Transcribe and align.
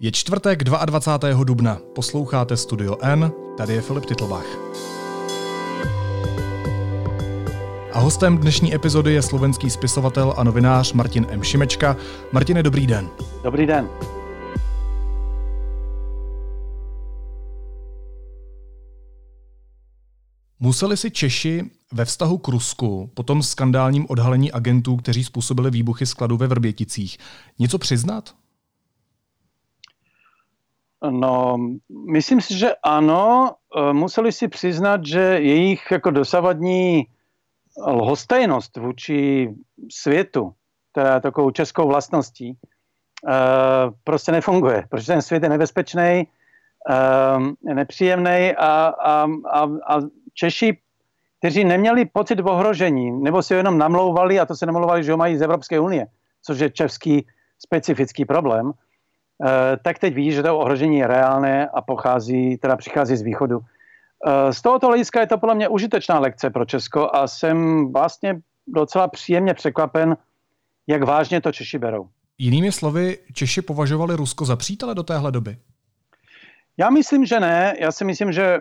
Je 0.00 0.12
čtvrtek 0.12 0.64
22. 0.64 1.44
dubna. 1.44 1.78
Posloucháte 1.94 2.56
Studio 2.56 2.96
N, 3.02 3.32
tady 3.56 3.74
je 3.74 3.80
Filip 3.80 4.04
Titlbach. 4.06 4.46
A 7.92 8.00
hostem 8.00 8.38
dnešní 8.38 8.74
epizody 8.74 9.12
je 9.12 9.22
slovenský 9.22 9.70
spisovatel 9.70 10.34
a 10.36 10.44
novinář 10.44 10.92
Martin 10.92 11.26
M. 11.30 11.42
Šimečka. 11.42 11.96
Martine, 12.32 12.62
dobrý 12.62 12.86
den. 12.86 13.08
Dobrý 13.42 13.66
den. 13.66 13.88
Museli 20.60 20.96
si 20.96 21.10
Češi 21.10 21.70
ve 21.92 22.04
vztahu 22.04 22.38
k 22.38 22.48
Rusku 22.48 23.10
po 23.14 23.22
tom 23.22 23.42
skandálním 23.42 24.06
odhalení 24.08 24.52
agentů, 24.52 24.96
kteří 24.96 25.24
způsobili 25.24 25.70
výbuchy 25.70 26.06
skladu 26.06 26.36
ve 26.36 26.46
Vrběticích, 26.46 27.18
něco 27.58 27.78
přiznat? 27.78 28.34
No, 31.10 31.56
myslím 31.90 32.40
si, 32.40 32.58
že 32.58 32.74
ano. 32.82 33.54
E, 33.76 33.92
museli 33.92 34.32
si 34.32 34.48
přiznat, 34.48 35.06
že 35.06 35.20
jejich 35.20 35.90
jako 35.90 36.10
dosavadní 36.10 37.06
lhostejnost 37.86 38.76
vůči 38.76 39.48
světu, 39.90 40.52
teda 40.92 41.20
takovou 41.20 41.50
českou 41.50 41.88
vlastností, 41.88 42.48
e, 42.48 42.56
prostě 44.04 44.32
nefunguje, 44.32 44.86
protože 44.90 45.06
ten 45.06 45.22
svět 45.22 45.42
je 45.42 45.48
nebezpečný, 45.48 46.02
e, 46.02 46.26
nepříjemný 47.74 48.52
a, 48.58 48.86
a, 48.86 49.26
a, 49.52 49.62
a 49.62 50.00
Češi, 50.34 50.78
kteří 51.38 51.64
neměli 51.64 52.04
pocit 52.04 52.40
ohrožení, 52.40 53.22
nebo 53.22 53.42
si 53.42 53.54
jenom 53.54 53.78
namlouvali, 53.78 54.40
a 54.40 54.46
to 54.46 54.56
se 54.56 54.66
namlouvali, 54.66 55.04
že 55.04 55.12
ho 55.12 55.18
mají 55.18 55.36
z 55.36 55.42
Evropské 55.42 55.80
unie, 55.80 56.06
což 56.42 56.58
je 56.58 56.70
český 56.70 57.26
specifický 57.58 58.24
problém, 58.24 58.72
Eh, 58.72 58.93
tak 59.82 59.98
teď 59.98 60.14
vidí, 60.14 60.32
že 60.32 60.42
to 60.42 60.58
ohrožení 60.58 60.98
je 60.98 61.06
reálné 61.06 61.68
a 61.68 61.82
pochází, 61.82 62.56
teda 62.56 62.76
přichází 62.76 63.16
z 63.16 63.22
východu. 63.22 63.60
Eh, 64.26 64.52
z 64.52 64.62
tohoto 64.62 64.86
hlediska 64.86 65.20
je 65.20 65.26
to 65.26 65.38
podle 65.38 65.54
mě 65.54 65.68
užitečná 65.68 66.18
lekce 66.18 66.50
pro 66.50 66.64
Česko 66.64 67.10
a 67.14 67.28
jsem 67.28 67.88
vlastně 67.92 68.40
docela 68.66 69.08
příjemně 69.08 69.54
překvapen, 69.54 70.16
jak 70.86 71.02
vážně 71.02 71.40
to 71.40 71.52
Češi 71.52 71.78
berou. 71.78 72.08
Jinými 72.38 72.72
slovy, 72.72 73.18
Češi 73.32 73.62
považovali 73.62 74.16
Rusko 74.16 74.44
za 74.44 74.56
přítele 74.56 74.94
do 74.94 75.02
téhle 75.02 75.32
doby? 75.32 75.56
Já 76.76 76.90
myslím, 76.90 77.24
že 77.24 77.40
ne. 77.40 77.74
Já 77.80 77.92
si 77.92 78.04
myslím, 78.04 78.32
že 78.32 78.44
eh, 78.44 78.60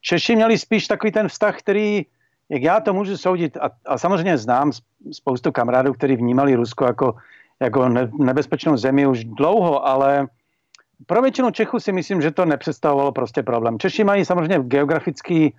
Češi 0.00 0.36
měli 0.36 0.58
spíš 0.58 0.86
takový 0.86 1.12
ten 1.12 1.28
vztah, 1.28 1.58
který, 1.58 2.06
jak 2.48 2.62
já 2.62 2.80
to 2.80 2.92
můžu 2.92 3.16
soudit, 3.16 3.56
a, 3.56 3.70
a 3.86 3.98
samozřejmě 3.98 4.38
znám 4.38 4.72
spoustu 5.12 5.52
kamarádů, 5.52 5.92
kteří 5.92 6.16
vnímali 6.16 6.54
Rusko 6.54 6.84
jako 6.84 7.14
jako 7.62 7.88
nebezpečnou 8.18 8.76
zemi 8.76 9.06
už 9.06 9.24
dlouho, 9.24 9.86
ale 9.86 10.26
pro 11.06 11.22
většinu 11.22 11.50
Čechů 11.50 11.80
si 11.80 11.92
myslím, 11.92 12.22
že 12.22 12.30
to 12.30 12.44
nepředstavovalo 12.44 13.12
prostě 13.12 13.42
problém. 13.42 13.78
Češi 13.78 14.04
mají 14.04 14.24
samozřejmě 14.24 14.58
geografický 14.58 15.54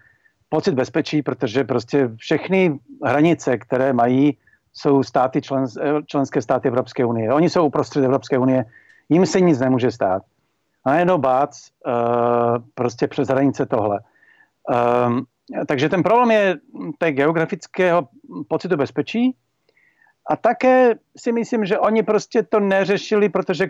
pocit 0.49 0.73
bezpečí, 0.73 1.21
protože 1.21 1.63
prostě 1.63 2.09
všechny 2.15 2.79
hranice, 3.03 3.57
které 3.57 3.93
mají, 3.93 4.37
jsou 4.73 5.03
státy 5.03 5.41
člen, 5.41 5.65
členské 6.05 6.41
státy 6.41 6.67
Evropské 6.67 7.05
unie. 7.05 7.33
Oni 7.33 7.49
jsou 7.49 7.65
uprostřed 7.65 8.03
Evropské 8.03 8.37
unie, 8.37 8.65
jim 9.09 9.25
se 9.25 9.41
nic 9.41 9.59
nemůže 9.59 9.91
stát. 9.91 10.23
A 10.85 10.89
najednou 10.89 11.17
bác, 11.17 11.69
uh, 11.85 11.93
prostě 12.75 13.07
přes 13.07 13.27
hranice 13.27 13.65
tohle. 13.65 13.99
Um, 15.07 15.25
takže 15.67 15.89
ten 15.89 16.03
problém 16.03 16.31
je 16.31 16.57
té 16.97 17.11
geografického 17.11 18.07
pocitu 18.47 18.77
bezpečí, 18.77 19.35
a 20.29 20.35
také 20.35 20.95
si 21.17 21.31
myslím, 21.31 21.65
že 21.65 21.79
oni 21.79 22.03
prostě 22.03 22.43
to 22.43 22.59
neřešili, 22.59 23.29
protože 23.29 23.67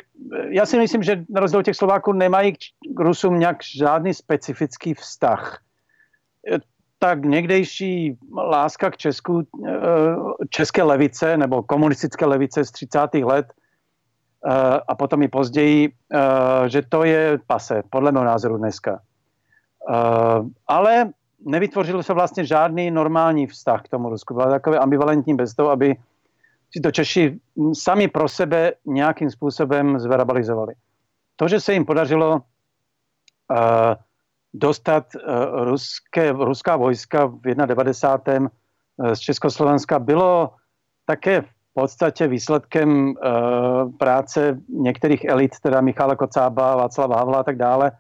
já 0.50 0.66
si 0.66 0.78
myslím, 0.78 1.04
že 1.04 1.26
na 1.30 1.42
rozdíl 1.42 1.64
těch 1.64 1.76
Slováků 1.76 2.14
nemají 2.14 2.54
k 2.96 3.00
Rusům 3.00 3.40
nějak 3.40 3.58
žádný 3.64 4.14
specifický 4.14 4.94
vztah. 4.94 5.60
Tak 7.00 7.26
někdejší 7.26 8.18
láska 8.38 8.92
k 8.92 8.98
Česku, 8.98 9.44
eh, 9.68 9.76
české 10.50 10.84
levice 10.84 11.38
nebo 11.38 11.64
komunistické 11.64 12.26
levice 12.26 12.66
z 12.66 12.72
30. 12.72 13.24
let 13.24 13.46
eh, 13.50 14.80
a 14.88 14.96
potom 14.96 15.22
i 15.22 15.28
později, 15.28 15.90
eh, 15.90 16.70
že 16.70 16.82
to 16.82 17.04
je 17.04 17.40
pase, 17.48 17.84
podle 17.90 18.12
mého 18.12 18.26
názoru 18.26 18.58
dneska. 18.58 19.00
Ale 20.68 21.12
nevytvořil 21.46 22.04
se 22.04 22.14
vlastně 22.14 22.46
žádný 22.46 22.92
normální 22.92 23.48
vztah 23.48 23.82
k 23.84 23.88
tomu 23.88 24.10
Rusku. 24.10 24.34
Byl 24.34 24.50
takový 24.50 24.78
ambivalentní 24.78 25.36
bez 25.36 25.54
toho, 25.54 25.70
aby 25.70 25.96
si 26.74 26.82
to 26.82 26.92
Češi 26.92 27.40
sami 27.74 28.08
pro 28.08 28.30
sebe 28.30 28.74
nějakým 28.86 29.30
způsobem 29.30 30.00
zverabalizovali. 30.00 30.74
To, 31.36 31.48
že 31.48 31.60
se 31.60 31.74
jim 31.74 31.86
podařilo 31.86 32.34
uh, 32.34 32.40
dostat 34.54 35.06
uh, 35.16 35.64
ruské, 35.64 36.32
ruská 36.32 36.76
vojska 36.76 37.26
v 37.26 37.42
91. 37.66 38.50
z 39.14 39.20
Československa, 39.20 40.00
bylo 40.00 40.52
také 41.06 41.42
v 41.42 41.48
podstatě 41.74 42.28
výsledkem 42.28 43.08
uh, 43.08 43.14
práce 43.98 44.58
některých 44.70 45.26
elit, 45.26 45.52
teda 45.60 45.82
Michala 45.82 46.16
Kocába, 46.16 46.76
Václava 46.76 47.18
Havla 47.18 47.40
a 47.40 47.44
tak 47.44 47.58
dále. 47.58 47.92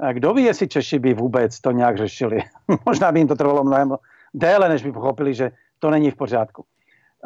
A 0.00 0.12
kdo 0.12 0.34
ví, 0.34 0.44
jestli 0.44 0.68
Češi 0.68 0.98
by 0.98 1.14
vůbec 1.14 1.60
to 1.60 1.70
nějak 1.70 1.98
řešili. 1.98 2.42
Možná 2.86 3.12
by 3.12 3.20
jim 3.20 3.28
to 3.28 3.36
trvalo 3.36 3.64
mnohem 3.64 3.96
déle, 4.34 4.68
než 4.68 4.82
by 4.82 4.92
pochopili, 4.92 5.34
že 5.34 5.50
to 5.78 5.90
není 5.90 6.10
v 6.10 6.16
pořádku. 6.16 6.64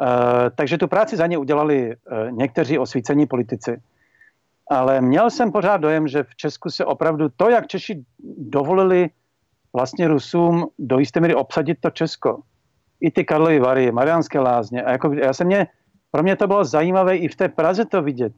Eh, 0.01 0.49
takže 0.55 0.77
tu 0.77 0.87
práci 0.87 1.17
za 1.17 1.27
ně 1.27 1.37
udělali 1.37 1.91
eh, 1.91 2.31
někteří 2.31 2.79
osvícení 2.79 3.25
politici. 3.25 3.81
Ale 4.69 5.01
měl 5.01 5.29
jsem 5.29 5.51
pořád 5.51 5.77
dojem, 5.77 6.07
že 6.07 6.23
v 6.23 6.35
Česku 6.35 6.69
se 6.69 6.85
opravdu 6.85 7.29
to, 7.37 7.49
jak 7.49 7.67
Češi 7.67 8.03
dovolili 8.37 9.09
vlastně 9.73 10.07
Rusům 10.07 10.67
do 10.79 10.99
jisté 10.99 11.19
míry 11.19 11.35
obsadit 11.35 11.77
to 11.81 11.89
Česko. 11.89 12.39
I 13.01 13.11
ty 13.11 13.25
Karlovy 13.25 13.59
Vary, 13.59 13.91
Mariánské 13.91 14.39
lázně. 14.39 14.83
A 14.83 14.91
jako, 14.91 15.13
já 15.13 15.33
jsem 15.33 15.47
mě, 15.47 15.67
pro 16.11 16.23
mě 16.23 16.35
to 16.35 16.47
bylo 16.47 16.65
zajímavé 16.65 17.17
i 17.17 17.27
v 17.27 17.35
té 17.35 17.49
Praze 17.49 17.85
to 17.85 18.01
vidět, 18.01 18.33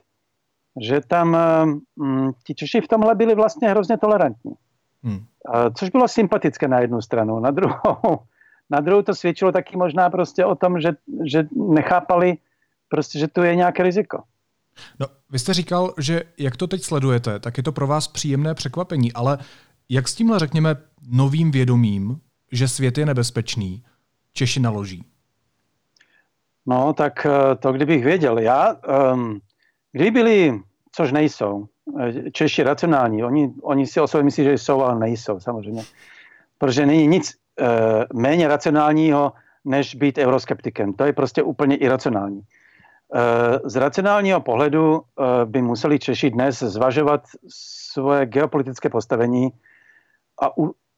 že 0.81 1.01
tam 1.07 1.37
mm, 1.95 2.31
ti 2.43 2.55
Češi 2.55 2.81
v 2.81 2.87
tomhle 2.87 3.15
byli 3.15 3.35
vlastně 3.35 3.69
hrozně 3.69 3.97
tolerantní. 3.97 4.53
Hmm. 5.03 5.19
Což 5.75 5.89
bylo 5.89 6.07
sympatické 6.07 6.67
na 6.67 6.79
jednu 6.79 7.01
stranu. 7.01 7.39
Na 7.39 7.51
druhou, 7.51 8.19
na 8.69 8.79
druhou 8.79 9.01
to 9.01 9.15
svědčilo 9.15 9.51
taky 9.51 9.77
možná 9.77 10.09
prostě 10.09 10.45
o 10.45 10.55
tom, 10.55 10.81
že, 10.81 10.89
že 11.25 11.47
nechápali 11.55 12.37
prostě, 12.89 13.19
že 13.19 13.27
tu 13.27 13.43
je 13.43 13.55
nějaké 13.55 13.83
riziko. 13.83 14.23
No, 14.99 15.07
vy 15.29 15.39
jste 15.39 15.53
říkal, 15.53 15.93
že 15.97 16.23
jak 16.37 16.57
to 16.57 16.67
teď 16.67 16.83
sledujete, 16.83 17.39
tak 17.39 17.57
je 17.57 17.63
to 17.63 17.71
pro 17.71 17.87
vás 17.87 18.07
příjemné 18.07 18.53
překvapení, 18.53 19.13
ale 19.13 19.37
jak 19.89 20.07
s 20.07 20.15
tímhle, 20.15 20.39
řekněme, 20.39 20.75
novým 21.11 21.51
vědomím, 21.51 22.19
že 22.51 22.67
svět 22.67 22.97
je 22.97 23.05
nebezpečný, 23.05 23.83
Češi 24.33 24.59
naloží? 24.59 25.05
No, 26.65 26.93
tak 26.93 27.25
eh, 27.25 27.55
to 27.55 27.73
kdybych 27.73 28.03
věděl. 28.03 28.39
Já, 28.39 28.75
um, 29.13 29.39
kdyby 29.91 30.11
byli, 30.11 30.59
což 30.91 31.11
nejsou, 31.11 31.65
eh, 31.99 32.31
Češi 32.31 32.63
racionální, 32.63 33.23
oni, 33.23 33.53
oni 33.61 33.87
si 33.87 33.99
o 33.99 34.07
sobě 34.07 34.23
myslí, 34.23 34.43
že 34.43 34.53
jsou, 34.53 34.81
ale 34.81 34.99
nejsou 34.99 35.39
samozřejmě. 35.39 35.83
Protože 36.57 36.85
není 36.85 37.07
nic 37.07 37.35
méně 38.13 38.47
racionálního, 38.47 39.33
než 39.65 39.95
být 39.95 40.17
euroskeptikem. 40.17 40.93
To 40.93 41.05
je 41.05 41.13
prostě 41.13 41.43
úplně 41.43 41.75
iracionální. 41.75 42.41
Eh, 43.15 43.59
z 43.63 43.75
racionálního 43.75 44.41
pohledu 44.41 45.01
eh, 45.01 45.45
by 45.45 45.61
museli 45.61 45.99
Češi 45.99 46.29
dnes 46.29 46.59
zvažovat 46.59 47.23
svoje 47.47 48.25
geopolitické 48.25 48.89
postavení 48.89 49.49
a 50.41 50.51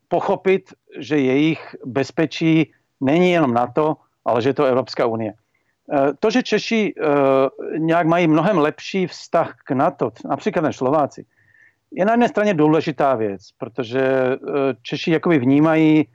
pochopit, 0.08 0.74
že 0.98 1.18
jejich 1.18 1.76
bezpečí 1.86 2.74
není 3.02 3.32
jenom 3.32 3.54
NATO, 3.54 3.98
ale 4.26 4.42
že 4.42 4.50
je 4.50 4.54
to 4.54 4.66
Evropská 4.66 5.06
unie. 5.06 5.34
To, 6.20 6.30
že 6.30 6.44
Češi 6.44 6.94
nějak 7.78 8.08
mají 8.08 8.28
mnohem 8.28 8.58
lepší 8.58 9.08
vztah 9.08 9.56
k 9.66 9.72
NATO, 9.72 10.12
například 10.30 10.62
než 10.62 10.78
Slováci, 10.78 11.26
je 11.92 12.06
na 12.06 12.14
jedné 12.14 12.30
straně 12.30 12.54
důležitá 12.54 13.16
věc, 13.16 13.42
protože 13.58 14.36
Češi 14.82 15.12
jakoby 15.12 15.40
vnímají 15.40 16.08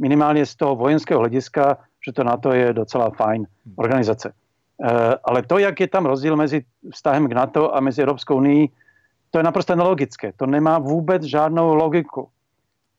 minimálně 0.00 0.46
z 0.46 0.56
toho 0.56 0.76
vojenského 0.76 1.20
hlediska, 1.20 1.76
že 2.06 2.12
to 2.12 2.24
NATO 2.24 2.52
je 2.52 2.72
docela 2.72 3.10
fajn 3.10 3.46
organizace. 3.76 4.32
Eh, 4.32 5.14
ale 5.24 5.42
to, 5.42 5.58
jak 5.58 5.80
je 5.80 5.88
tam 5.88 6.06
rozdíl 6.06 6.36
mezi 6.36 6.64
vztahem 6.90 7.28
k 7.28 7.32
NATO 7.32 7.76
a 7.76 7.80
mezi 7.80 8.02
Evropskou 8.02 8.36
unii, 8.36 8.68
to 9.30 9.38
je 9.38 9.44
naprosto 9.44 9.76
nelogické. 9.76 10.32
To 10.36 10.46
nemá 10.46 10.78
vůbec 10.78 11.22
žádnou 11.22 11.74
logiku. 11.74 12.28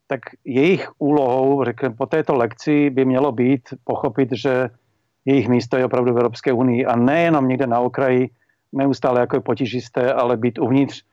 Tak 0.08 0.20
jejich 0.46 0.92
úlohou, 0.98 1.64
řekněme, 1.64 1.96
po 1.96 2.06
této 2.06 2.36
lekci 2.36 2.90
by 2.90 3.06
mělo 3.06 3.32
být 3.32 3.62
pochopit, 3.84 4.30
že 4.32 4.70
jejich 5.26 5.50
místo 5.50 5.78
je 5.78 5.86
opravdu 5.86 6.14
v 6.14 6.18
Evropské 6.18 6.54
unii 6.54 6.86
a 6.86 6.96
nejenom 6.96 7.48
někde 7.48 7.68
na 7.68 7.80
okraji, 7.80 8.30
neustále 8.72 9.20
jako 9.20 9.42
potížisté, 9.42 10.14
ale 10.14 10.38
být 10.38 10.60
uvnitř 10.60 11.04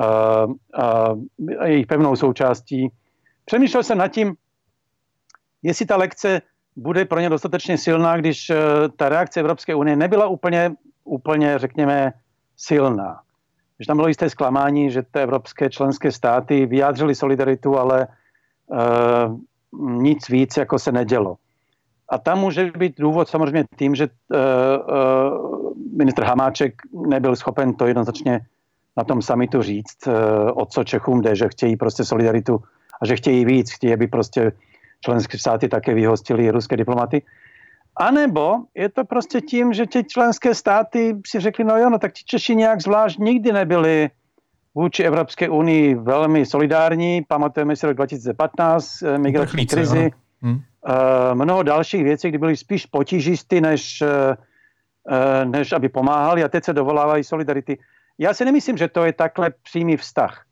uh, 0.00 0.52
uh, 0.52 1.64
jejich 1.64 1.86
pevnou 1.86 2.16
součástí. 2.16 2.88
Přemýšlel 3.44 3.82
jsem 3.82 3.98
nad 3.98 4.08
tím, 4.08 4.34
jestli 5.62 5.86
ta 5.86 5.96
lekce 5.96 6.42
bude 6.76 7.04
pro 7.04 7.20
ně 7.20 7.28
dostatečně 7.28 7.78
silná, 7.78 8.16
když 8.16 8.50
eh, 8.50 8.56
ta 8.96 9.08
reakce 9.08 9.40
Evropské 9.40 9.74
unie 9.74 9.96
nebyla 9.96 10.26
úplně, 10.26 10.72
úplně 11.04 11.58
řekněme, 11.58 12.12
silná. 12.56 13.20
že 13.80 13.86
tam 13.86 13.96
bylo 13.96 14.08
jisté 14.08 14.30
zklamání, 14.30 14.90
že 14.90 15.02
ty 15.02 15.20
evropské 15.20 15.70
členské 15.70 16.12
státy 16.12 16.66
vyjádřily 16.66 17.14
solidaritu, 17.14 17.78
ale 17.78 18.06
uh, 18.66 19.40
nic 20.02 20.28
víc 20.28 20.56
jako 20.56 20.78
se 20.78 20.92
nedělo. 20.92 21.36
A 22.08 22.18
tam 22.18 22.38
může 22.38 22.70
být 22.76 23.00
důvod 23.00 23.28
samozřejmě 23.28 23.64
tím, 23.78 23.94
že 23.94 24.08
uh, 24.08 24.36
uh, 24.36 25.72
ministr 25.96 26.22
Hamáček 26.22 26.82
nebyl 26.92 27.36
schopen 27.36 27.74
to 27.74 27.86
jednoznačně 27.86 28.40
na 28.96 29.04
tom 29.04 29.22
samitu 29.22 29.62
říct, 29.62 30.06
uh, 30.06 30.14
o 30.54 30.66
co 30.66 30.84
Čechům 30.84 31.20
jde, 31.20 31.36
že 31.36 31.48
chtějí 31.48 31.76
prostě 31.76 32.04
solidaritu 32.04 32.60
a 33.02 33.06
že 33.06 33.16
chtějí 33.16 33.44
víc, 33.44 33.72
chtějí, 33.72 33.92
aby 33.92 34.06
prostě 34.06 34.52
členské 35.00 35.38
státy 35.38 35.68
také 35.68 35.94
vyhostili 35.94 36.50
ruské 36.50 36.76
diplomaty. 36.76 37.22
A 37.96 38.10
nebo 38.10 38.56
je 38.74 38.88
to 38.88 39.04
prostě 39.04 39.40
tím, 39.40 39.72
že 39.72 39.86
ty 39.86 40.04
členské 40.04 40.54
státy 40.54 41.16
si 41.26 41.40
řekli, 41.40 41.64
no 41.64 41.76
jo, 41.76 41.90
no 41.90 41.98
tak 41.98 42.12
ti 42.12 42.24
Češi 42.24 42.56
nějak 42.56 42.80
zvlášť 42.80 43.18
nikdy 43.18 43.52
nebyli 43.52 44.10
vůči 44.74 45.02
Evropské 45.02 45.48
unii 45.48 45.94
velmi 45.94 46.46
solidární. 46.46 47.22
Pamatujeme 47.28 47.76
si 47.76 47.86
rok 47.86 47.96
2015, 47.96 49.02
eh, 49.02 49.18
migrační 49.18 49.66
krizi, 49.66 50.10
hmm. 50.42 50.60
mnoho 51.34 51.62
dalších 51.62 52.04
věcí, 52.04 52.28
kdy 52.28 52.38
byly 52.38 52.56
spíš 52.56 52.86
potížisty, 52.86 53.60
než, 53.60 54.02
eh, 54.02 54.36
než 55.44 55.72
aby 55.72 55.88
pomáhali 55.88 56.44
a 56.44 56.48
teď 56.48 56.64
se 56.64 56.72
dovolávají 56.72 57.24
solidarity. 57.24 57.78
Já 58.18 58.34
si 58.34 58.44
nemyslím, 58.44 58.76
že 58.76 58.88
to 58.88 59.04
je 59.04 59.12
takhle 59.12 59.50
přímý 59.62 59.96
vztah. 59.96 60.44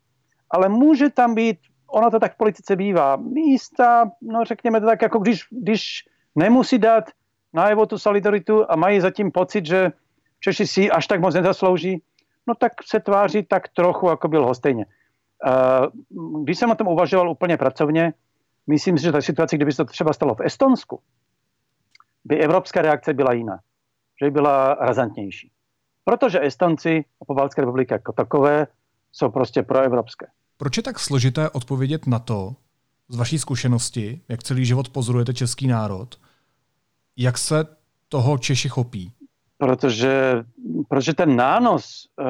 Ale 0.51 0.69
může 0.69 1.11
tam 1.11 1.35
být, 1.35 1.59
ono 1.89 2.11
to 2.11 2.21
tak 2.21 2.35
v 2.35 2.37
politice 2.37 2.77
bývá, 2.77 3.17
místa, 3.17 4.11
no 4.23 4.45
řekněme 4.45 4.81
to 4.81 4.87
tak, 4.87 5.03
jako 5.03 5.19
když, 5.19 5.43
když 5.51 6.09
nemusí 6.35 6.79
dát 6.79 7.05
najevo 7.53 7.87
tu 7.87 7.99
solidaritu 7.99 8.71
a 8.71 8.77
mají 8.77 9.01
zatím 9.01 9.31
pocit, 9.31 9.67
že 9.67 9.93
Češi 10.41 10.67
si 10.67 10.91
až 10.91 11.07
tak 11.07 11.21
moc 11.21 11.35
nezaslouží, 11.35 12.03
no 12.47 12.55
tak 12.55 12.73
se 12.87 13.01
tváří 13.01 13.43
tak 13.43 13.69
trochu, 13.69 14.09
jako 14.09 14.29
byl 14.29 14.47
hostejně. 14.47 14.87
Když 16.43 16.59
jsem 16.59 16.71
o 16.71 16.75
tom 16.75 16.89
uvažoval 16.89 17.31
úplně 17.31 17.57
pracovně, 17.57 18.13
myslím 18.67 18.99
si, 18.99 19.05
že 19.05 19.13
ta 19.13 19.21
situace, 19.21 19.57
kdyby 19.57 19.73
se 19.73 19.77
to 19.77 19.85
třeba 19.85 20.13
stalo 20.13 20.35
v 20.35 20.41
Estonsku, 20.41 21.01
by 22.25 22.39
evropská 22.39 22.83
reakce 22.83 23.15
byla 23.15 23.33
jiná. 23.33 23.59
Že 24.21 24.27
by 24.27 24.31
byla 24.31 24.75
razantnější. 24.75 25.51
Protože 26.05 26.47
Estonci 26.47 27.05
a 27.23 27.25
Pobaltské 27.25 27.61
republiky 27.61 27.95
jako 27.95 28.13
takové 28.13 28.67
jsou 29.13 29.31
prostě 29.31 29.63
proevropské. 29.63 30.27
Proč 30.59 30.77
je 30.77 30.83
tak 30.83 30.99
složité 30.99 31.51
odpovědět 31.51 32.07
na 32.07 32.19
to, 32.19 32.55
z 33.09 33.17
vaší 33.17 33.39
zkušenosti, 33.39 34.21
jak 34.29 34.43
celý 34.43 34.65
život 34.65 34.89
pozorujete 34.89 35.35
český 35.35 35.67
národ, 35.67 36.19
jak 37.17 37.39
se 37.39 37.65
toho 38.09 38.39
Češi 38.39 38.69
chopí? 38.69 39.13
Protože, 39.59 40.45
protože 40.89 41.15
ten 41.15 41.37
nános 41.37 42.09
uh, 42.17 42.27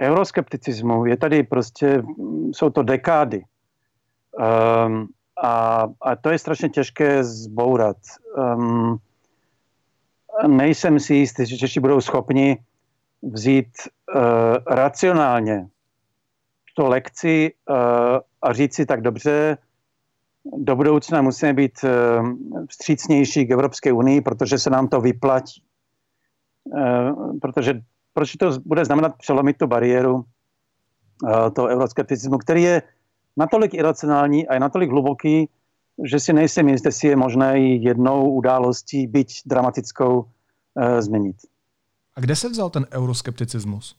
euroskepticismu 0.00 1.06
je 1.06 1.16
tady 1.16 1.42
prostě, 1.42 2.02
jsou 2.52 2.70
to 2.70 2.82
dekády. 2.82 3.44
Um, 4.86 5.08
a, 5.42 5.86
a 6.02 6.16
to 6.16 6.30
je 6.30 6.38
strašně 6.38 6.68
těžké 6.68 7.24
zbourat. 7.24 7.96
Um, 8.36 8.98
nejsem 10.46 11.00
si 11.00 11.14
jistý, 11.14 11.46
že 11.46 11.58
Češi 11.58 11.80
budou 11.80 12.00
schopni 12.00 12.58
vzít 13.22 13.68
uh, 14.14 14.20
racionálně 14.66 15.68
to 16.78 16.88
lekci 16.88 17.52
uh, 17.70 17.76
a 18.42 18.52
říct 18.52 18.74
si 18.74 18.86
tak 18.86 19.02
dobře, 19.02 19.58
do 20.56 20.76
budoucna 20.76 21.22
musíme 21.22 21.52
být 21.52 21.84
eh, 21.84 21.90
vstřícnější 22.68 23.46
k 23.46 23.50
Evropské 23.50 23.92
unii, 23.92 24.20
protože 24.20 24.58
se 24.58 24.70
nám 24.70 24.88
to 24.88 25.00
vyplatí. 25.00 25.62
Eh, 26.78 27.12
protože, 27.40 27.80
proč 28.14 28.32
to 28.32 28.50
bude 28.64 28.84
znamenat 28.84 29.18
přelomit 29.18 29.56
tu 29.58 29.66
bariéru 29.66 30.24
eh, 30.24 31.50
toho 31.50 31.68
euroskepticismu, 31.68 32.38
který 32.38 32.62
je 32.62 32.82
natolik 33.36 33.74
iracionální 33.74 34.48
a 34.48 34.54
je 34.54 34.60
natolik 34.60 34.90
hluboký, 34.90 35.48
že 36.04 36.20
si 36.20 36.32
nejsem 36.32 36.68
jistý, 36.68 36.88
jestli 36.88 37.08
je 37.08 37.16
možné 37.16 37.58
jednou 37.58 38.30
událostí, 38.30 39.06
byť 39.06 39.42
dramatickou, 39.46 40.24
změnit. 40.98 41.36
A 42.16 42.20
kde 42.20 42.36
se 42.36 42.48
vzal 42.48 42.70
ten 42.70 42.86
euroskepticismus? 42.92 43.96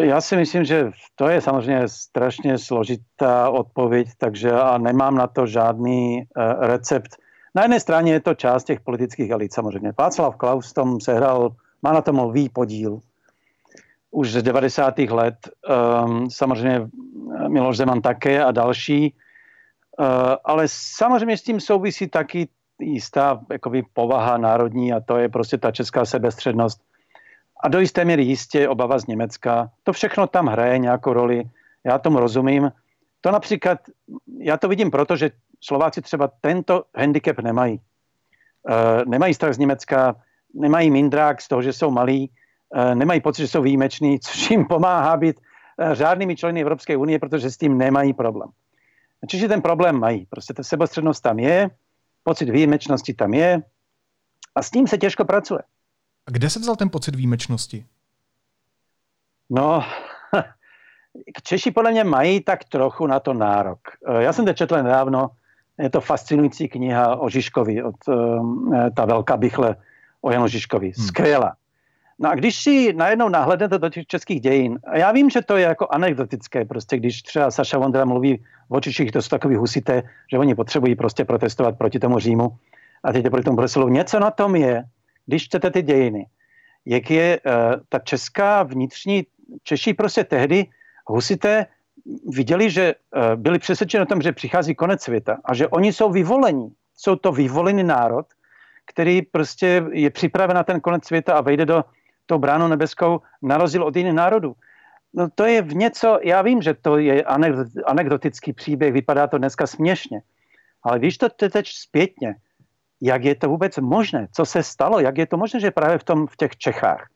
Já 0.00 0.20
si 0.20 0.36
myslím, 0.36 0.64
že 0.64 0.90
to 1.14 1.28
je 1.28 1.40
samozřejmě 1.40 1.88
strašně 1.88 2.58
složitá 2.58 3.50
odpověď, 3.50 4.08
takže 4.18 4.52
a 4.52 4.78
nemám 4.78 5.14
na 5.14 5.26
to 5.26 5.46
žádný 5.46 6.22
uh, 6.36 6.42
recept. 6.60 7.16
Na 7.54 7.62
jedné 7.62 7.80
straně 7.80 8.12
je 8.12 8.20
to 8.20 8.34
část 8.34 8.64
těch 8.64 8.80
politických 8.80 9.30
elit 9.30 9.52
samozřejmě. 9.52 9.92
Václav 9.98 10.36
Klaus 10.36 10.72
tom 10.72 11.00
sehrál, 11.00 11.50
má 11.82 11.92
na 11.92 12.00
tom 12.00 12.18
lvý 12.18 12.48
podíl 12.48 13.00
už 14.10 14.32
z 14.32 14.42
90. 14.42 14.98
let. 14.98 15.36
Um, 16.04 16.30
samozřejmě 16.30 16.88
Miloš 17.48 17.76
Zeman 17.76 18.00
také 18.00 18.44
a 18.44 18.52
další. 18.52 19.14
Uh, 19.98 20.06
ale 20.44 20.64
samozřejmě 20.68 21.36
s 21.36 21.42
tím 21.42 21.60
souvisí 21.60 22.08
taky 22.08 22.48
jistá 22.80 23.40
jakoby, 23.50 23.82
povaha 23.92 24.38
národní 24.38 24.92
a 24.92 25.00
to 25.00 25.16
je 25.16 25.28
prostě 25.28 25.58
ta 25.58 25.72
česká 25.72 26.04
sebestřednost 26.04 26.80
a 27.60 27.68
do 27.68 27.80
jisté 27.80 28.04
míry 28.04 28.22
jistě 28.22 28.68
obava 28.68 28.98
z 28.98 29.06
Německa. 29.06 29.70
To 29.82 29.92
všechno 29.92 30.26
tam 30.26 30.46
hraje 30.46 30.78
nějakou 30.78 31.12
roli, 31.12 31.44
já 31.84 31.98
tomu 31.98 32.20
rozumím. 32.20 32.72
To 33.20 33.30
například, 33.30 33.78
já 34.38 34.56
to 34.56 34.68
vidím 34.68 34.90
proto, 34.90 35.16
že 35.16 35.30
Slováci 35.60 36.02
třeba 36.02 36.30
tento 36.40 36.84
handicap 36.96 37.38
nemají. 37.38 37.80
E, 38.68 39.04
nemají 39.06 39.34
strach 39.34 39.54
z 39.54 39.58
Německa, 39.58 40.16
nemají 40.54 40.90
mindrák 40.90 41.40
z 41.40 41.48
toho, 41.48 41.62
že 41.62 41.72
jsou 41.72 41.90
malí, 41.90 42.30
e, 42.74 42.94
nemají 42.94 43.20
pocit, 43.20 43.42
že 43.42 43.48
jsou 43.48 43.62
výjimeční, 43.62 44.20
což 44.20 44.50
jim 44.50 44.64
pomáhá 44.64 45.16
být 45.16 45.40
e, 45.80 45.94
řádnými 45.94 46.36
členy 46.36 46.60
Evropské 46.60 46.96
unie, 46.96 47.18
protože 47.18 47.50
s 47.50 47.56
tím 47.56 47.78
nemají 47.78 48.12
problém. 48.12 48.48
Čiže 49.28 49.48
ten 49.48 49.62
problém 49.62 49.98
mají. 49.98 50.26
Prostě 50.26 50.54
ta 50.54 50.62
sebostřednost 50.62 51.22
tam 51.22 51.38
je, 51.38 51.70
pocit 52.22 52.50
výjimečnosti 52.50 53.14
tam 53.14 53.34
je 53.34 53.62
a 54.54 54.62
s 54.62 54.70
tím 54.70 54.86
se 54.86 54.98
těžko 54.98 55.24
pracuje. 55.24 55.62
A 56.26 56.30
kde 56.30 56.50
se 56.50 56.58
vzal 56.58 56.76
ten 56.76 56.90
pocit 56.90 57.14
výjimečnosti? 57.14 57.86
No, 59.50 59.84
Češi 61.42 61.70
podle 61.70 61.90
mě 61.90 62.04
mají 62.04 62.40
tak 62.40 62.64
trochu 62.64 63.06
na 63.06 63.20
to 63.20 63.34
nárok. 63.34 63.78
Eh, 64.08 64.22
já 64.22 64.32
jsem 64.32 64.44
to 64.44 64.52
četl 64.52 64.76
nedávno, 64.76 65.30
je 65.78 65.90
to 65.90 66.00
fascinující 66.00 66.68
kniha 66.68 67.16
o 67.16 67.28
Žižkovi, 67.28 67.82
od, 67.82 67.94
eh, 68.08 68.90
ta 68.90 69.04
velká 69.04 69.36
bychle 69.36 69.76
o 70.20 70.30
Janu 70.30 70.48
Žižkovi. 70.48 70.92
Hmm. 70.96 71.06
Skvělá. 71.06 71.56
No 72.18 72.30
a 72.30 72.34
když 72.34 72.62
si 72.62 72.92
najednou 72.92 73.28
nahlednete 73.28 73.78
do 73.78 73.88
těch 73.88 74.06
českých 74.06 74.40
dějin, 74.40 74.78
a 74.86 74.98
já 74.98 75.12
vím, 75.12 75.30
že 75.30 75.42
to 75.42 75.56
je 75.56 75.64
jako 75.64 75.88
anekdotické, 75.90 76.64
prostě 76.64 76.96
když 76.96 77.22
třeba 77.22 77.50
Saša 77.50 77.78
Vondra 77.78 78.04
mluví 78.04 78.44
o 78.68 78.80
Češích, 78.80 79.12
to 79.12 79.22
jsou 79.22 79.28
takový 79.28 79.56
husité, 79.56 80.02
že 80.32 80.38
oni 80.38 80.54
potřebují 80.54 80.96
prostě 80.96 81.24
protestovat 81.24 81.78
proti 81.78 81.98
tomu 81.98 82.18
Římu 82.18 82.56
a 83.04 83.12
teď 83.12 83.28
proti 83.28 83.44
tomu 83.44 83.56
Bruselu. 83.56 83.88
Něco 83.88 84.20
na 84.20 84.30
tom 84.30 84.56
je, 84.56 84.84
když 85.26 85.44
čtete 85.44 85.70
ty 85.70 85.82
dějiny, 85.82 86.26
jak 86.86 87.10
je 87.10 87.40
uh, 87.40 87.52
ta 87.88 87.98
česká 87.98 88.62
vnitřní, 88.62 89.26
Češi 89.62 89.94
prostě 89.94 90.24
tehdy 90.24 90.66
husité 91.06 91.66
viděli, 92.34 92.70
že 92.70 92.94
uh, 92.94 93.36
byli 93.36 93.58
přesvědčeni 93.58 94.02
o 94.02 94.06
tom, 94.06 94.22
že 94.22 94.32
přichází 94.32 94.74
konec 94.74 95.02
světa 95.02 95.38
a 95.44 95.54
že 95.54 95.68
oni 95.68 95.92
jsou 95.92 96.10
vyvolení. 96.10 96.74
Jsou 96.96 97.16
to 97.16 97.32
vyvolený 97.32 97.82
národ, 97.82 98.26
který 98.86 99.22
prostě 99.22 99.84
je 99.92 100.10
připraven 100.10 100.56
na 100.56 100.64
ten 100.64 100.80
konec 100.80 101.06
světa 101.06 101.34
a 101.34 101.40
vejde 101.40 101.66
do 101.66 101.84
tou 102.26 102.38
bránu 102.38 102.68
nebeskou 102.68 103.20
na 103.42 103.58
rozdíl 103.58 103.84
od 103.84 103.96
jiných 103.96 104.12
národů. 104.12 104.54
No 105.14 105.28
to 105.34 105.44
je 105.44 105.62
v 105.62 105.74
něco, 105.74 106.18
já 106.22 106.42
vím, 106.42 106.62
že 106.62 106.74
to 106.74 106.98
je 106.98 107.24
anekdotický 107.86 108.52
příběh, 108.52 108.92
vypadá 108.92 109.26
to 109.26 109.38
dneska 109.38 109.66
směšně, 109.66 110.20
ale 110.82 110.98
když 110.98 111.18
to 111.18 111.28
teď 111.28 111.68
zpětně, 111.68 112.34
jak 113.00 113.24
je 113.24 113.34
to 113.34 113.48
vůbec 113.48 113.76
možné, 113.78 114.28
co 114.32 114.44
se 114.46 114.62
stalo, 114.62 115.00
jak 115.00 115.18
je 115.18 115.26
to 115.26 115.36
možné, 115.36 115.60
že 115.60 115.70
právě 115.70 115.98
v, 115.98 116.04
tom, 116.04 116.26
v 116.26 116.36
těch 116.36 116.56
Čechách. 116.56 117.06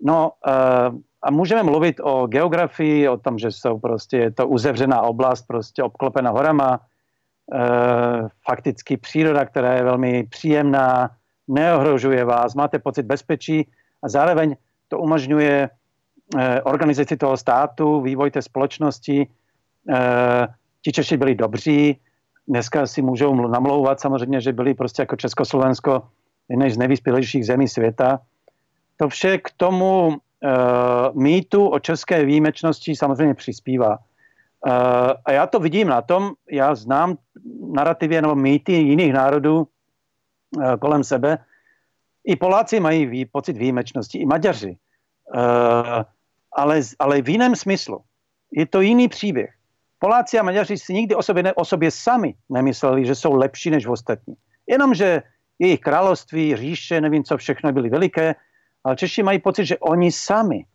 No 0.00 0.32
uh, 0.46 0.98
a 1.22 1.30
můžeme 1.30 1.62
mluvit 1.62 2.00
o 2.02 2.26
geografii, 2.26 3.08
o 3.08 3.16
tom, 3.16 3.38
že 3.38 3.50
jsou 3.50 3.78
prostě, 3.78 4.16
je 4.16 4.30
to 4.30 4.48
uzevřená 4.48 5.02
oblast, 5.02 5.42
prostě 5.46 5.82
obklopena 5.82 6.30
horama, 6.30 6.80
uh, 6.80 8.28
fakticky 8.44 8.96
příroda, 8.96 9.44
která 9.44 9.74
je 9.74 9.84
velmi 9.84 10.26
příjemná, 10.30 11.10
neohrožuje 11.48 12.24
vás, 12.24 12.54
máte 12.54 12.78
pocit 12.78 13.02
bezpečí 13.02 13.68
a 14.02 14.08
zároveň 14.08 14.56
to 14.88 14.98
umožňuje 14.98 15.70
uh, 15.70 16.40
organizaci 16.62 17.16
toho 17.16 17.36
státu, 17.36 18.00
vývoj 18.00 18.30
té 18.30 18.42
společnosti. 18.42 19.26
Ti 20.82 20.92
Češi 20.92 21.16
byli 21.16 21.34
dobří, 21.34 21.98
dneska 22.48 22.86
si 22.86 23.02
můžou 23.02 23.48
namlouvat 23.48 24.00
samozřejmě, 24.00 24.40
že 24.40 24.52
byli 24.52 24.74
prostě 24.74 25.02
jako 25.02 25.16
Československo 25.16 26.02
jedné 26.48 26.70
z 26.70 26.78
nejvyspělejších 26.78 27.46
zemí 27.46 27.68
světa. 27.68 28.20
To 28.96 29.08
vše 29.08 29.38
k 29.38 29.50
tomu 29.56 30.08
uh, 30.08 31.22
mýtu 31.22 31.68
o 31.68 31.78
české 31.78 32.24
výjimečnosti 32.24 32.96
samozřejmě 32.96 33.34
přispívá. 33.34 33.98
Uh, 33.98 34.72
a 35.24 35.32
já 35.32 35.46
to 35.46 35.60
vidím 35.60 35.88
na 35.88 36.02
tom, 36.02 36.32
já 36.50 36.74
znám 36.74 37.16
narrativy 37.72 38.22
nebo 38.22 38.34
mýty 38.34 38.72
jiných 38.72 39.12
národů 39.12 39.66
uh, 40.56 40.76
kolem 40.76 41.04
sebe. 41.04 41.38
I 42.24 42.36
Poláci 42.36 42.80
mají 42.80 43.06
vý, 43.06 43.24
pocit 43.24 43.56
výjimečnosti, 43.56 44.18
i 44.18 44.26
Maďaři. 44.26 44.76
Uh, 45.34 46.02
ale, 46.52 46.80
ale 46.98 47.22
v 47.22 47.28
jiném 47.28 47.56
smyslu. 47.56 48.00
Je 48.52 48.66
to 48.66 48.80
jiný 48.80 49.08
příběh. 49.08 49.50
Poláci 50.02 50.38
a 50.38 50.42
Maďaři 50.42 50.78
si 50.78 50.94
nikdy 50.94 51.14
o 51.14 51.22
sobě, 51.22 51.42
ne, 51.42 51.54
o 51.54 51.64
sobě 51.64 51.90
sami 51.90 52.34
nemysleli, 52.50 53.06
že 53.06 53.14
jsou 53.14 53.34
lepší 53.34 53.70
než 53.70 53.86
ostatní. 53.86 54.34
Jenomže 54.66 55.22
jejich 55.58 55.80
království, 55.80 56.56
říše, 56.56 57.00
nevím 57.00 57.24
co 57.24 57.36
všechno, 57.36 57.72
byly 57.72 57.88
veliké, 57.88 58.34
ale 58.84 58.96
Češi 58.96 59.22
mají 59.22 59.38
pocit, 59.38 59.66
že 59.66 59.78
oni 59.78 60.12
sami, 60.12 60.66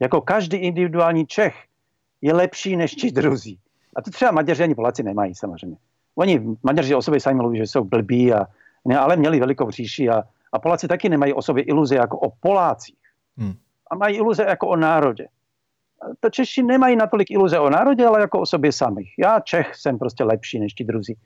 jako 0.00 0.20
každý 0.20 0.56
individuální 0.56 1.26
Čech, 1.26 1.54
je 2.22 2.34
lepší 2.34 2.76
než 2.76 2.94
ti 2.94 3.10
druzí. 3.10 3.58
A 3.96 4.02
to 4.02 4.10
třeba 4.10 4.30
Maďaři 4.30 4.62
ani 4.62 4.74
Poláci 4.74 5.02
nemají 5.02 5.34
samozřejmě. 5.34 5.76
Oni, 6.14 6.40
Maďaři 6.62 6.94
o 6.94 7.02
sobě 7.02 7.20
sami 7.20 7.36
mluví, 7.36 7.58
že 7.58 7.66
jsou 7.66 7.84
blbí, 7.84 8.32
a, 8.32 8.46
ne, 8.84 8.98
ale 8.98 9.16
měli 9.16 9.40
velikou 9.40 9.70
říši 9.70 10.08
a, 10.08 10.22
a 10.52 10.58
Poláci 10.58 10.88
taky 10.88 11.08
nemají 11.08 11.32
o 11.32 11.42
sobě 11.42 11.62
iluze 11.62 11.96
jako 11.96 12.18
o 12.18 12.30
Polácích. 12.40 12.98
Hmm. 13.36 13.54
A 13.90 13.94
mají 13.94 14.16
iluze 14.16 14.42
jako 14.42 14.68
o 14.68 14.76
národě. 14.76 15.26
To 16.20 16.30
Češi 16.30 16.62
nemají 16.62 16.96
natolik 16.96 17.30
iluze 17.30 17.58
o 17.58 17.70
národě, 17.70 18.06
ale 18.06 18.20
jako 18.20 18.40
o 18.40 18.46
sobě 18.46 18.72
samých. 18.72 19.14
Já 19.18 19.40
Čech 19.40 19.74
jsem 19.74 19.98
prostě 19.98 20.24
lepší 20.24 20.58
než 20.58 20.74
ti 20.74 20.84
druzí. 20.84 21.16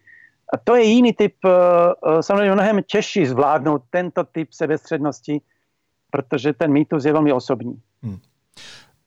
A 0.52 0.56
to 0.64 0.76
je 0.76 0.82
jiný 0.82 1.12
typ, 1.12 1.34
eh, 1.44 1.50
eh, 1.50 2.22
samozřejmě 2.22 2.52
mnohem 2.52 2.82
těžší 2.86 3.26
zvládnout 3.26 3.82
tento 3.90 4.24
typ 4.24 4.52
sebestřednosti, 4.52 5.40
protože 6.10 6.52
ten 6.52 6.72
mýtus 6.72 7.04
je 7.04 7.12
velmi 7.12 7.32
osobní. 7.32 7.80
Hmm. 8.02 8.18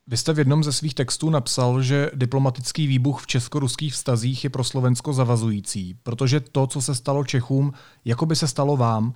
Vy 0.08 0.18
jste 0.18 0.34
v 0.34 0.40
jednom 0.40 0.64
ze 0.64 0.74
svých 0.74 0.94
textů 0.94 1.30
napsal, 1.30 1.82
že 1.82 2.12
diplomatický 2.14 2.88
výbuch 2.88 3.22
v 3.22 3.28
česko-ruských 3.28 3.94
vztazích 3.94 4.44
je 4.44 4.50
pro 4.50 4.64
Slovensko 4.64 5.14
zavazující, 5.14 5.94
protože 6.04 6.40
to, 6.40 6.68
co 6.68 6.82
se 6.82 6.96
stalo 6.96 7.24
Čechům, 7.24 7.74
jako 8.06 8.26
by 8.26 8.36
se 8.36 8.48
stalo 8.48 8.78
vám. 8.78 9.14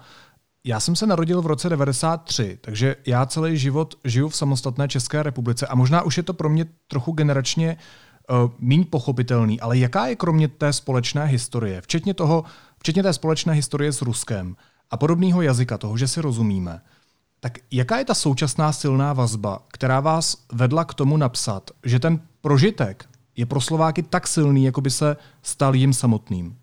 Já 0.67 0.79
jsem 0.79 0.95
se 0.95 1.07
narodil 1.07 1.41
v 1.41 1.45
roce 1.45 1.69
93, 1.69 2.57
takže 2.61 2.95
já 3.05 3.25
celý 3.25 3.57
život 3.57 3.95
žiju 4.03 4.29
v 4.29 4.35
samostatné 4.35 4.87
České 4.87 5.23
republice 5.23 5.67
a 5.67 5.75
možná 5.75 6.01
už 6.01 6.17
je 6.17 6.23
to 6.23 6.33
pro 6.33 6.49
mě 6.49 6.65
trochu 6.87 7.11
generačně 7.11 7.77
uh, 8.29 8.51
míň 8.59 8.85
pochopitelný, 8.85 9.59
ale 9.59 9.77
jaká 9.77 10.07
je 10.07 10.15
kromě 10.15 10.47
té 10.47 10.73
společné 10.73 11.25
historie, 11.25 11.81
včetně, 11.81 12.13
toho, 12.13 12.43
včetně 12.79 13.03
té 13.03 13.13
společné 13.13 13.53
historie 13.53 13.91
s 13.91 14.01
Ruskem 14.01 14.55
a 14.91 14.97
podobného 14.97 15.41
jazyka, 15.41 15.77
toho, 15.77 15.97
že 15.97 16.07
si 16.07 16.21
rozumíme, 16.21 16.81
tak 17.39 17.57
jaká 17.71 17.97
je 17.97 18.05
ta 18.05 18.13
současná 18.13 18.71
silná 18.71 19.13
vazba, 19.13 19.59
která 19.67 19.99
vás 19.99 20.37
vedla 20.53 20.85
k 20.85 20.93
tomu 20.93 21.17
napsat, 21.17 21.71
že 21.85 21.99
ten 21.99 22.19
prožitek 22.41 23.09
je 23.35 23.45
pro 23.45 23.61
Slováky 23.61 24.03
tak 24.03 24.27
silný, 24.27 24.63
jako 24.63 24.81
by 24.81 24.91
se 24.91 25.17
stal 25.41 25.75
jim 25.75 25.93
samotným? 25.93 26.57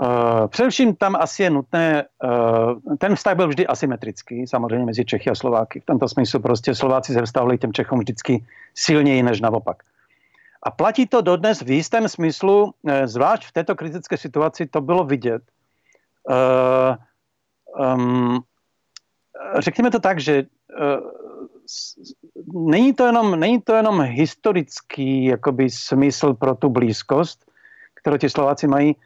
Uh, 0.00 0.46
především 0.46 0.96
tam 0.96 1.16
asi 1.16 1.42
je 1.42 1.50
nutné, 1.50 2.04
uh, 2.24 2.96
ten 2.98 3.16
vztah 3.16 3.36
byl 3.36 3.48
vždy 3.48 3.66
asymetrický, 3.66 4.46
samozřejmě 4.46 4.86
mezi 4.86 5.04
Čechy 5.04 5.30
a 5.30 5.34
Slováky. 5.34 5.80
V 5.80 5.84
tomto 5.84 6.08
smyslu 6.08 6.40
prostě 6.40 6.74
Slováci 6.74 7.12
se 7.12 7.22
vztahovali 7.22 7.58
těm 7.58 7.72
Čechům 7.72 7.98
vždycky 7.98 8.44
silněji 8.74 9.22
než 9.22 9.40
naopak. 9.40 9.82
A 10.62 10.70
platí 10.70 11.06
to 11.06 11.20
dodnes 11.20 11.62
v 11.62 11.70
jistém 11.70 12.08
smyslu, 12.08 12.64
uh, 12.64 12.92
zvlášť 13.04 13.44
v 13.44 13.52
této 13.52 13.74
kritické 13.74 14.16
situaci 14.16 14.66
to 14.66 14.80
bylo 14.80 15.04
vidět. 15.04 15.42
Řekněme 19.58 19.90
to 19.90 20.00
tak, 20.00 20.20
že 20.20 20.44
není 22.54 22.92
to 22.94 23.06
jenom, 23.06 23.40
není 23.40 23.60
to 23.60 23.74
jenom 23.74 24.00
historický 24.00 25.24
jakoby, 25.24 25.70
smysl 25.70 26.34
pro 26.34 26.54
tu 26.54 26.68
blízkost, 26.68 27.44
kterou 27.94 28.16
ti 28.16 28.30
Slováci 28.30 28.66
mají, 28.66 28.96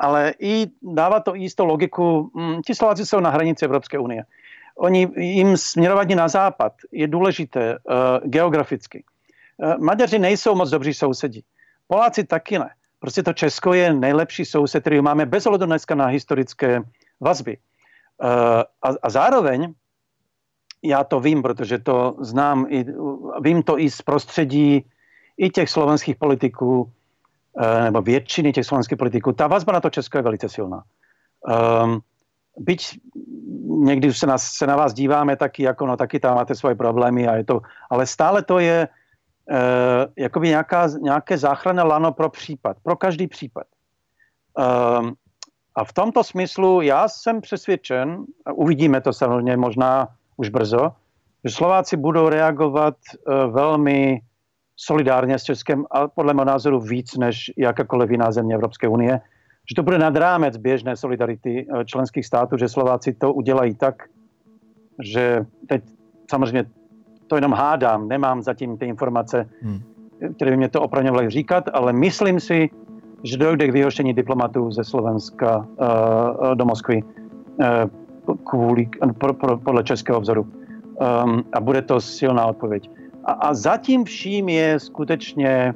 ale 0.00 0.34
i 0.38 0.66
dává 0.82 1.20
to 1.20 1.34
jistou 1.34 1.64
logiku. 1.64 2.30
Mm, 2.34 2.62
ti 2.62 2.74
Slováci 2.74 3.06
jsou 3.06 3.20
na 3.20 3.30
hranici 3.30 3.64
Evropské 3.64 3.98
unie. 3.98 4.24
Oni 4.76 5.08
jim 5.16 5.56
směrování 5.56 6.14
na 6.14 6.28
západ 6.28 6.72
je 6.92 7.08
důležité 7.08 7.78
uh, 7.78 8.30
geograficky. 8.30 9.04
Uh, 9.56 9.78
Maďaři 9.78 10.18
nejsou 10.18 10.54
moc 10.54 10.70
dobří 10.70 10.94
sousedí. 10.94 11.44
Poláci 11.86 12.24
taky 12.24 12.58
ne. 12.58 12.70
Prostě 12.98 13.22
to 13.22 13.32
Česko 13.32 13.74
je 13.74 13.94
nejlepší 13.94 14.44
soused, 14.44 14.80
který 14.80 15.00
máme 15.00 15.26
bez 15.26 15.46
ohledu 15.46 15.66
dneska 15.66 15.94
na 15.94 16.06
historické 16.06 16.82
vazby. 17.20 17.58
Uh, 18.22 18.28
a, 18.82 18.88
a 19.02 19.10
zároveň, 19.10 19.74
já 20.82 21.04
to 21.04 21.20
vím, 21.20 21.42
protože 21.42 21.78
to 21.78 22.16
znám, 22.20 22.66
i, 22.68 22.86
vím 23.40 23.62
to 23.62 23.78
i 23.78 23.90
z 23.90 24.02
prostředí 24.02 24.84
i 25.36 25.50
těch 25.50 25.70
slovenských 25.70 26.16
politiků, 26.16 26.92
nebo 27.84 28.02
většiny 28.02 28.52
těch 28.52 28.66
slovenských 28.66 28.98
politiků, 28.98 29.32
ta 29.32 29.46
vazba 29.46 29.72
na 29.72 29.80
to 29.80 29.90
Česko 29.90 30.18
je 30.18 30.22
velice 30.22 30.48
silná. 30.48 30.82
Um, 31.84 32.00
byť 32.58 32.98
někdy 33.66 34.14
se 34.14 34.26
na, 34.26 34.38
se 34.38 34.66
na 34.66 34.76
vás 34.76 34.94
díváme 34.94 35.36
taky, 35.36 35.62
jako 35.62 35.86
no 35.86 35.96
taky 35.96 36.20
tam 36.20 36.34
máte 36.34 36.54
svoje 36.54 36.74
problémy 36.74 37.28
a 37.28 37.36
je 37.36 37.44
to, 37.44 37.60
ale 37.90 38.06
stále 38.06 38.42
to 38.42 38.58
je 38.58 38.88
uh, 38.88 39.56
jakoby 40.16 40.48
nějaká, 40.48 40.88
nějaké 41.00 41.38
záchranné 41.38 41.82
lano 41.82 42.12
pro 42.12 42.30
případ, 42.30 42.76
pro 42.82 42.96
každý 42.96 43.26
případ. 43.26 43.66
Um, 44.98 45.14
a 45.74 45.84
v 45.84 45.92
tomto 45.92 46.24
smyslu 46.24 46.80
já 46.80 47.08
jsem 47.08 47.40
přesvědčen, 47.40 48.24
a 48.46 48.52
uvidíme 48.52 49.00
to 49.00 49.12
samozřejmě 49.12 49.56
možná 49.56 50.08
už 50.36 50.48
brzo, 50.48 50.92
že 51.44 51.54
Slováci 51.54 51.96
budou 51.96 52.28
reagovat 52.28 52.94
uh, 53.12 53.34
velmi 53.54 54.20
solidárně 54.76 55.38
s 55.38 55.42
Českem 55.42 55.84
a 55.90 56.08
podle 56.08 56.34
mého 56.34 56.44
názoru 56.44 56.80
víc 56.80 57.16
než 57.16 57.50
jakákoliv 57.56 58.10
jiná 58.10 58.32
země 58.32 58.54
Evropské 58.54 58.88
unie. 58.88 59.20
Že 59.68 59.74
to 59.74 59.82
bude 59.82 59.98
nad 59.98 60.16
rámec 60.16 60.56
běžné 60.56 60.96
solidarity 60.96 61.66
eh, 61.66 61.84
členských 61.84 62.26
států, 62.26 62.56
že 62.56 62.68
Slováci 62.68 63.12
to 63.12 63.32
udělají 63.32 63.74
tak, 63.74 64.02
že 65.02 65.46
teď 65.68 65.82
samozřejmě 66.30 66.64
to 67.26 67.36
jenom 67.36 67.52
hádám, 67.52 68.08
nemám 68.08 68.42
zatím 68.42 68.78
ty 68.78 68.86
informace, 68.86 69.48
hmm. 69.62 69.80
které 70.36 70.50
by 70.50 70.56
mě 70.56 70.68
to 70.68 70.82
opravňovaly 70.82 71.30
říkat, 71.30 71.64
ale 71.72 71.92
myslím 71.92 72.40
si, 72.40 72.70
že 73.22 73.36
dojde 73.36 73.68
k 73.68 73.72
vyhoštění 73.72 74.14
diplomatů 74.14 74.70
ze 74.70 74.84
Slovenska 74.84 75.56
uh, 75.58 76.54
do 76.54 76.64
Moskvy 76.64 77.02
uh, 77.02 78.36
kvůli, 78.44 78.88
pro, 79.18 79.34
pro, 79.34 79.58
podle 79.58 79.84
českého 79.84 80.20
vzoru. 80.20 80.42
Um, 80.42 81.44
a 81.52 81.60
bude 81.60 81.82
to 81.82 82.00
silná 82.00 82.46
odpověď. 82.46 82.90
A, 83.24 83.32
a 83.32 83.54
zatím 83.54 84.04
vším 84.04 84.48
je 84.48 84.80
skutečně, 84.80 85.74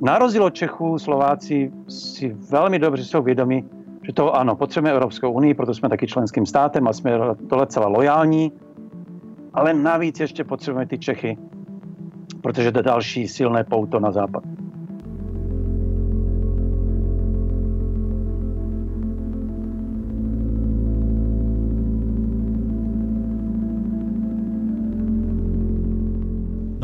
na 0.00 0.18
rozdíl 0.18 0.44
od 0.44 0.54
Čechů, 0.54 0.98
Slováci 0.98 1.72
si 1.88 2.36
velmi 2.50 2.78
dobře 2.78 3.04
jsou 3.04 3.22
vědomi, 3.22 3.64
že 4.02 4.12
to 4.12 4.34
ano, 4.34 4.56
potřebujeme 4.56 4.94
Evropskou 4.94 5.32
unii, 5.32 5.54
proto 5.54 5.74
jsme 5.74 5.88
taky 5.88 6.06
členským 6.06 6.46
státem 6.46 6.88
a 6.88 6.92
jsme 6.92 7.12
tohle 7.48 7.66
celá 7.66 7.88
lojální, 7.88 8.52
ale 9.54 9.74
navíc 9.74 10.20
ještě 10.20 10.44
potřebujeme 10.44 10.86
ty 10.86 10.98
Čechy, 10.98 11.38
protože 12.40 12.72
to 12.72 12.78
je 12.78 12.82
další 12.82 13.28
silné 13.28 13.64
pouto 13.64 14.00
na 14.00 14.10
západ. 14.10 14.42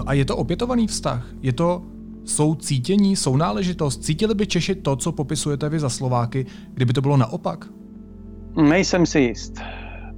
A 0.06 0.12
je 0.12 0.24
to 0.24 0.36
opětovaný 0.36 0.86
vztah? 0.86 1.26
Je 1.42 1.52
to 1.52 1.82
soucítění, 2.24 3.16
sounáležitost? 3.16 4.04
Cítili 4.04 4.34
by 4.34 4.46
Češi 4.46 4.74
to, 4.74 4.96
co 4.96 5.12
popisujete 5.12 5.68
vy 5.68 5.80
za 5.80 5.88
Slováky, 5.88 6.46
kdyby 6.74 6.92
to 6.92 7.00
bylo 7.00 7.16
naopak? 7.16 7.64
Nejsem 8.56 9.06
si 9.06 9.20
jist. 9.20 9.54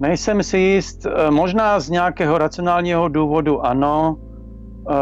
Nejsem 0.00 0.42
si 0.42 0.58
jist. 0.58 1.06
Eh, 1.06 1.30
možná 1.30 1.80
z 1.80 1.90
nějakého 1.90 2.38
racionálního 2.38 3.08
důvodu 3.08 3.66
ano, 3.66 4.16
eh, 4.90 4.94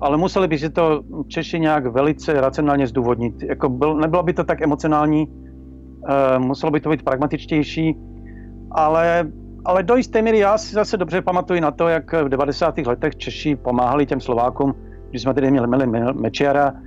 ale 0.00 0.16
museli 0.16 0.48
by 0.48 0.58
si 0.58 0.70
to 0.70 1.02
Češi 1.28 1.60
nějak 1.60 1.86
velice 1.86 2.40
racionálně 2.40 2.86
zdůvodnit. 2.86 3.42
Jako 3.42 3.68
byl, 3.68 3.96
nebylo 3.96 4.22
by 4.22 4.32
to 4.32 4.44
tak 4.44 4.62
emocionální, 4.62 5.26
eh, 6.08 6.38
muselo 6.38 6.72
by 6.72 6.80
to 6.80 6.90
být 6.90 7.02
pragmatičtější, 7.02 7.96
ale 8.70 9.32
ale 9.68 9.82
do 9.82 9.96
jisté 9.96 10.22
míry 10.22 10.38
já 10.38 10.58
si 10.58 10.74
zase 10.74 10.96
dobře 10.96 11.22
pamatuju 11.22 11.60
na 11.60 11.70
to, 11.70 11.88
jak 11.88 12.12
v 12.12 12.28
90. 12.28 12.78
letech 12.78 13.16
Češi 13.16 13.56
pomáhali 13.56 14.06
těm 14.06 14.20
Slovákům, 14.20 14.74
když 15.10 15.22
jsme 15.22 15.34
tedy 15.34 15.50
měli, 15.50 15.66
měli 15.66 16.12
Mečiara, 16.12 16.72
uh, 16.72 16.80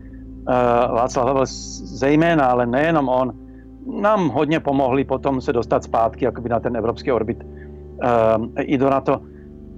Václav 0.96 1.26
Havel 1.26 1.46
zejména, 1.46 2.46
ale 2.46 2.66
nejenom 2.66 3.10
on, 3.10 3.34
nám 4.02 4.30
hodně 4.30 4.60
pomohli 4.60 5.04
potom 5.04 5.42
se 5.42 5.54
dostat 5.54 5.84
zpátky 5.84 6.26
jakoby 6.26 6.50
na 6.50 6.60
ten 6.60 6.78
evropský 6.78 7.12
orbit 7.12 7.44
uh, 7.44 8.46
i 8.58 8.78
do 8.78 8.90
NATO. 8.90 9.22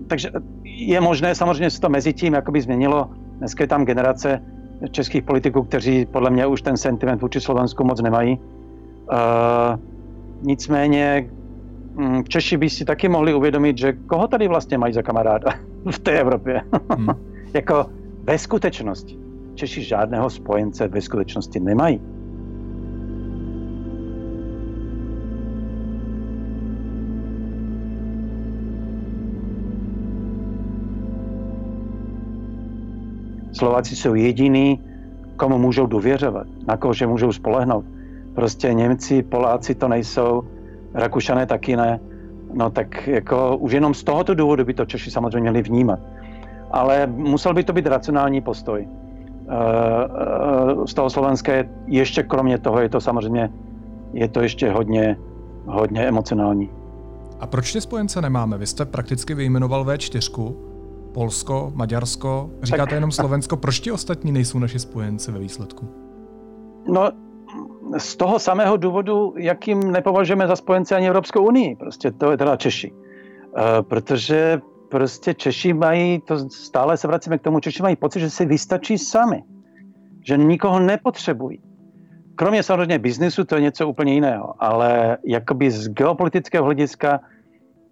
Takže 0.08 0.32
je 0.64 1.02
možné, 1.02 1.36
samozřejmě 1.36 1.70
se 1.70 1.82
to 1.82 1.90
mezi 1.90 2.14
tím 2.14 2.34
jakoby 2.34 2.62
změnilo. 2.62 3.10
Dneska 3.38 3.64
je 3.64 3.68
tam 3.68 3.86
generace 3.86 4.42
českých 4.92 5.24
politiků, 5.24 5.64
kteří 5.64 6.06
podle 6.06 6.30
mě 6.30 6.48
už 6.48 6.62
ten 6.62 6.78
sentiment 6.78 7.22
vůči 7.22 7.42
Slovensku 7.42 7.84
moc 7.84 8.02
nemají. 8.02 8.40
Uh, 8.40 9.80
nicméně, 10.42 11.30
Češi 12.28 12.58
by 12.58 12.70
si 12.70 12.86
taky 12.86 13.10
mohli 13.10 13.34
uvědomit, 13.34 13.78
že 13.78 13.94
koho 13.94 14.28
tady 14.28 14.48
vlastně 14.48 14.78
mají 14.78 14.94
za 14.94 15.02
kamaráda 15.02 15.54
v 15.92 16.00
té 16.00 16.20
Evropě. 16.20 16.62
Hmm. 16.90 17.08
jako 17.54 17.86
ve 18.24 18.38
skutečnosti. 18.38 19.18
Češi 19.56 19.84
žádného 19.84 20.30
spojence 20.30 20.88
ve 20.88 21.02
skutečnosti 21.02 21.60
nemají. 21.60 22.02
Slováci 33.54 33.96
jsou 33.96 34.16
jediní, 34.16 34.80
komu 35.36 35.58
můžou 35.58 35.86
důvěřovat, 35.86 36.48
na 36.68 36.78
koho 36.78 36.94
můžou 37.08 37.32
spolehnout. 37.32 37.86
Prostě 38.36 38.74
Němci, 38.74 39.24
Poláci 39.24 39.76
to 39.76 39.88
nejsou, 39.88 40.44
Rakušané 40.94 41.46
taky 41.46 41.76
ne. 41.76 42.00
No 42.54 42.70
tak 42.70 43.08
jako 43.08 43.58
už 43.58 43.72
jenom 43.72 43.94
z 43.94 44.04
tohoto 44.04 44.34
důvodu 44.34 44.66
by 44.66 44.74
to 44.74 44.86
Češi 44.86 45.12
samozřejmě 45.12 45.40
měli 45.40 45.62
vnímat. 45.62 46.00
Ale 46.72 47.08
musel 47.08 47.54
by 47.54 47.64
to 47.64 47.74
být 47.74 47.88
racionální 47.88 48.42
postoj. 48.42 48.88
Eh, 48.88 49.56
eh, 49.56 50.88
z 50.88 50.94
toho 50.94 51.10
slovenské 51.10 51.70
ještě 51.88 52.24
kromě 52.24 52.58
toho 52.58 52.80
je 52.80 52.90
to 52.90 53.02
samozřejmě 53.02 53.50
je 54.14 54.28
to 54.28 54.42
ještě 54.42 54.72
hodně, 54.72 55.18
hodně 55.66 56.08
emocionální. 56.08 56.70
A 57.40 57.48
proč 57.48 57.74
ty 57.74 57.82
spojence 57.82 58.22
nemáme? 58.22 58.58
Vy 58.58 58.68
jste 58.68 58.86
prakticky 58.86 59.34
vyjmenoval 59.34 59.86
V4, 59.86 60.54
Polsko, 61.14 61.72
Maďarsko, 61.76 62.50
říkáte 62.64 62.84
tak, 62.84 62.92
jenom 62.92 63.12
Slovensko. 63.12 63.58
Proč 63.58 63.80
ti 63.80 63.92
ostatní 63.92 64.32
nejsou 64.32 64.60
naši 64.60 64.80
spojenci 64.80 65.32
ve 65.32 65.40
výsledku? 65.40 65.90
No, 66.88 67.12
z 67.98 68.16
toho 68.16 68.40
samého 68.40 68.78
důvodu, 68.78 69.34
jakým 69.38 69.92
nepovažujeme 69.92 70.48
za 70.48 70.56
spojence 70.56 70.96
ani 70.96 71.08
Evropskou 71.08 71.48
unii. 71.48 71.76
Prostě 71.76 72.12
to 72.12 72.32
je 72.32 72.38
teda 72.38 72.56
Češi. 72.56 72.92
Uh, 72.92 73.02
protože 73.82 74.62
prostě 74.90 75.34
Češi 75.34 75.74
mají, 75.74 76.22
to 76.22 76.50
stále 76.50 76.98
se 76.98 77.08
vracíme 77.08 77.38
k 77.38 77.42
tomu, 77.42 77.60
Češi 77.60 77.84
mají 77.84 77.96
pocit, 77.96 78.20
že 78.20 78.30
si 78.30 78.46
vystačí 78.46 78.98
sami. 78.98 79.44
Že 80.26 80.38
nikoho 80.38 80.80
nepotřebují. 80.80 81.62
Kromě 82.36 82.64
samozřejmě 82.64 83.00
biznesu, 83.00 83.44
to 83.44 83.56
je 83.56 83.62
něco 83.62 83.88
úplně 83.88 84.14
jiného, 84.14 84.54
ale 84.60 85.18
jakoby 85.26 85.72
z 85.72 85.88
geopolitického 85.90 86.66
hlediska 86.66 87.20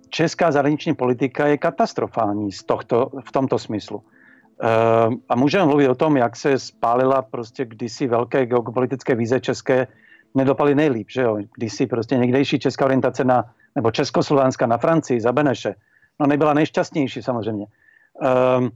česká 0.09 0.51
zahraniční 0.51 0.93
politika 0.93 1.47
je 1.47 1.57
katastrofální 1.57 2.51
z 2.51 2.63
tohto, 2.63 3.09
v 3.25 3.31
tomto 3.31 3.59
smyslu. 3.59 4.03
Uh, 4.61 5.13
a 5.29 5.35
můžeme 5.35 5.65
mluvit 5.65 5.87
o 5.87 5.95
tom, 5.95 6.17
jak 6.17 6.35
se 6.35 6.59
spálila 6.59 7.21
prostě 7.21 7.65
kdysi 7.65 8.07
velké 8.07 8.45
geopolitické 8.45 9.15
víze 9.15 9.39
české 9.39 9.87
nedopaly 10.35 10.75
nejlíp, 10.75 11.07
že 11.09 11.21
jo? 11.21 11.37
Kdysi 11.57 11.87
prostě 11.87 12.17
někdejší 12.17 12.59
česká 12.59 12.85
orientace 12.85 13.23
na, 13.23 13.45
nebo 13.75 13.91
Československa 13.91 14.65
na 14.65 14.77
Francii 14.77 15.21
za 15.21 15.31
Beneše, 15.31 15.75
no 16.19 16.27
nebyla 16.27 16.53
nejšťastnější 16.53 17.23
samozřejmě. 17.23 17.65
Um, 18.21 18.69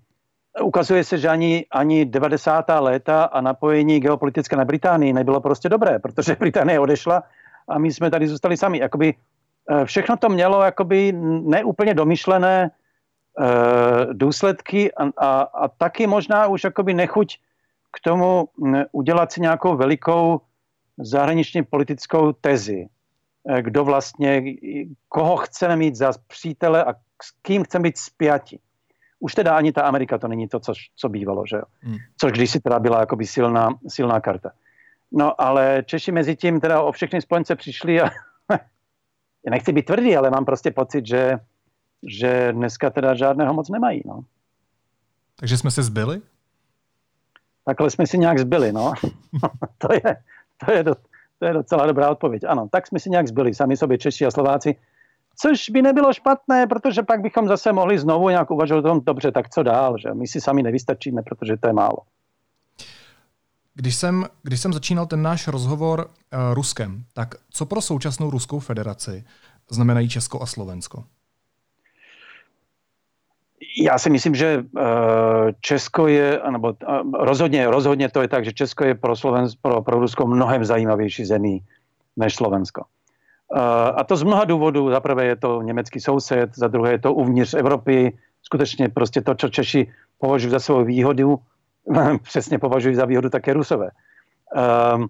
ukazuje 0.62 1.04
se, 1.04 1.18
že 1.18 1.28
ani, 1.28 1.66
ani 1.72 2.06
90. 2.06 2.66
léta 2.80 3.24
a 3.24 3.42
napojení 3.42 4.00
geopolitické 4.00 4.56
na 4.56 4.66
Británii 4.66 5.14
nebylo 5.14 5.42
prostě 5.42 5.70
dobré, 5.70 6.00
protože 6.00 6.36
Británie 6.40 6.80
odešla 6.80 7.24
a 7.68 7.80
my 7.80 7.94
jsme 7.94 8.12
tady 8.12 8.28
zůstali 8.28 8.58
sami. 8.58 8.80
Jakoby 8.80 9.14
eh, 9.72 9.86
všechno 9.86 10.18
to 10.18 10.30
mělo 10.30 10.64
jakoby 10.64 11.12
neúplně 11.42 11.94
domyšlené 11.94 12.72
důsledky 14.14 14.94
a, 14.94 15.04
a, 15.18 15.42
a 15.42 15.68
taky 15.68 16.08
možná 16.08 16.48
už 16.48 16.64
jakoby 16.64 16.94
nechuť 16.94 17.38
k 17.92 18.00
tomu 18.00 18.50
udělat 18.92 19.32
si 19.32 19.42
nějakou 19.42 19.76
velikou 19.78 20.42
zahraničně 20.98 21.64
politickou 21.64 22.34
tezi. 22.34 22.88
Eh, 23.50 23.62
kdo 23.62 23.84
vlastně, 23.84 24.44
koho 25.10 25.38
chceme 25.38 25.76
mít 25.76 25.96
za 25.96 26.12
přítele 26.28 26.84
a 26.84 26.94
s 27.22 27.32
kým 27.42 27.64
chceme 27.64 27.84
být 27.84 27.98
spjati 27.98 28.60
už 29.20 29.36
teda 29.36 29.58
ani 29.58 29.72
ta 29.72 29.82
Amerika 29.82 30.18
to 30.18 30.28
není 30.28 30.48
to, 30.48 30.60
co, 30.60 30.74
co 30.96 31.10
bývalo, 31.10 31.44
že 31.46 31.56
jo. 31.56 31.64
Hmm. 31.82 31.98
Což 32.18 32.32
když 32.32 32.52
si 32.52 32.60
teda 32.60 32.80
byla 32.80 33.00
jakoby 33.00 33.26
silná, 33.26 33.70
silná 33.88 34.20
karta. 34.20 34.52
No 35.12 35.42
ale 35.42 35.84
Češi 35.86 36.12
mezi 36.12 36.36
tím 36.36 36.60
teda 36.60 36.82
o 36.82 36.92
všechny 36.92 37.22
spojence 37.22 37.56
přišli 37.56 38.02
a 38.02 38.10
já 39.46 39.50
nechci 39.50 39.74
být 39.74 39.86
tvrdý, 39.86 40.18
ale 40.18 40.30
mám 40.30 40.46
prostě 40.46 40.72
pocit, 40.72 41.08
že, 41.08 41.40
že 42.08 42.54
dneska 42.54 42.90
teda 42.90 43.16
žádného 43.16 43.54
moc 43.54 43.70
nemají, 43.70 44.02
no. 44.06 44.24
Takže 45.36 45.58
jsme 45.58 45.72
se 45.72 45.84
zbyli? 45.84 46.22
Takhle 47.66 47.92
jsme 47.92 48.08
si 48.08 48.18
nějak 48.18 48.40
zbyli, 48.40 48.72
no. 48.72 48.94
to, 49.78 49.94
je, 49.94 50.16
to, 50.66 50.72
je 50.72 50.84
do, 50.84 50.96
to 51.40 51.46
je 51.46 51.54
docela 51.54 51.86
dobrá 51.86 52.10
odpověď. 52.10 52.44
Ano, 52.48 52.68
tak 52.72 52.88
jsme 52.88 53.00
si 53.00 53.10
nějak 53.10 53.28
zbyli, 53.28 53.54
sami 53.54 53.78
sobě 53.78 53.98
Češi 53.98 54.26
a 54.26 54.32
Slováci. 54.32 54.76
Což 55.38 55.70
by 55.70 55.82
nebylo 55.82 56.14
špatné, 56.14 56.68
protože 56.68 57.04
pak 57.04 57.22
bychom 57.22 57.48
zase 57.48 57.74
mohli 57.74 58.00
znovu 58.00 58.30
nějak 58.30 58.52
uvažovat 58.52 58.86
o 58.86 58.88
tom, 58.88 59.02
dobře, 59.06 59.32
tak 59.32 59.50
co 59.50 59.64
dál, 59.64 59.98
že 59.98 60.14
my 60.14 60.28
si 60.28 60.42
sami 60.42 60.64
nevystačíme, 60.64 61.22
protože 61.22 61.58
to 61.58 61.68
je 61.68 61.74
málo. 61.74 61.98
Když 63.74 63.96
jsem, 63.96 64.26
když 64.44 64.60
jsem 64.60 64.74
začínal 64.74 65.06
ten 65.06 65.22
náš 65.22 65.48
rozhovor 65.48 66.00
uh, 66.00 66.54
Ruskem, 66.54 67.04
tak 67.14 67.36
co 67.50 67.66
pro 67.66 67.82
současnou 67.82 68.30
Ruskou 68.30 68.60
federaci 68.60 69.24
znamenají 69.70 70.10
Česko 70.10 70.42
a 70.42 70.46
Slovensko? 70.46 71.04
Já 73.82 73.98
si 73.98 74.10
myslím, 74.10 74.36
že 74.36 74.58
uh, 74.58 74.84
Česko 75.62 76.08
je, 76.08 76.42
nebo 76.50 76.68
uh, 76.68 77.12
rozhodně, 77.14 77.68
rozhodně 77.68 78.10
to 78.10 78.22
je 78.22 78.28
tak, 78.28 78.46
že 78.46 78.54
Česko 78.54 78.84
je 78.84 78.96
pro, 78.96 79.16
Slovensko, 79.16 79.60
pro, 79.62 79.82
pro 79.82 80.00
Rusko 80.00 80.28
mnohem 80.28 80.66
zajímavější 80.66 81.26
zemí 81.26 81.60
než 82.18 82.36
Slovensko. 82.36 82.84
A 83.96 84.04
to 84.04 84.16
z 84.16 84.24
mnoha 84.24 84.46
důvodů. 84.46 84.92
Za 84.92 85.00
prvé 85.00 85.26
je 85.26 85.36
to 85.36 85.62
německý 85.62 86.00
soused, 86.00 86.56
za 86.56 86.68
druhé 86.68 86.92
je 86.92 87.00
to 87.00 87.14
uvnitř 87.14 87.54
Evropy. 87.54 88.18
Skutečně 88.42 88.90
prostě 88.90 89.22
to, 89.22 89.36
co 89.36 89.50
Češi 89.50 89.92
považují 90.20 90.52
za 90.52 90.60
svou 90.60 90.84
výhodu, 90.84 91.40
přesně 92.24 92.60
považují 92.60 92.96
za 92.96 93.06
výhodu 93.06 93.30
také 93.30 93.54
Rusové. 93.54 93.90
Um, 94.96 95.08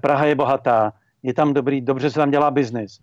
Praha 0.00 0.24
je 0.24 0.34
bohatá, 0.34 0.92
je 1.22 1.34
tam 1.34 1.54
dobrý, 1.54 1.80
dobře 1.80 2.10
se 2.10 2.16
tam 2.20 2.30
dělá 2.30 2.50
biznis. 2.50 2.98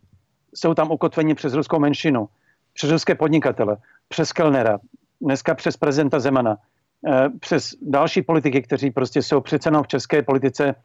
Jsou 0.55 0.73
tam 0.73 0.91
ukotveni 0.91 1.35
přes 1.35 1.53
ruskou 1.53 1.79
menšinu, 1.79 2.27
přes 2.73 2.91
ruské 2.91 3.15
podnikatele, 3.15 3.77
přes 4.07 4.31
Kellnera, 4.31 4.79
dneska 5.21 5.55
přes 5.55 5.77
prezidenta 5.77 6.19
Zemana, 6.19 6.57
e, 7.07 7.29
přes 7.29 7.75
další 7.81 8.21
politiky, 8.21 8.61
kteří 8.61 8.91
prostě 8.91 9.21
jsou 9.21 9.41
přece 9.41 9.69
jenom 9.69 9.83
v 9.83 9.87
české 9.87 10.21
politice 10.21 10.75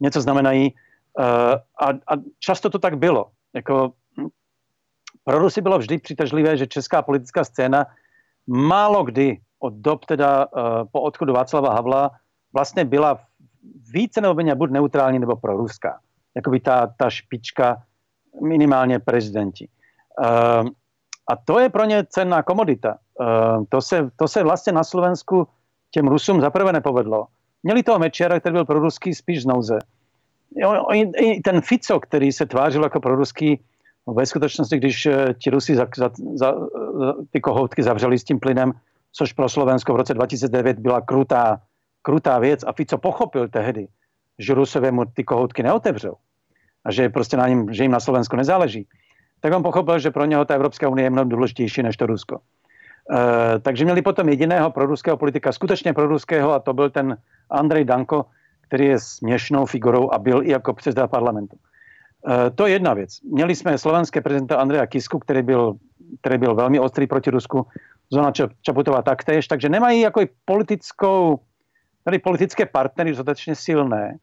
něco 0.00 0.20
znamenají 0.20 0.74
Eh, 1.20 1.54
a, 1.80 1.88
a 1.90 2.14
často 2.38 2.70
to 2.70 2.78
tak 2.78 2.98
bylo. 2.98 3.30
Jako, 3.54 3.92
hm, 4.20 4.28
pro 5.24 5.38
Rusy 5.38 5.60
bylo 5.60 5.78
vždy 5.78 5.98
přitažlivé, 5.98 6.56
že 6.56 6.66
česká 6.66 7.02
politická 7.02 7.44
scéna 7.44 7.86
málo 8.46 9.04
kdy 9.04 9.40
od 9.58 9.74
dob 9.74 10.04
teda 10.04 10.46
uh, 10.46 10.62
po 10.92 11.00
odchodu 11.00 11.32
Václava 11.32 11.74
Havla 11.74 12.10
vlastně 12.52 12.84
byla 12.84 13.20
více 13.92 14.20
nebo 14.20 14.34
méně 14.34 14.54
buď 14.54 14.70
neutrální 14.70 15.18
nebo 15.18 15.36
proruská. 15.36 16.00
Jakoby 16.36 16.60
ta, 16.60 16.86
ta 16.86 17.10
špička 17.10 17.82
minimálně 18.42 18.98
prezidenti. 18.98 19.68
A 21.28 21.36
to 21.36 21.58
je 21.58 21.68
pro 21.68 21.84
ně 21.84 22.04
cenná 22.08 22.42
komodita. 22.42 22.96
Uh, 23.20 23.64
to, 23.68 23.82
se, 23.82 24.10
to 24.16 24.28
se 24.28 24.42
vlastně 24.42 24.72
na 24.72 24.84
Slovensku 24.84 25.48
těm 25.90 26.08
Rusům 26.08 26.40
zaprvé 26.40 26.72
nepovedlo. 26.72 27.26
Měli 27.62 27.82
toho 27.82 27.98
Mečera, 27.98 28.40
který 28.40 28.52
byl 28.52 28.64
pro 28.64 28.78
ruský 28.78 29.14
spíš 29.14 29.42
z 29.42 29.46
nouze 29.46 29.78
ten 31.44 31.60
Fico, 31.60 32.00
který 32.00 32.32
se 32.32 32.46
tvářil 32.46 32.82
jako 32.82 33.00
proruský, 33.00 33.60
no 34.06 34.14
ve 34.14 34.26
skutečnosti, 34.26 34.76
když 34.76 35.06
eh, 35.06 35.34
ti 35.38 35.50
Rusi 35.50 35.74
za, 35.74 35.86
za, 35.96 36.10
za, 36.34 36.54
ty 37.30 37.40
kohoutky 37.40 37.82
zavřeli 37.82 38.18
s 38.18 38.24
tím 38.24 38.40
plynem, 38.40 38.72
což 39.12 39.32
pro 39.32 39.48
Slovensko 39.48 39.92
v 39.92 39.96
roce 39.96 40.14
2009 40.14 40.78
byla 40.78 41.00
krutá, 41.00 41.60
krutá 42.02 42.38
věc 42.38 42.64
a 42.66 42.72
Fico 42.72 42.98
pochopil 42.98 43.48
tehdy, 43.48 43.88
že 44.38 44.54
Rusové 44.54 44.90
mu 44.90 45.04
ty 45.04 45.24
kohoutky 45.24 45.62
neotevřou 45.62 46.14
a 46.84 46.92
že 46.92 47.08
prostě 47.08 47.36
na 47.36 47.48
ním, 47.48 47.72
že 47.72 47.84
jim 47.84 47.92
na 47.92 48.00
Slovensku 48.00 48.36
nezáleží, 48.36 48.86
tak 49.44 49.52
on 49.52 49.62
pochopil, 49.62 49.98
že 49.98 50.10
pro 50.10 50.24
něho 50.24 50.44
ta 50.44 50.54
Evropská 50.54 50.88
unie 50.88 51.06
je 51.06 51.10
mnohem 51.10 51.28
důležitější 51.28 51.82
než 51.82 51.96
to 51.96 52.06
Rusko. 52.06 52.38
E, 52.38 53.60
takže 53.60 53.84
měli 53.84 54.02
potom 54.02 54.28
jediného 54.28 54.70
proruského 54.70 55.16
politika, 55.16 55.52
skutečně 55.52 55.92
proruského, 55.92 56.52
a 56.52 56.58
to 56.58 56.72
byl 56.72 56.90
ten 56.90 57.16
Andrej 57.50 57.84
Danko, 57.84 58.24
který 58.60 58.86
je 58.86 58.98
směšnou 58.98 59.66
figurou 59.66 60.12
a 60.12 60.18
byl 60.18 60.42
i 60.42 60.50
jako 60.50 60.72
předseda 60.72 61.06
parlamentu. 61.06 61.56
E, 61.56 62.50
to 62.50 62.66
je 62.66 62.72
jedna 62.72 62.94
věc. 62.94 63.20
Měli 63.20 63.54
jsme 63.54 63.78
slovenské 63.78 64.20
prezidenta 64.20 64.56
Andreja 64.56 64.86
Kisku, 64.86 65.18
který 65.18 65.42
byl, 65.42 65.76
který 66.20 66.38
byl 66.38 66.54
velmi 66.54 66.80
ostrý 66.80 67.06
proti 67.06 67.30
Rusku, 67.30 67.66
Zona 68.12 68.32
Čaputová 68.62 69.02
taktéž, 69.02 69.48
takže 69.48 69.68
nemají 69.68 70.00
jako 70.00 70.20
politickou, 70.44 71.40
tady 72.04 72.18
politické 72.18 72.66
partnery 72.66 73.10
dostatečně 73.10 73.54
silné, 73.54 74.16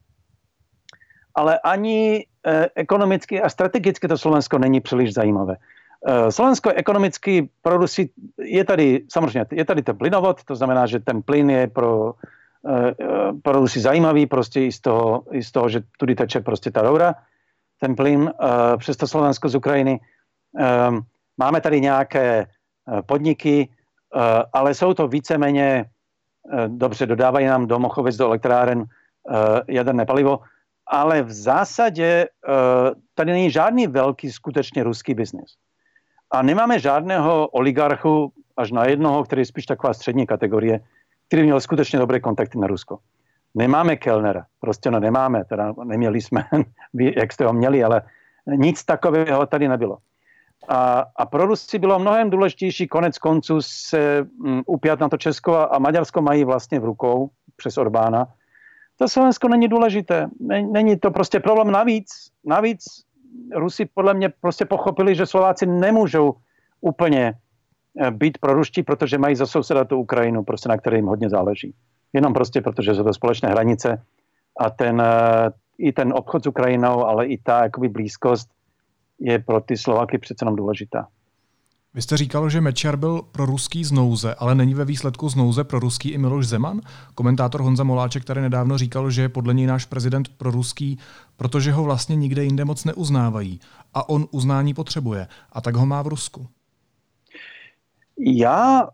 ale 1.36 1.60
ani 1.60 2.26
ekonomicky 2.76 3.42
a 3.42 3.50
strategicky 3.50 4.08
to 4.08 4.18
Slovensko 4.18 4.58
není 4.58 4.82
příliš 4.82 5.14
zajímavé. 5.14 5.56
E, 6.08 6.32
Slovensko 6.32 6.70
ekonomicky 6.70 7.50
pro 7.62 7.78
Rusy 7.78 8.10
je 8.38 8.64
tady, 8.66 9.04
samozřejmě, 9.12 9.46
je 9.52 9.66
tady 9.66 9.82
ten 9.82 9.98
plynovod, 9.98 10.44
to 10.44 10.56
znamená, 10.56 10.86
že 10.86 11.00
ten 11.00 11.22
plyn 11.22 11.50
je 11.50 11.68
pro 11.68 12.14
Eh, 12.62 12.94
pro 13.42 13.54
Rusy 13.54 13.80
zajímavý, 13.80 14.26
prostě 14.26 14.66
i 14.66 14.72
z 14.72 14.80
toho, 14.80 15.24
i 15.32 15.44
z 15.44 15.52
toho 15.52 15.70
že 15.70 15.82
tudy 15.98 16.16
teče 16.16 16.40
prostě 16.40 16.72
ta 16.72 16.82
roura, 16.82 17.16
ten 17.80 17.96
plyn 17.96 18.30
eh, 18.30 18.78
přes 18.78 18.98
to 18.98 19.08
Slovensko 19.08 19.50
z 19.50 19.56
Ukrajiny. 19.56 20.00
Ehm, 20.58 21.02
máme 21.38 21.62
tady 21.62 21.82
nějaké 21.82 22.46
eh, 22.46 23.02
podniky, 23.02 23.70
ale 24.54 24.74
jsou 24.74 24.94
to 24.94 25.08
víceméně, 25.08 25.86
dobře, 26.68 27.06
dodávají 27.06 27.46
nám 27.48 27.68
do 27.68 27.80
Mochovec, 27.80 28.18
do 28.18 28.26
elektráren 28.26 28.84
jaderné 29.68 30.06
palivo, 30.06 30.40
ale 30.92 31.24
v 31.24 31.32
zásadě 31.32 32.28
tady 33.16 33.32
není 33.32 33.52
žádný 33.52 33.88
velký 33.88 34.32
skutečně 34.32 34.84
ruský 34.84 35.14
biznis. 35.14 35.56
A 36.32 36.42
nemáme 36.42 36.80
žádného 36.80 37.48
oligarchu 37.48 38.34
až 38.58 38.72
na 38.72 38.86
jednoho, 38.86 39.24
který 39.24 39.42
je 39.42 39.46
spíš 39.46 39.66
taková 39.66 39.94
střední 39.94 40.28
kategorie, 40.28 40.80
který 41.28 41.44
měl 41.44 41.60
skutečně 41.60 42.00
dobré 42.00 42.20
kontakty 42.20 42.58
na 42.60 42.68
Rusko. 42.68 43.00
Nemáme 43.56 43.96
Kellnera, 43.96 44.46
prostě 44.60 44.92
no 44.92 45.00
nemáme, 45.00 45.46
teda 45.46 45.74
neměli 45.84 46.22
jsme, 46.22 46.44
jak 46.94 47.34
jste 47.34 47.46
ho 47.46 47.54
měli, 47.54 47.84
ale 47.84 48.02
nic 48.48 48.84
takového 48.84 49.46
tady 49.46 49.68
nebylo. 49.68 49.98
A, 50.68 51.06
a 51.16 51.26
pro 51.26 51.46
Rusy 51.46 51.80
bylo 51.80 52.00
mnohem 52.00 52.30
důležitější 52.30 52.88
konec 52.88 53.18
konců 53.18 53.62
se 53.62 54.28
um, 54.44 54.64
upět 54.66 55.00
na 55.00 55.10
to 55.10 55.18
Česko 55.18 55.54
a, 55.54 55.64
a 55.64 55.80
Maďarsko 55.80 56.22
mají 56.22 56.44
vlastně 56.44 56.80
v 56.80 56.86
rukou 56.86 57.30
přes 57.56 57.78
Orbána. 57.78 58.28
To 59.02 59.08
Slovensko 59.08 59.48
není 59.48 59.68
důležité. 59.68 60.30
Není 60.72 61.00
to 61.00 61.12
prostě 61.12 61.40
problém 61.40 61.72
navíc. 61.72 62.08
Navíc 62.46 62.86
Rusi 63.56 63.86
podle 63.94 64.14
mě 64.14 64.30
prostě 64.42 64.66
pochopili, 64.66 65.16
že 65.16 65.26
Slováci 65.26 65.66
nemůžou 65.66 66.34
úplně 66.82 67.34
eh, 68.00 68.12
být 68.12 68.38
proruští, 68.38 68.84
protože 68.84 69.18
mají 69.18 69.36
za 69.36 69.46
souseda 69.46 69.86
tu 69.86 69.98
Ukrajinu, 69.98 70.44
prostě 70.44 70.70
na 70.70 70.78
které 70.78 70.98
jim 70.98 71.06
hodně 71.06 71.30
záleží. 71.30 71.74
Jenom 72.14 72.34
prostě 72.34 72.62
protože 72.62 72.96
jsou 72.96 73.04
to 73.04 73.14
společné 73.14 73.50
hranice 73.50 74.06
a 74.60 74.70
ten, 74.70 75.02
eh, 75.02 75.50
i 75.78 75.92
ten 75.92 76.14
obchod 76.14 76.44
s 76.44 76.48
Ukrajinou, 76.48 77.06
ale 77.06 77.26
i 77.26 77.38
ta 77.38 77.64
jakoby 77.64 77.90
blízkost 77.90 78.50
je 79.20 79.40
pro 79.40 79.62
ty 79.62 79.78
Slováky 79.78 80.18
přece 80.18 80.46
jenom 80.46 80.56
důležitá. 80.56 81.08
Vy 81.94 82.02
jste 82.02 82.18
říkal, 82.18 82.50
že 82.50 82.62
Mečar 82.62 82.98
byl 82.98 83.22
pro 83.32 83.46
ruský 83.46 83.84
znouze, 83.84 84.36
ale 84.36 84.56
není 84.56 84.74
ve 84.74 84.86
výsledku 84.86 85.30
znouze 85.30 85.64
pro 85.64 85.80
ruský 85.80 86.10
i 86.10 86.18
Miloš 86.18 86.48
Zeman? 86.48 86.82
Komentátor 87.16 87.62
Honza 87.62 87.84
Moláček 87.84 88.26
tady 88.26 88.42
nedávno 88.42 88.78
říkal, 88.78 89.12
že 89.12 89.22
je 89.22 89.30
podle 89.30 89.54
něj 89.54 89.68
náš 89.68 89.86
prezident 89.86 90.30
pro 90.38 90.52
ruský, 90.52 91.00
protože 91.38 91.72
ho 91.72 91.84
vlastně 91.84 92.16
nikde 92.16 92.44
jinde 92.44 92.66
moc 92.66 92.86
neuznávají. 92.86 93.60
A 93.94 94.10
on 94.10 94.26
uznání 94.32 94.74
potřebuje. 94.74 95.28
A 95.52 95.62
tak 95.62 95.76
ho 95.76 95.86
má 95.86 96.02
v 96.02 96.08
Rusku. 96.08 96.48
Já, 98.20 98.88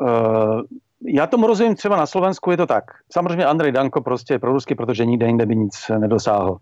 uh, 0.00 0.60
já 1.06 1.26
tomu 1.26 1.46
rozumím 1.46 1.74
třeba 1.74 1.96
na 1.96 2.06
Slovensku, 2.06 2.50
je 2.50 2.56
to 2.56 2.66
tak. 2.66 2.84
Samozřejmě 3.12 3.44
Andrej 3.44 3.72
Danko 3.72 4.00
prostě 4.00 4.34
je 4.34 4.38
pro 4.38 4.52
ruský, 4.52 4.74
protože 4.74 5.06
nikde 5.06 5.26
jinde 5.26 5.46
by 5.46 5.56
nic 5.56 5.90
nedosáhl. 5.98 6.56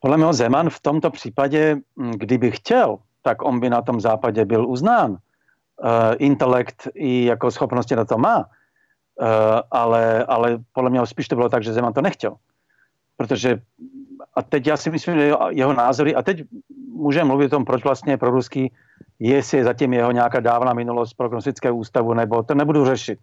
Podle 0.00 0.16
mě 0.16 0.32
Zeman 0.32 0.70
v 0.70 0.80
tomto 0.80 1.10
případě, 1.10 1.76
hm, 2.00 2.10
kdyby 2.10 2.50
chtěl, 2.50 2.98
tak 3.28 3.44
on 3.44 3.60
by 3.60 3.68
na 3.68 3.84
tom 3.84 4.00
západě 4.00 4.44
byl 4.44 4.64
uznán. 4.64 5.10
Uh, 5.10 6.16
intelekt 6.18 6.88
i 6.94 7.24
jako 7.24 7.50
schopnosti 7.50 7.92
na 7.96 8.04
to 8.04 8.18
má. 8.18 8.38
Uh, 8.38 9.60
ale, 9.70 10.24
ale 10.24 10.58
podle 10.72 10.90
mě 10.90 11.06
spíš 11.06 11.28
to 11.28 11.36
bylo 11.36 11.48
tak, 11.48 11.62
že 11.62 11.72
Zeman 11.76 11.92
to 11.92 12.00
nechtěl. 12.00 12.40
Protože 13.16 13.60
a 14.34 14.42
teď 14.42 14.66
já 14.66 14.76
si 14.76 14.90
myslím, 14.90 15.14
že 15.14 15.32
jeho, 15.50 15.72
názory, 15.72 16.14
a 16.14 16.22
teď 16.22 16.48
můžeme 16.88 17.28
mluvit 17.28 17.46
o 17.46 17.56
tom, 17.60 17.64
proč 17.64 17.84
vlastně 17.84 18.16
pro 18.16 18.30
ruský, 18.30 18.72
jestli 19.18 19.58
je 19.58 19.64
zatím 19.64 19.92
jeho 19.92 20.12
nějaká 20.12 20.40
dávná 20.40 20.72
minulost 20.72 21.12
prognostické 21.12 21.70
ústavu, 21.70 22.14
nebo 22.14 22.42
to 22.42 22.54
nebudu 22.54 22.84
řešit. 22.84 23.18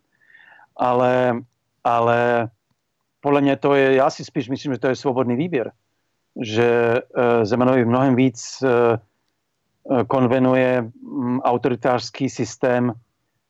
Ale, 0.77 1.41
ale 1.83 2.49
podle 3.21 3.41
mě 3.41 3.55
to 3.55 3.75
je, 3.75 3.95
já 3.95 4.09
si 4.09 4.25
spíš 4.25 4.49
myslím, 4.49 4.73
že 4.73 4.79
to 4.79 4.87
je 4.87 4.95
svobodný 4.95 5.35
výběr. 5.35 5.71
Že 6.41 6.99
uh, 7.01 7.43
Zemanovi 7.43 7.85
mnohem 7.85 8.15
víc 8.15 8.63
Eh, 8.63 8.97
konvenuje 10.07 10.81
mm, 10.81 11.39
autoritářský 11.39 12.29
systém 12.29 12.93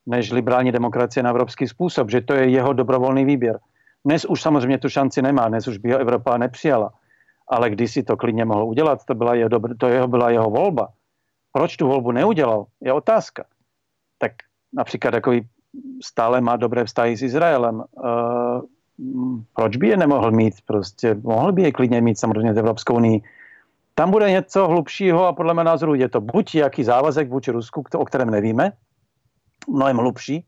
než 0.06 0.32
liberální 0.32 0.72
demokracie 0.72 1.24
na 1.24 1.30
evropský 1.30 1.68
způsob, 1.68 2.12
že 2.12 2.22
to 2.22 2.34
je 2.34 2.50
jeho 2.50 2.74
dobrovolný 2.74 3.26
výběr. 3.26 3.60
Dnes 4.06 4.26
už 4.26 4.42
samozřejmě 4.42 4.78
tu 4.78 4.90
šanci 4.90 5.22
nemá, 5.22 5.48
dnes 5.48 5.68
už 5.68 5.78
by 5.78 5.92
ho 5.92 6.00
Evropa 6.00 6.38
nepřijala. 6.38 6.94
Ale 7.48 7.70
když 7.70 7.94
si 7.94 8.04
to 8.04 8.18
klidně 8.18 8.46
mohl 8.46 8.64
udělat, 8.64 9.06
to 9.06 9.16
byla 9.16 9.36
jeho, 9.36 9.50
to 9.78 9.88
jeho, 9.88 10.08
byla 10.08 10.30
jeho 10.30 10.50
volba. 10.50 10.88
Proč 11.52 11.78
tu 11.78 11.88
volbu 11.88 12.12
neudělal, 12.12 12.66
je 12.82 12.94
otázka. 12.94 13.46
Tak 14.18 14.32
například 14.74 15.12
takový 15.12 15.48
stále 16.04 16.42
má 16.42 16.56
dobré 16.56 16.86
vztahy 16.86 17.18
s 17.18 17.22
Izraelem. 17.22 17.76
Uh, 17.76 18.62
proč 19.54 19.78
by 19.78 19.88
je 19.88 19.98
nemohl 19.98 20.32
mít? 20.32 20.54
Prostě 20.66 21.16
mohl 21.24 21.52
by 21.52 21.62
je 21.62 21.72
klidně 21.72 22.02
mít 22.02 22.20
samozřejmě 22.20 22.54
z 22.54 22.58
Evropskou 22.58 22.96
unii 22.96 23.22
tam 23.96 24.12
bude 24.12 24.32
něco 24.32 24.68
hlubšího 24.68 25.28
a 25.28 25.34
podle 25.34 25.54
mého 25.54 25.66
názoru 25.66 25.96
je 25.96 26.10
to 26.10 26.22
buď 26.22 26.56
jaký 26.56 26.84
závazek 26.84 27.30
vůči 27.30 27.52
Rusku, 27.52 27.84
o 27.96 28.06
kterém 28.06 28.30
nevíme, 28.30 28.72
mnohem 29.68 29.98
hlubší, 29.98 30.46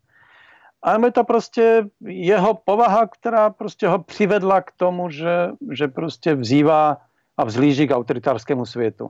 ale 0.82 1.08
je 1.08 1.12
to 1.12 1.24
prostě 1.24 1.86
jeho 2.06 2.54
povaha, 2.54 3.08
která 3.08 3.50
prostě 3.50 3.88
ho 3.88 4.00
přivedla 4.00 4.62
k 4.62 4.72
tomu, 4.72 5.10
že, 5.10 5.50
že 5.72 5.88
prostě 5.88 6.36
vzývá 6.36 6.98
a 7.38 7.44
vzlíží 7.44 7.88
k 7.88 7.96
autoritářskému 7.96 8.66
světu. 8.66 9.10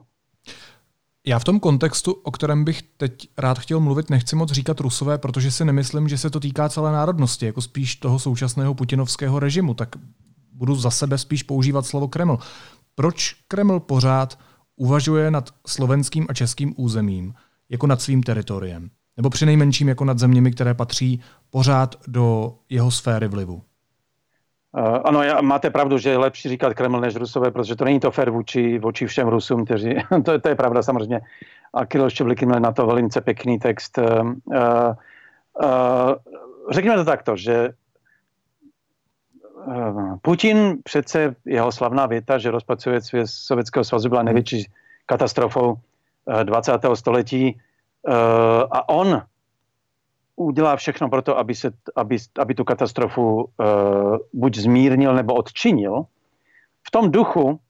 Já 1.26 1.38
v 1.38 1.44
tom 1.44 1.60
kontextu, 1.60 2.12
o 2.12 2.30
kterém 2.30 2.64
bych 2.64 2.82
teď 2.82 3.28
rád 3.38 3.58
chtěl 3.58 3.80
mluvit, 3.80 4.10
nechci 4.10 4.36
moc 4.36 4.52
říkat 4.52 4.80
rusové, 4.80 5.18
protože 5.18 5.50
si 5.50 5.64
nemyslím, 5.64 6.08
že 6.08 6.18
se 6.18 6.30
to 6.30 6.40
týká 6.40 6.68
celé 6.68 6.92
národnosti, 6.92 7.46
jako 7.46 7.60
spíš 7.60 7.96
toho 7.96 8.18
současného 8.18 8.74
putinovského 8.74 9.38
režimu, 9.38 9.74
tak 9.74 9.88
budu 10.52 10.74
za 10.74 10.90
sebe 10.90 11.18
spíš 11.18 11.42
používat 11.42 11.86
slovo 11.86 12.08
Kreml. 12.08 12.38
Proč 12.98 13.34
Kreml 13.48 13.80
pořád 13.80 14.38
uvažuje 14.76 15.30
nad 15.30 15.44
slovenským 15.66 16.26
a 16.28 16.34
českým 16.34 16.74
územím 16.76 17.34
jako 17.70 17.86
nad 17.86 18.00
svým 18.00 18.22
teritoriem? 18.22 18.90
Nebo 19.16 19.30
přinejmenším 19.30 19.88
jako 19.88 20.04
nad 20.04 20.18
zeměmi, 20.18 20.50
které 20.50 20.74
patří 20.74 21.20
pořád 21.50 21.94
do 22.06 22.54
jeho 22.70 22.90
sféry 22.90 23.28
vlivu? 23.28 23.54
Uh, 23.54 24.98
ano, 25.04 25.42
máte 25.42 25.70
pravdu, 25.70 25.98
že 25.98 26.10
je 26.10 26.18
lepší 26.18 26.48
říkat 26.48 26.74
Kreml 26.74 27.00
než 27.00 27.16
Rusové, 27.16 27.50
protože 27.50 27.76
to 27.76 27.84
není 27.84 28.00
to 28.00 28.10
fér 28.10 28.30
vůči, 28.30 28.78
vůči 28.78 29.06
všem 29.06 29.28
Rusům, 29.28 29.64
kteří, 29.64 29.94
to, 30.24 30.38
to 30.38 30.48
je 30.48 30.54
pravda 30.54 30.82
samozřejmě. 30.82 31.20
A 31.74 31.86
Kirill 31.86 32.10
Štěvliky 32.10 32.46
měl 32.46 32.60
na 32.60 32.72
to 32.72 32.86
velice 32.86 33.20
pěkný 33.20 33.58
text. 33.58 33.98
Uh, 33.98 34.32
uh, 35.64 36.14
řekněme 36.70 36.96
to 36.96 37.04
takto, 37.04 37.36
že 37.36 37.68
Eh, 37.68 37.72
Putin 40.22 40.78
přece 40.84 41.34
jeho 41.44 41.72
slavná 41.72 42.06
věta, 42.06 42.38
že 42.38 42.50
rozpad 42.50 42.78
Sovětského 43.24 43.84
svazu 43.84 44.08
byla 44.08 44.22
největší 44.22 44.70
katastrofou 45.06 45.74
20. 46.42 46.84
Eh, 46.84 46.96
století 46.96 47.60
eh, 48.08 48.12
a 48.70 48.88
on 48.88 49.22
udělá 50.36 50.76
všechno 50.76 51.08
pro 51.08 51.22
to, 51.22 51.38
aby, 51.38 51.54
se, 51.54 51.70
aby, 51.96 52.16
aby 52.38 52.54
tu 52.54 52.64
katastrofu 52.64 53.50
buď 54.32 54.56
zmírnil 54.56 55.14
nebo 55.14 55.34
odčinil. 55.34 56.02
V 56.86 56.90
tom 56.90 57.10
duchu 57.10 57.60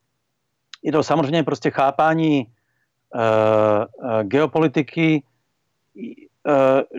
je 0.83 0.93
to 0.93 1.03
samozřejmě 1.03 1.43
prostě 1.43 1.71
chápání 1.71 2.47
geopolitiky, 4.23 5.23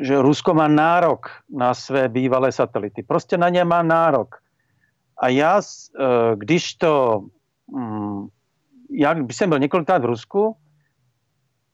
že 0.01 0.21
Rusko 0.21 0.53
má 0.53 0.67
nárok 0.67 1.29
na 1.49 1.73
své 1.73 2.09
bývalé 2.09 2.51
satelity. 2.51 3.03
Prostě 3.03 3.38
na 3.38 3.49
ně 3.49 3.63
má 3.63 3.83
nárok. 3.83 4.35
A 5.19 5.27
já, 5.27 5.62
eh, 5.62 6.36
když 6.36 6.73
to, 6.73 7.23
mm, 7.67 8.27
já 8.91 9.15
jsem 9.32 9.49
byl 9.49 9.60
několikrát 9.60 10.01
v 10.01 10.05
Rusku 10.05 10.55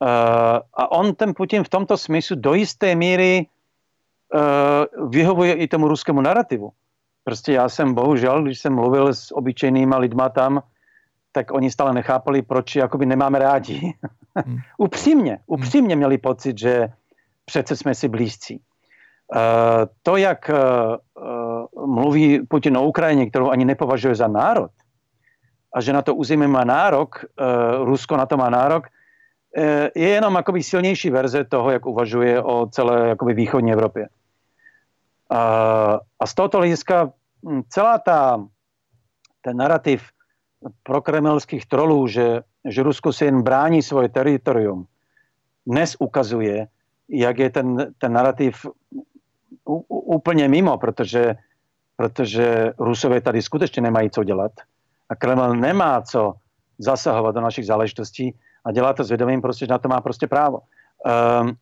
eh, 0.04 0.60
a 0.74 0.92
on, 0.92 1.16
ten 1.16 1.34
Putin 1.34 1.64
v 1.64 1.70
tomto 1.70 1.98
smyslu 1.98 2.36
do 2.36 2.54
jisté 2.54 2.96
míry 2.96 3.46
eh, 3.46 5.08
vyhovuje 5.08 5.54
i 5.54 5.68
tomu 5.68 5.88
ruskému 5.88 6.22
narrativu. 6.22 6.72
Prostě 7.24 7.54
já 7.54 7.70
jsem 7.70 7.94
bohužel, 7.94 8.44
když 8.44 8.60
jsem 8.60 8.74
mluvil 8.76 9.14
s 9.14 9.32
obyčejnýma 9.32 9.98
lidma 9.98 10.30
tam, 10.30 10.64
tak 11.32 11.52
oni 11.52 11.72
stále 11.72 11.94
nechápali, 11.94 12.42
proč 12.42 12.76
jakoby 12.76 13.06
nemáme 13.06 13.40
rádi. 13.40 13.94
Hmm. 14.36 14.58
upřímně, 14.78 15.40
upřímně 15.48 15.96
měli 15.96 16.18
pocit, 16.18 16.58
že 16.60 16.88
přece 17.46 17.76
jsme 17.76 17.96
si 17.96 18.08
blízcí. 18.08 18.62
Uh, 19.36 19.42
to, 20.04 20.18
jak 20.18 20.50
uh, 20.50 20.96
mluví 21.86 22.40
Putin 22.48 22.78
o 22.78 22.84
Ukrajině, 22.84 23.30
kterou 23.30 23.50
ani 23.50 23.66
nepovažuje 23.66 24.16
za 24.16 24.28
národ, 24.28 24.72
a 25.74 25.82
že 25.82 25.94
na 25.94 26.02
to 26.02 26.16
území 26.16 26.48
má 26.48 26.64
nárok, 26.64 27.26
uh, 27.26 27.86
Rusko 27.86 28.18
na 28.18 28.26
to 28.26 28.38
má 28.38 28.50
nárok, 28.50 28.88
uh, 28.88 29.64
je 29.96 30.10
jenom 30.10 30.36
jakoby 30.36 30.64
silnější 30.64 31.10
verze 31.10 31.44
toho, 31.44 31.72
jak 31.72 31.86
uvažuje 31.86 32.42
o 32.44 32.68
celé 32.72 33.08
jakoby 33.10 33.34
východní 33.34 33.74
Evropě. 33.74 34.08
Uh, 35.32 35.38
a 36.20 36.26
z 36.26 36.34
tohoto 36.34 36.58
hlediska 36.58 37.12
hm, 37.50 37.62
celá 37.70 37.98
ta, 37.98 38.46
ten 39.42 39.58
narrativ 39.58 40.04
prokremelských 40.84 41.66
trolů, 41.66 42.08
že, 42.08 42.42
že 42.66 42.84
Rusko 42.84 43.14
si 43.14 43.26
jen 43.26 43.42
brání 43.42 43.84
svoje 43.84 44.10
teritorium, 44.10 44.86
dnes 45.68 45.96
ukazuje, 46.00 46.68
jak 47.10 47.40
je 47.40 47.50
ten, 47.50 47.94
ten 47.98 48.14
narrativ 48.14 48.66
úplně 49.90 50.48
mimo, 50.48 50.78
protože 50.78 51.36
protože 51.96 52.74
Rusové 52.80 53.22
tady 53.22 53.42
skutečně 53.42 53.82
nemají 53.82 54.10
co 54.10 54.24
dělat 54.24 54.52
a 55.10 55.16
Kreml 55.16 55.56
nemá 55.56 56.02
co 56.02 56.34
zasahovat 56.80 57.36
do 57.36 57.42
našich 57.42 57.66
záležitostí 57.66 58.36
a 58.66 58.72
dělá 58.72 58.94
to 58.94 59.04
s 59.04 59.10
vědomím, 59.10 59.42
prostě, 59.42 59.66
že 59.66 59.72
na 59.72 59.78
to 59.78 59.90
má 59.90 60.02
prostě 60.02 60.28
právo. 60.28 60.60
Um, 60.60 61.56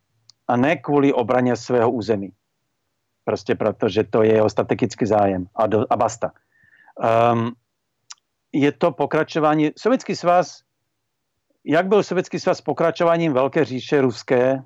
a 0.48 0.58
ne 0.58 0.76
kvůli 0.76 1.14
obraně 1.14 1.56
svého 1.56 1.92
území. 1.92 2.32
Prostě 3.26 3.56
protože 3.56 4.04
to 4.04 4.24
je 4.24 4.34
jeho 4.34 4.50
strategický 4.50 5.06
zájem 5.06 5.48
a, 5.56 5.68
do, 5.68 5.86
a 5.90 5.96
basta. 5.96 6.32
Um, 7.34 7.52
je 8.54 8.72
to 8.72 8.92
pokračování, 8.92 9.72
Sovětský 9.78 10.16
svaz, 10.16 10.62
jak 11.66 11.88
byl 11.88 12.04
Sovětský 12.04 12.40
svaz 12.40 12.62
pokračováním 12.62 13.34
velké 13.34 13.66
říše 13.66 14.02
ruské, 14.02 14.64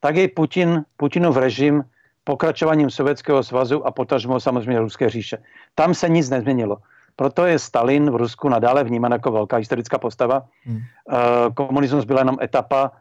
tak 0.00 0.16
je 0.16 0.28
Putin, 0.28 0.84
Putinův 0.96 1.36
režim 1.36 1.84
pokračováním 2.24 2.90
Sovětského 2.90 3.42
svazu 3.42 3.86
a 3.86 3.90
potažmo 3.90 4.40
samozřejmě 4.40 4.80
Ruské 4.80 5.10
říše. 5.10 5.38
Tam 5.74 5.94
se 5.94 6.08
nic 6.08 6.30
nezměnilo. 6.30 6.76
Proto 7.16 7.46
je 7.46 7.58
Stalin 7.58 8.10
v 8.10 8.16
Rusku 8.16 8.48
nadále 8.48 8.84
vnímán 8.84 9.12
jako 9.12 9.32
velká 9.32 9.56
historická 9.56 9.98
postava. 9.98 10.42
Hmm. 10.64 10.78
Eh, 10.78 11.16
komunismus 11.54 12.04
byla 12.04 12.20
jenom 12.20 12.36
etapa, 12.42 12.92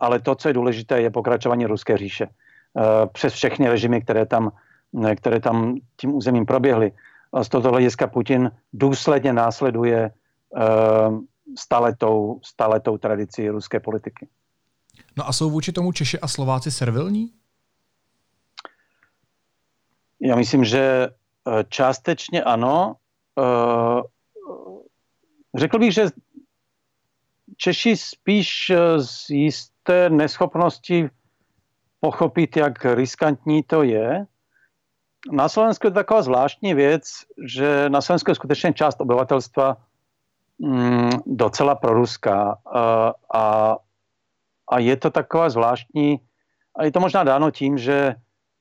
ale 0.00 0.20
to, 0.20 0.34
co 0.34 0.48
je 0.48 0.54
důležité, 0.54 1.00
je 1.00 1.10
pokračování 1.10 1.66
Ruské 1.66 1.96
říše. 1.96 2.26
Eh, 2.26 3.06
přes 3.12 3.32
všechny 3.32 3.68
režimy, 3.68 4.02
které 4.02 4.26
tam, 4.26 4.52
které 5.16 5.40
tam 5.40 5.76
tím 5.96 6.14
územím 6.14 6.46
proběhly. 6.46 6.92
Z 7.42 7.48
tohoto 7.48 7.70
hlediska 7.70 8.06
Putin 8.06 8.50
důsledně 8.72 9.32
následuje 9.32 10.10
staletou, 11.58 12.40
staletou 12.44 12.98
tradici 12.98 13.48
ruské 13.48 13.80
politiky. 13.80 14.28
No 15.16 15.28
a 15.28 15.32
jsou 15.32 15.50
vůči 15.50 15.72
tomu 15.72 15.92
Češi 15.92 16.20
a 16.20 16.28
Slováci 16.28 16.70
servilní? 16.70 17.32
Já 20.22 20.36
myslím, 20.36 20.64
že 20.64 21.08
eh, 21.08 21.64
částečně 21.68 22.42
ano. 22.42 22.94
Eh, 23.38 24.02
řekl 25.54 25.78
bych, 25.78 25.94
že 25.94 26.06
Češi 27.56 27.96
spíš 27.96 28.70
eh, 28.70 29.00
z 29.00 29.30
jisté 29.30 30.10
neschopnosti 30.10 31.10
pochopit, 32.00 32.56
jak 32.56 32.84
riskantní 32.84 33.62
to 33.62 33.82
je. 33.82 34.26
Na 35.32 35.48
Slovensku 35.48 35.86
je 35.86 35.90
taková 35.90 36.22
zvláštní 36.22 36.74
věc, 36.74 37.02
že 37.46 37.88
na 37.88 38.00
Slovensku 38.00 38.30
je 38.30 38.34
skutečně 38.34 38.72
část 38.72 39.00
obyvatelstva 39.00 39.76
mm, 40.58 41.10
docela 41.26 41.74
proruská 41.74 42.58
a, 43.34 43.76
a 44.68 44.78
je 44.78 44.96
to 44.96 45.10
taková 45.10 45.50
zvláštní, 45.50 46.20
a 46.74 46.84
je 46.84 46.92
to 46.92 47.00
možná 47.00 47.24
dáno 47.24 47.50
tím, 47.50 47.78
že 47.78 48.14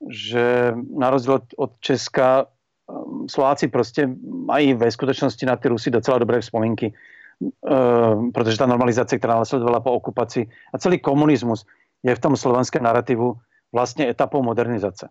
že 0.09 0.73
na 0.97 1.09
rozdíl 1.09 1.39
od, 1.57 1.71
Česka 1.79 2.45
um, 2.87 3.29
Slováci 3.29 3.67
prostě 3.67 4.09
mají 4.45 4.73
ve 4.73 4.91
skutečnosti 4.91 5.45
na 5.45 5.55
ty 5.55 5.67
Rusy 5.67 5.91
docela 5.91 6.17
dobré 6.17 6.41
vzpomínky, 6.41 6.93
uh, 7.39 8.31
protože 8.31 8.57
ta 8.57 8.65
normalizace, 8.65 9.17
která 9.17 9.35
následovala 9.35 9.79
po 9.79 9.91
okupaci 9.91 10.49
a 10.73 10.77
celý 10.77 10.99
komunismus 10.99 11.65
je 12.03 12.15
v 12.15 12.19
tom 12.19 12.37
slovenském 12.37 12.83
narrativu 12.83 13.33
vlastně 13.73 14.09
etapou 14.09 14.43
modernizace. 14.43 15.09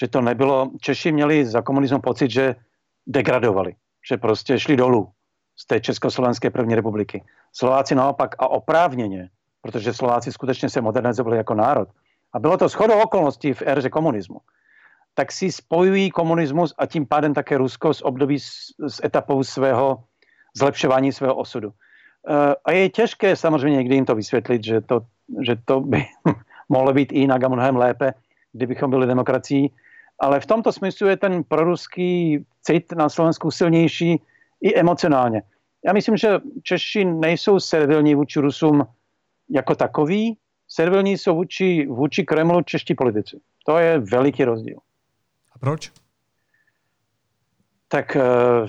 Že 0.00 0.08
to 0.08 0.20
nebylo, 0.20 0.70
Češi 0.80 1.12
měli 1.12 1.44
za 1.44 1.62
komunismu 1.62 2.00
pocit, 2.00 2.30
že 2.30 2.54
degradovali, 3.06 3.74
že 4.08 4.16
prostě 4.16 4.58
šli 4.58 4.76
dolů 4.76 5.08
z 5.56 5.66
té 5.66 5.80
Československé 5.80 6.50
první 6.50 6.74
republiky. 6.74 7.24
Slováci 7.52 7.94
naopak 7.94 8.34
a 8.38 8.48
oprávněně, 8.48 9.30
protože 9.62 9.94
Slováci 9.94 10.32
skutečně 10.32 10.68
se 10.68 10.80
modernizovali 10.80 11.36
jako 11.36 11.54
národ, 11.54 11.88
a 12.36 12.38
bylo 12.38 12.56
to 12.56 12.68
shodou 12.68 13.00
okolností 13.00 13.52
v 13.52 13.62
éře 13.66 13.90
komunismu, 13.90 14.40
tak 15.14 15.32
si 15.32 15.52
spojují 15.52 16.10
komunismus 16.10 16.74
a 16.78 16.86
tím 16.86 17.06
pádem 17.06 17.34
také 17.34 17.58
Rusko 17.58 17.94
s 17.94 18.04
období 18.04 18.40
s, 18.40 18.76
s 18.88 19.04
etapou 19.04 19.44
svého 19.44 20.04
zlepšování 20.56 21.12
svého 21.12 21.34
osudu. 21.34 21.72
Eh, 22.28 22.54
a 22.64 22.72
je 22.72 22.88
těžké 22.88 23.36
samozřejmě 23.36 23.76
někdy 23.76 23.94
jim 23.94 24.04
to 24.04 24.14
vysvětlit, 24.14 24.64
že 24.64 24.80
to, 24.80 25.00
že 25.40 25.56
to 25.64 25.80
by 25.80 26.04
mohlo 26.68 26.92
být 26.92 27.12
i 27.12 27.18
jinak 27.18 27.44
a 27.44 27.48
mnohem 27.48 27.76
lépe, 27.76 28.14
kdybychom 28.52 28.90
byli 28.90 29.06
demokracií. 29.06 29.72
Ale 30.20 30.40
v 30.40 30.46
tomto 30.46 30.72
smyslu 30.72 31.08
je 31.08 31.16
ten 31.16 31.44
proruský 31.44 32.44
cit 32.62 32.92
na 32.92 33.08
Slovensku 33.08 33.50
silnější 33.50 34.20
i 34.60 34.74
emocionálně. 34.76 35.42
Já 35.86 35.92
myslím, 35.92 36.16
že 36.16 36.38
Češi 36.62 37.04
nejsou 37.04 37.60
servilní 37.60 38.14
vůči 38.14 38.40
Rusům 38.40 38.86
jako 39.50 39.74
takový, 39.74 40.36
servilní 40.68 41.18
jsou 41.18 41.36
vůči, 41.36 41.86
vůči 41.86 42.24
Kremlu 42.24 42.62
čeští 42.62 42.94
politici. 42.94 43.40
To 43.66 43.78
je 43.78 43.98
veliký 43.98 44.44
rozdíl. 44.44 44.78
A 45.52 45.58
proč? 45.58 45.92
Tak... 47.88 48.16
Uh, 48.16 48.68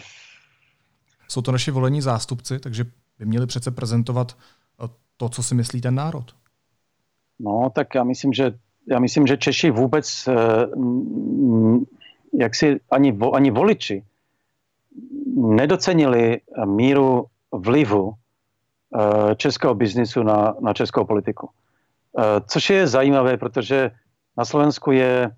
jsou 1.27 1.41
to 1.41 1.51
naši 1.51 1.71
volení 1.71 2.01
zástupci, 2.01 2.59
takže 2.59 2.83
by 3.19 3.25
měli 3.25 3.47
přece 3.47 3.71
prezentovat 3.71 4.37
eh, 4.83 4.87
to, 5.17 5.29
co 5.29 5.43
si 5.43 5.55
myslí 5.55 5.81
ten 5.81 5.95
národ. 5.95 6.35
No, 7.39 7.71
tak 7.75 7.95
já 7.95 8.03
myslím, 8.03 8.33
že, 8.33 8.59
já 8.87 8.99
myslím, 8.99 9.27
že 9.27 9.37
Češi 9.37 9.71
vůbec, 9.71 10.27
uh, 10.27 11.83
jak 12.33 12.55
si 12.55 12.79
ani, 12.91 13.17
ani 13.33 13.51
voliči, 13.51 14.03
nedocenili 15.35 16.41
míru 16.65 17.25
vlivu 17.51 18.13
českého 19.35 19.75
biznisu 19.75 20.23
na, 20.23 20.55
na 20.59 20.73
českou 20.73 21.05
politiku. 21.05 21.49
Eh, 22.19 22.41
což 22.47 22.69
je 22.69 22.87
zajímavé, 22.87 23.37
protože 23.37 23.91
na 24.37 24.45
Slovensku 24.45 24.91
je, 24.91 25.31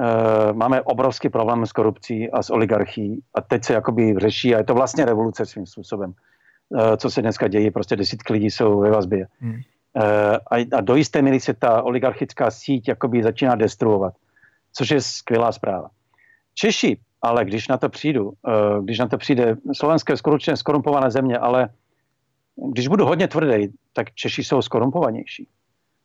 eh, 0.00 0.52
máme 0.52 0.82
obrovský 0.82 1.28
problém 1.28 1.66
s 1.66 1.72
korupcí 1.72 2.30
a 2.30 2.42
s 2.42 2.50
oligarchií 2.50 3.22
a 3.34 3.40
teď 3.40 3.64
se 3.64 3.72
jakoby 3.72 4.14
řeší 4.18 4.54
a 4.54 4.58
je 4.58 4.64
to 4.64 4.74
vlastně 4.74 5.04
revoluce 5.04 5.46
svým 5.46 5.66
způsobem, 5.66 6.12
eh, 6.78 6.96
co 6.96 7.10
se 7.10 7.22
dneska 7.22 7.48
děje, 7.48 7.70
prostě 7.70 7.96
desítky 7.96 8.32
lidí 8.32 8.50
jsou 8.50 8.80
ve 8.80 8.90
vazbě. 8.90 9.26
Hmm. 9.40 9.60
A 10.70 10.80
do 10.80 10.94
jisté 10.94 11.22
míry 11.22 11.40
se 11.40 11.54
ta 11.54 11.82
oligarchická 11.82 12.50
síť 12.50 12.88
jakoby 12.88 13.22
začíná 13.22 13.54
destruovat, 13.54 14.14
což 14.72 14.90
je 14.90 15.00
skvělá 15.00 15.52
zpráva. 15.52 15.88
Češi, 16.54 16.98
ale 17.22 17.44
když 17.44 17.68
na 17.68 17.78
to 17.78 17.88
přijdu, 17.88 18.32
když 18.82 18.98
na 18.98 19.08
to 19.08 19.18
přijde, 19.18 19.56
Slovensko 19.72 20.12
je 20.12 20.16
skutečně 20.16 20.56
skorumpované 20.56 21.10
země, 21.10 21.38
ale 21.38 21.68
když 22.72 22.88
budu 22.88 23.06
hodně 23.06 23.28
tvrdý, 23.28 23.74
tak 23.92 24.14
Češi 24.14 24.44
jsou 24.44 24.62
skorumpovanější 24.62 25.48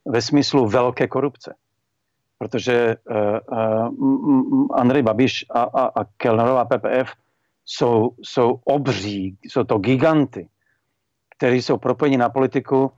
ve 0.06 0.22
smyslu 0.22 0.68
velké 0.68 1.08
korupce. 1.08 1.56
Protože 2.38 2.96
uh, 3.10 3.88
uh, 3.98 4.68
Andrej 4.74 5.04
Babiš 5.04 5.46
a, 5.50 5.62
a, 5.62 6.02
a 6.02 6.06
Kellnerová 6.18 6.66
PPF 6.66 7.12
jsou, 7.66 8.10
jsou 8.22 8.60
obří, 8.64 9.38
jsou 9.44 9.64
to 9.64 9.78
giganty, 9.78 10.48
kteří 11.38 11.62
jsou 11.62 11.78
propojeni 11.78 12.18
na 12.18 12.30
politiku 12.30 12.92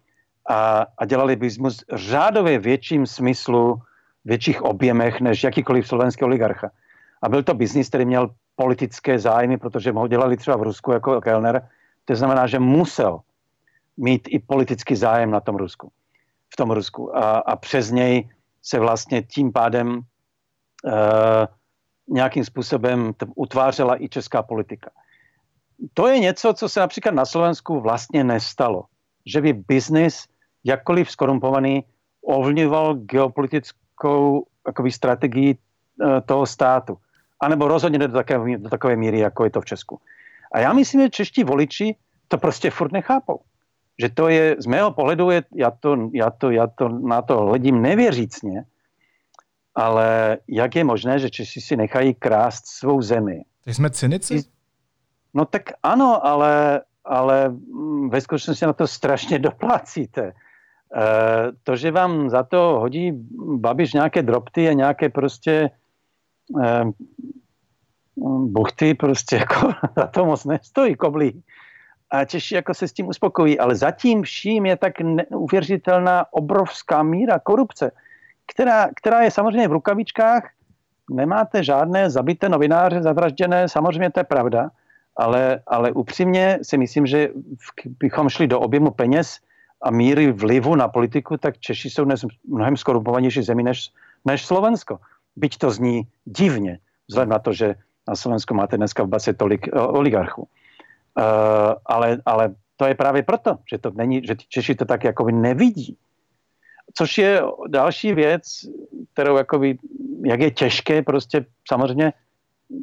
a, 0.50 0.86
a 0.98 1.06
dělali 1.06 1.36
biznis 1.36 1.84
řádově 1.94 2.60
větším 2.60 3.06
smyslu, 3.06 3.82
větších 4.26 4.62
objemech 4.62 5.22
než 5.22 5.44
jakýkoliv 5.44 5.88
slovenský 5.88 6.26
oligarcha. 6.26 6.72
A 7.22 7.30
byl 7.30 7.44
to 7.44 7.54
biznis, 7.54 7.88
který 7.88 8.06
měl 8.06 8.30
politické 8.56 9.20
zájmy, 9.20 9.58
protože 9.58 9.92
ho 9.92 10.08
dělali 10.08 10.38
třeba 10.38 10.58
v 10.58 10.64
Rusku 10.64 10.92
jako 10.92 11.22
Kellner. 11.22 11.70
To 12.06 12.16
znamená, 12.16 12.48
že 12.48 12.60
musel 12.60 13.20
mít 13.98 14.28
i 14.30 14.40
politický 14.40 14.96
zájem 14.96 15.32
na 15.32 15.40
tom 15.40 15.56
Rusku 15.56 15.92
v 16.56 16.64
tom 16.64 16.72
Rusku. 16.72 17.12
A, 17.12 17.44
a 17.44 17.56
přes 17.56 17.92
něj 17.92 18.32
se 18.64 18.80
vlastně 18.80 19.28
tím 19.28 19.52
pádem 19.52 20.00
e, 20.00 20.02
nějakým 22.08 22.46
způsobem 22.46 23.12
utvářela 23.36 24.00
i 24.00 24.08
česká 24.10 24.40
politika. 24.44 24.90
To 25.94 26.08
je 26.08 26.20
něco, 26.20 26.54
co 26.54 26.70
se 26.70 26.80
například 26.80 27.12
na 27.12 27.26
Slovensku 27.26 27.80
vlastně 27.84 28.24
nestalo. 28.24 28.88
Že 29.26 29.42
by 29.42 29.54
biznis, 29.54 30.24
jakkoliv 30.64 31.12
skorumpovaný, 31.12 31.84
ovlivňoval 32.24 33.04
geopolitickou 33.04 34.48
jakoby, 34.68 34.92
strategii 34.92 35.52
e, 35.52 35.58
toho 36.22 36.46
státu. 36.46 36.98
A 37.44 37.52
nebo 37.52 37.68
rozhodně 37.68 38.00
do 38.00 38.08
takové, 38.08 38.58
do 38.58 38.70
takové 38.70 38.96
míry, 38.96 39.20
jako 39.20 39.44
je 39.44 39.50
to 39.50 39.62
v 39.62 39.66
Česku. 39.76 40.00
A 40.56 40.60
já 40.60 40.74
myslím, 40.74 41.02
že 41.02 41.20
čeští 41.20 41.44
voliči 41.44 41.96
to 42.28 42.38
prostě 42.38 42.72
furt 42.72 42.96
nechápou 42.96 43.44
že 44.00 44.10
to 44.10 44.30
je, 44.30 44.56
z 44.60 44.66
mého 44.66 44.92
pohledu, 44.92 45.30
je, 45.30 45.44
já, 45.56 45.72
to, 45.72 46.10
já, 46.14 46.30
to, 46.30 46.52
já 46.52 46.68
to 46.68 46.90
na 46.90 47.22
to 47.22 47.38
hledím 47.38 47.82
nevěřícně, 47.82 48.66
ale 49.76 50.38
jak 50.48 50.76
je 50.76 50.84
možné, 50.84 51.20
že 51.20 51.30
Češi 51.30 51.62
si 51.62 51.76
nechají 51.76 52.14
krást 52.14 52.68
svou 52.68 53.02
zemi? 53.02 53.44
Takže 53.64 53.76
jsme 53.76 53.90
cynici? 53.90 54.44
No 55.34 55.46
tak 55.46 55.62
ano, 55.84 56.26
ale, 56.26 56.82
ale 57.06 57.56
ve 58.10 58.22
skutečnosti 58.22 58.66
na 58.66 58.74
to 58.74 58.88
strašně 58.88 59.40
doplácíte. 59.50 60.24
E, 60.24 60.34
to, 61.64 61.76
že 61.76 61.92
vám 61.92 62.30
za 62.30 62.44
to 62.44 62.58
hodí 62.58 63.12
Babiš 63.56 63.94
nějaké 63.94 64.22
dropty 64.22 64.70
a 64.70 64.74
nějaké 64.74 65.10
prostě 65.10 65.70
e, 66.62 66.84
buchty, 68.48 68.94
prostě 68.94 69.36
jako 69.36 69.74
za 69.96 70.08
to 70.08 70.26
moc 70.26 70.46
nestojí 70.46 70.96
koblí 70.96 71.44
a 72.12 72.26
Češi 72.26 72.56
jako 72.56 72.74
se 72.74 72.88
s 72.88 72.94
tím 72.94 73.08
uspokojí, 73.08 73.60
ale 73.60 73.76
zatím 73.76 74.24
vším 74.24 74.66
je 74.66 74.76
tak 74.76 75.02
neuvěřitelná 75.02 76.26
obrovská 76.34 77.04
míra 77.04 77.40
korupce, 77.40 77.92
která, 78.46 78.90
která 78.96 79.22
je 79.22 79.32
samozřejmě 79.32 79.68
v 79.68 79.72
rukavičkách, 79.72 80.50
nemáte 81.10 81.64
žádné 81.64 82.10
zabité 82.10 82.50
novináře, 82.50 83.02
zavražděné, 83.02 83.70
samozřejmě 83.70 84.12
to 84.12 84.20
je 84.20 84.24
pravda, 84.24 84.70
ale, 85.18 85.62
ale 85.68 85.92
upřímně 85.92 86.60
si 86.62 86.78
myslím, 86.78 87.06
že 87.06 87.30
bychom 88.00 88.30
šli 88.30 88.48
do 88.48 88.60
objemu 88.60 88.92
peněz 88.92 89.40
a 89.82 89.92
míry 89.92 90.32
vlivu 90.32 90.76
na 90.76 90.88
politiku, 90.88 91.38
tak 91.38 91.58
Češi 91.58 91.90
jsou 91.90 92.06
dnes 92.06 92.26
mnohem 92.48 92.78
skorupovanější 92.78 93.42
zemi 93.44 93.64
než, 93.64 93.92
než 94.26 94.46
Slovensko. 94.46 95.00
Byť 95.36 95.58
to 95.58 95.72
zní 95.72 96.08
divně, 96.26 96.80
vzhledem 97.08 97.30
na 97.30 97.40
to, 97.40 97.54
že 97.54 97.76
na 98.08 98.16
Slovensku 98.16 98.54
máte 98.54 98.78
dneska 98.78 99.04
v 99.04 99.08
base 99.08 99.34
tolik 99.34 99.70
oligarchů. 99.74 100.48
Uh, 101.18 101.74
ale, 101.86 102.18
ale 102.26 102.56
to 102.76 102.86
je 102.86 102.96
právě 102.96 103.24
proto, 103.24 103.58
že 103.72 103.78
to 103.78 103.92
není, 103.96 104.22
že 104.28 104.36
Češi 104.50 104.76
to 104.76 104.86
tak 104.86 105.04
jako 105.04 105.32
nevidí. 105.32 105.98
což 106.94 107.18
je 107.18 107.42
další 107.68 108.14
věc, 108.14 108.44
kterou 109.14 109.38
jakoby, 109.38 109.78
jak 110.26 110.40
je 110.40 110.52
těžké 110.52 111.02
prostě 111.02 111.46
samozřejmě 111.68 112.14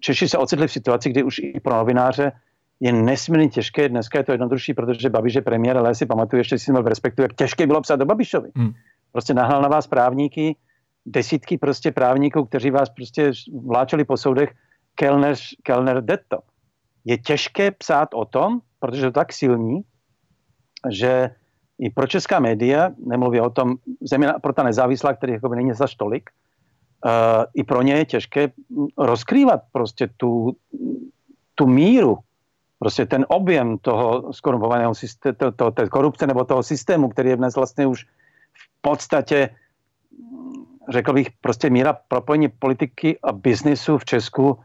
Češi 0.00 0.28
se 0.28 0.38
ocitli 0.38 0.68
v 0.68 0.72
situaci, 0.72 1.10
kdy 1.10 1.22
už 1.22 1.38
i 1.38 1.60
pro 1.60 1.74
novináře 1.74 2.32
je 2.80 2.92
nesmírně 2.92 3.48
těžké, 3.48 3.88
dneska 3.88 4.18
je 4.18 4.24
to 4.24 4.32
jednodušší, 4.32 4.74
protože 4.74 5.10
Babiš 5.10 5.34
je 5.34 5.42
premiér, 5.42 5.76
ale 5.76 5.88
já 5.88 5.94
si 5.94 6.06
pamatuju, 6.06 6.40
ještě 6.40 6.58
si 6.58 6.70
měl 6.70 6.82
v 6.82 6.86
respektu, 6.86 7.22
jak 7.22 7.34
těžké 7.34 7.66
bylo 7.66 7.80
psát 7.80 7.96
do 7.96 8.06
Babišovi. 8.06 8.50
Hmm. 8.56 8.72
Prostě 9.12 9.34
nahnal 9.34 9.62
na 9.62 9.68
vás 9.68 9.86
právníky, 9.86 10.56
desítky 11.06 11.58
prostě 11.58 11.92
právníků, 11.92 12.44
kteří 12.44 12.70
vás 12.70 12.90
prostě 12.90 13.32
vláčeli 13.66 14.04
po 14.04 14.16
soudech, 14.16 14.50
Kellner, 14.94 15.34
Kellner 15.62 16.00
detto. 16.00 16.38
Je 17.04 17.18
těžké 17.18 17.70
psát 17.70 18.14
o 18.14 18.24
tom, 18.24 18.60
protože 18.80 19.06
je 19.06 19.10
to 19.10 19.20
tak 19.20 19.32
silní, 19.32 19.82
že 20.90 21.30
i 21.78 21.90
pro 21.90 22.06
česká 22.06 22.40
média, 22.40 22.90
nemluví 23.06 23.40
o 23.40 23.50
tom, 23.50 23.76
země 24.00 24.28
pro 24.42 24.52
ta 24.52 24.62
nezávislá, 24.62 25.14
který 25.14 25.32
jako 25.32 25.48
není 25.48 25.74
za 25.74 25.86
tolik, 25.96 26.30
uh, 27.04 27.10
i 27.54 27.64
pro 27.64 27.82
ně 27.82 27.94
je 27.94 28.04
těžké 28.04 28.52
rozkrývat 28.98 29.60
prostě 29.72 30.08
tu, 30.16 30.56
tu 31.54 31.66
míru, 31.66 32.18
prostě 32.78 33.06
ten 33.06 33.26
objem 33.28 33.78
toho 33.78 34.32
skorumpovaného 34.32 34.94
systému, 34.94 35.34
to, 35.38 35.52
to, 35.52 35.70
té 35.70 35.88
korupce 35.88 36.26
nebo 36.26 36.44
toho 36.44 36.62
systému, 36.62 37.08
který 37.08 37.28
je 37.28 37.36
dnes 37.36 37.54
vlastně 37.56 37.86
už 37.86 38.04
v 38.52 38.66
podstatě, 38.80 39.50
řekl 40.90 41.12
bych, 41.12 41.30
prostě 41.40 41.70
míra 41.70 41.92
propojení 42.08 42.48
politiky 42.48 43.18
a 43.22 43.32
biznisu 43.32 43.98
v 43.98 44.04
Česku 44.04 44.58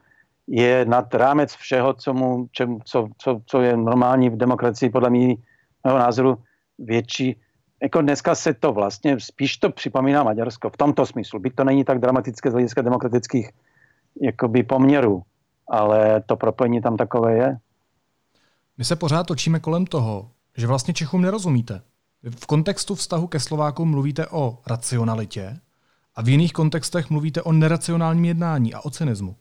je 0.47 0.85
nad 0.85 1.13
rámec 1.13 1.55
všeho, 1.55 1.93
co, 1.93 2.13
mu, 2.13 2.47
čem, 2.51 2.77
co, 2.85 3.07
co, 3.17 3.41
co 3.45 3.61
je 3.61 3.77
normální 3.77 4.29
v 4.29 4.37
demokracii, 4.37 4.89
podle 4.89 5.09
mého 5.09 5.97
názoru, 5.99 6.37
větší. 6.79 7.35
Jako 7.81 8.01
dneska 8.01 8.35
se 8.35 8.53
to 8.53 8.73
vlastně, 8.73 9.19
spíš 9.19 9.57
to 9.57 9.69
připomíná 9.69 10.23
Maďarsko 10.23 10.69
v 10.69 10.77
tomto 10.77 11.05
smyslu. 11.05 11.39
Byť 11.39 11.55
to 11.55 11.63
není 11.63 11.83
tak 11.83 11.99
dramatické 11.99 12.49
z 12.49 12.53
hlediska 12.53 12.81
demokratických 12.81 13.49
jakoby 14.21 14.63
poměrů, 14.63 15.21
ale 15.69 16.23
to 16.25 16.35
propojení 16.35 16.81
tam 16.81 16.97
takové 16.97 17.33
je. 17.33 17.57
My 18.77 18.85
se 18.85 18.95
pořád 18.95 19.27
točíme 19.27 19.59
kolem 19.59 19.85
toho, 19.85 20.31
že 20.57 20.67
vlastně 20.67 20.93
Čechům 20.93 21.21
nerozumíte. 21.21 21.81
V 22.39 22.45
kontextu 22.45 22.95
vztahu 22.95 23.27
ke 23.27 23.39
Slovákům 23.39 23.89
mluvíte 23.89 24.27
o 24.27 24.57
racionalitě 24.67 25.59
a 26.15 26.21
v 26.21 26.29
jiných 26.29 26.53
kontextech 26.53 27.09
mluvíte 27.09 27.41
o 27.41 27.51
neracionálním 27.51 28.25
jednání 28.25 28.73
a 28.73 28.79
o 28.79 28.89
cynismu. 28.89 29.35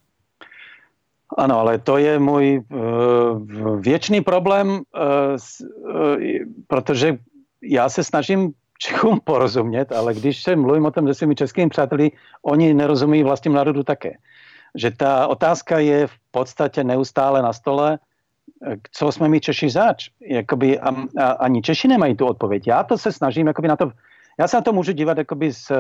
Ano, 1.37 1.59
ale 1.59 1.79
to 1.79 1.97
je 1.97 2.19
můj 2.19 2.61
uh, 2.61 3.81
věčný 3.81 4.21
problém, 4.21 4.69
uh, 4.69 4.77
uh, 4.77 6.17
protože 6.67 7.19
já 7.63 7.89
se 7.89 8.05
snažím 8.05 8.53
Čechům 8.79 9.21
porozumět, 9.25 9.93
ale 9.93 10.15
když 10.15 10.43
se 10.43 10.57
mluvím 10.57 10.85
o 10.85 10.91
tom 10.91 11.07
se 11.07 11.15
svými 11.15 11.35
českými 11.35 11.69
přáteli, 11.69 12.11
oni 12.43 12.75
nerozumí 12.75 13.23
vlastním 13.23 13.53
národu 13.53 13.83
také. 13.83 14.13
Že 14.75 14.91
ta 14.91 15.27
otázka 15.27 15.79
je 15.79 16.07
v 16.07 16.17
podstatě 16.31 16.85
neustále 16.85 17.43
na 17.43 17.53
stole, 17.53 17.99
co 18.93 19.13
jsme 19.13 19.29
my 19.29 19.41
Češi 19.41 19.71
zač. 19.71 20.09
Jakoby, 20.21 20.79
a, 20.81 20.89
a, 21.19 21.31
ani 21.31 21.63
Češi 21.63 21.89
nemají 21.89 22.17
tu 22.17 22.27
odpověď. 22.27 22.67
Já 22.67 22.83
to 22.83 22.99
se 22.99 23.13
snažím 23.13 23.47
jakoby 23.47 23.69
na 23.69 23.77
to, 23.77 23.93
já 24.39 24.49
se 24.49 24.57
na 24.57 24.61
to 24.61 24.73
můžu 24.73 24.93
dívat 24.93 25.19
jakoby 25.19 25.53
z, 25.53 25.73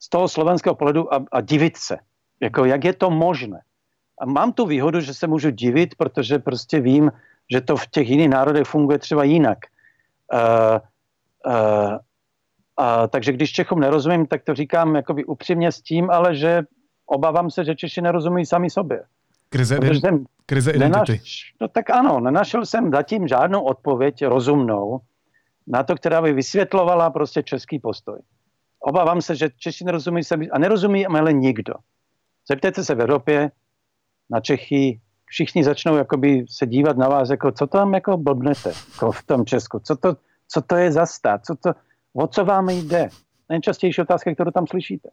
z 0.00 0.08
toho 0.08 0.28
slovenského 0.28 0.74
pohledu 0.74 1.14
a, 1.14 1.24
a 1.32 1.40
divit 1.40 1.76
se. 1.76 1.96
Jako, 2.40 2.64
jak 2.64 2.84
je 2.84 2.92
to 2.92 3.10
možné? 3.10 3.60
A 4.18 4.26
mám 4.26 4.52
tu 4.52 4.66
výhodu, 4.66 5.00
že 5.00 5.14
se 5.14 5.26
můžu 5.26 5.50
divit, 5.50 5.94
protože 5.94 6.38
prostě 6.38 6.80
vím, 6.80 7.12
že 7.52 7.60
to 7.60 7.76
v 7.76 7.86
těch 7.86 8.08
jiných 8.08 8.28
národech 8.28 8.66
funguje 8.66 8.98
třeba 8.98 9.24
jinak. 9.24 9.58
Uh, 10.32 10.78
uh, 11.46 11.92
uh, 12.80 13.06
takže 13.08 13.32
když 13.32 13.52
Čechům 13.52 13.80
nerozumím, 13.80 14.26
tak 14.26 14.42
to 14.42 14.54
říkám 14.54 14.96
jakoby 14.96 15.24
upřímně 15.24 15.72
s 15.72 15.80
tím, 15.80 16.10
ale 16.10 16.36
že 16.36 16.62
obávám 17.06 17.50
se, 17.50 17.64
že 17.64 17.74
Češi 17.74 18.02
nerozumí 18.02 18.46
sami 18.46 18.70
sobě. 18.70 19.02
Krize, 19.48 19.78
jsem, 20.00 20.24
krize 20.46 20.70
identity. 20.70 21.12
Nenaš, 21.12 21.54
no 21.60 21.68
tak 21.68 21.90
ano, 21.90 22.20
nenašel 22.20 22.66
jsem 22.66 22.90
zatím 22.90 23.28
žádnou 23.28 23.62
odpověď 23.62 24.26
rozumnou 24.26 25.00
na 25.66 25.82
to, 25.82 25.94
která 25.94 26.22
by 26.22 26.32
vysvětlovala 26.32 27.10
prostě 27.10 27.42
český 27.42 27.78
postoj. 27.78 28.18
Obávám 28.80 29.22
se, 29.22 29.36
že 29.36 29.50
Češi 29.56 29.84
nerozumí 29.84 30.24
sami, 30.24 30.50
a 30.50 30.58
nerozumí 30.58 31.06
ale 31.06 31.32
nikdo. 31.32 31.74
Zeptejte 32.48 32.84
se 32.84 32.94
v 32.94 33.00
Evropě, 33.00 33.50
na 34.30 34.40
Čechy, 34.40 35.00
všichni 35.26 35.64
začnou 35.64 35.96
jakoby 35.96 36.44
se 36.50 36.66
dívat 36.66 36.96
na 36.96 37.08
vás, 37.08 37.30
jako 37.30 37.52
co 37.52 37.66
tam 37.66 37.94
jako 37.94 38.16
blbnete 38.16 38.72
jako 38.94 39.12
v 39.12 39.22
tom 39.22 39.46
Česku, 39.46 39.78
co 39.84 39.96
to, 39.96 40.16
co 40.48 40.62
to 40.62 40.76
je 40.76 40.92
za 40.92 41.06
stát, 41.06 41.46
co 41.46 41.54
to, 41.54 41.72
o 42.14 42.26
co 42.26 42.44
vám 42.44 42.68
jde. 42.68 43.08
Nejčastější 43.48 44.00
otázka, 44.00 44.34
kterou 44.34 44.50
tam 44.50 44.66
slyšíte. 44.66 45.08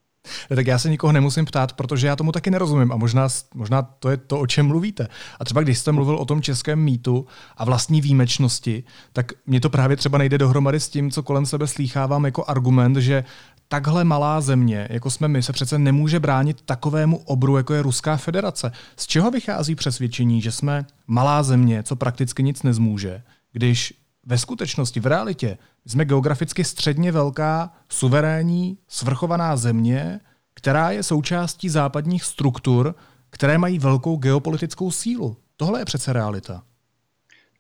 Tak 0.56 0.67
já 0.67 0.80
se 0.80 0.89
nikoho 0.89 1.13
nemusím 1.13 1.45
ptát, 1.45 1.74
protože 1.74 2.08
já 2.08 2.15
tomu 2.15 2.32
taky 2.32 2.52
nerozumím 2.52 2.91
a 2.91 2.95
možná, 2.95 3.28
možná 3.56 3.82
to 3.82 4.10
je 4.10 4.17
to, 4.17 4.39
o 4.39 4.47
čem 4.47 4.67
mluvíte. 4.67 5.08
A 5.39 5.45
třeba 5.45 5.62
když 5.62 5.80
jste 5.80 5.91
mluvil 5.91 6.15
o 6.15 6.26
tom 6.26 6.41
českém 6.41 6.80
mýtu 6.80 7.26
a 7.58 7.65
vlastní 7.65 8.02
výjimečnosti, 8.02 8.84
tak 9.13 9.32
mně 9.45 9.60
to 9.60 9.69
právě 9.69 9.97
třeba 9.97 10.17
nejde 10.17 10.38
dohromady 10.38 10.80
s 10.80 10.89
tím, 10.89 11.12
co 11.12 11.24
kolem 11.24 11.45
sebe 11.45 11.67
slýchávám 11.67 12.26
jako 12.26 12.45
argument, 12.47 12.97
že 12.97 13.24
takhle 13.72 14.04
malá 14.04 14.42
země, 14.42 14.88
jako 14.92 15.12
jsme 15.12 15.28
my, 15.28 15.44
se 15.44 15.54
přece 15.54 15.80
nemůže 15.80 16.20
bránit 16.20 16.62
takovému 16.62 17.18
obru, 17.18 17.58
jako 17.58 17.74
je 17.74 17.82
Ruská 17.82 18.18
federace. 18.18 18.72
Z 18.98 19.08
čeho 19.08 19.32
vychází 19.32 19.76
přesvědčení, 19.76 20.42
že 20.42 20.52
jsme 20.52 20.86
malá 21.08 21.44
země, 21.44 21.84
co 21.84 21.96
prakticky 21.96 22.44
nic 22.44 22.64
nezmůže, 22.64 23.24
když 23.52 23.94
ve 24.26 24.38
skutečnosti, 24.38 25.00
v 25.00 25.06
realitě, 25.06 25.58
jsme 25.86 26.06
geograficky 26.06 26.64
středně 26.64 27.12
velká, 27.12 27.74
suverénní, 27.90 28.78
svrchovaná 28.88 29.58
země, 29.58 30.20
která 30.54 30.92
je 30.92 31.04
součástí 31.04 31.70
západních 31.70 32.24
struktur, 32.24 32.96
které 33.30 33.58
mají 33.58 33.80
velkou 33.80 34.18
geopolitickou 34.18 34.92
sílu. 34.92 35.38
Tohle 35.58 35.82
je 35.82 35.86
přece 35.86 36.14
realita. 36.14 36.64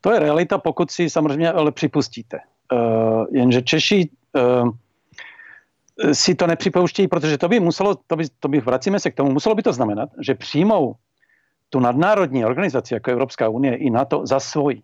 To 0.01 0.11
je 0.11 0.19
realita, 0.19 0.57
pokud 0.57 0.91
si 0.91 1.09
samozřejmě 1.09 1.51
ale 1.51 1.71
připustíte. 1.71 2.39
Uh, 2.73 3.25
jenže 3.31 3.61
Češi 3.61 4.09
uh, 4.35 4.69
si 6.11 6.35
to 6.35 6.47
nepřipouštějí, 6.47 7.07
protože 7.07 7.37
to 7.37 7.49
by 7.49 7.59
muselo, 7.59 7.95
to 8.07 8.15
by, 8.15 8.23
to 8.39 8.47
by, 8.47 8.59
vracíme 8.59 8.99
se 8.99 9.11
k 9.11 9.15
tomu, 9.15 9.31
muselo 9.31 9.55
by 9.55 9.63
to 9.63 9.73
znamenat, 9.73 10.09
že 10.19 10.35
přijmou 10.35 10.95
tu 11.69 11.79
nadnárodní 11.79 12.45
organizaci, 12.45 12.93
jako 12.93 13.11
Evropská 13.11 13.49
unie, 13.49 13.75
i 13.75 13.89
NATO 13.89 14.21
za 14.25 14.39
svoji. 14.39 14.81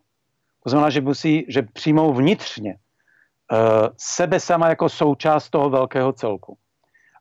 To 0.64 0.70
znamená, 0.70 0.90
že, 0.90 1.02
musí, 1.02 1.46
že 1.48 1.62
přijmou 1.62 2.14
vnitřně 2.14 2.76
uh, 2.76 3.58
sebe 3.98 4.40
sama 4.40 4.70
jako 4.70 4.90
součást 4.90 5.50
toho 5.50 5.70
velkého 5.70 6.14
celku. 6.14 6.58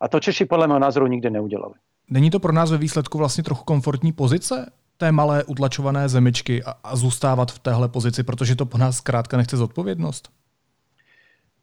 A 0.00 0.08
to 0.08 0.20
Češi 0.20 0.44
podle 0.44 0.66
mého 0.66 0.78
názoru 0.78 1.06
nikdy 1.06 1.30
neudělali. 1.30 1.74
Není 2.10 2.30
to 2.30 2.40
pro 2.40 2.52
nás 2.52 2.70
ve 2.70 2.78
výsledku 2.78 3.18
vlastně 3.18 3.44
trochu 3.44 3.64
komfortní 3.64 4.12
pozice 4.12 4.72
té 4.96 5.12
malé 5.12 5.44
utlačované 5.44 6.08
zemičky 6.08 6.64
a, 6.64 6.74
a 6.84 6.96
zůstávat 6.96 7.52
v 7.52 7.58
téhle 7.58 7.88
pozici, 7.88 8.22
protože 8.22 8.56
to 8.56 8.66
po 8.66 8.78
nás 8.78 8.96
zkrátka 8.96 9.36
nechce 9.36 9.56
zodpovědnost? 9.56 10.28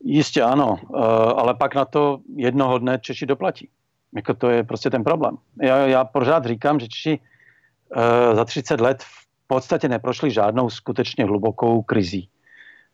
Jistě 0.05 0.41
ano, 0.41 0.79
eh, 0.81 0.97
ale 1.35 1.53
pak 1.53 1.75
na 1.75 1.85
to 1.85 2.19
jednoho 2.35 2.77
dne 2.77 2.99
Češi 2.99 3.25
doplatí. 3.25 3.69
Jako 4.15 4.33
to 4.33 4.49
je 4.49 4.63
prostě 4.63 4.89
ten 4.89 5.03
problém. 5.03 5.37
Já, 5.61 5.77
já 5.77 6.05
pořád 6.05 6.45
říkám, 6.45 6.79
že 6.79 6.87
Češi 6.87 7.19
uh, 7.19 8.35
za 8.35 8.45
30 8.45 8.81
let 8.81 9.03
v 9.03 9.47
podstatě 9.47 9.89
neprošli 9.89 10.31
žádnou 10.31 10.69
skutečně 10.69 11.25
hlubokou 11.25 11.81
krizí. 11.81 12.29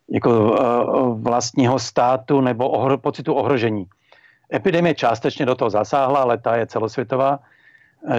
Jako 0.10 0.52
uh, 0.52 1.22
vlastního 1.22 1.80
státu 1.80 2.42
nebo 2.42 2.70
ohro, 2.70 2.98
pocitu 2.98 3.34
ohrožení. 3.34 3.86
Epidemie 4.54 4.96
částečně 4.96 5.46
do 5.46 5.56
toho 5.56 5.70
zasáhla, 5.70 6.20
ale 6.20 6.38
ta 6.38 6.56
je 6.56 6.68
celosvětová. 6.68 7.40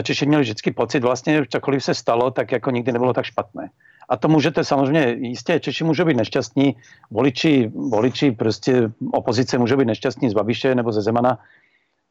Češi 0.03 0.27
měli 0.27 0.43
vždycky 0.43 0.71
pocit, 0.71 1.01
vlastně, 1.01 1.47
cokoliv 1.49 1.85
se 1.85 1.95
stalo, 1.95 2.31
tak 2.31 2.53
jako 2.53 2.71
nikdy 2.71 2.93
nebylo 2.93 3.13
tak 3.13 3.25
špatné. 3.25 3.71
A 4.11 4.17
to 4.17 4.29
můžete 4.29 4.65
samozřejmě, 4.65 5.17
jistě, 5.19 5.61
Češi 5.61 5.85
můžou 5.85 6.05
být 6.05 6.17
nešťastní, 6.17 6.77
voliči, 7.11 7.71
voliči 7.75 8.31
prostě 8.31 8.91
opozice 9.13 9.59
můžou 9.59 9.77
být 9.77 9.95
nešťastní 9.95 10.31
z 10.31 10.35
Babiše 10.35 10.75
nebo 10.75 10.93
ze 10.93 11.03
Zemana, 11.03 11.39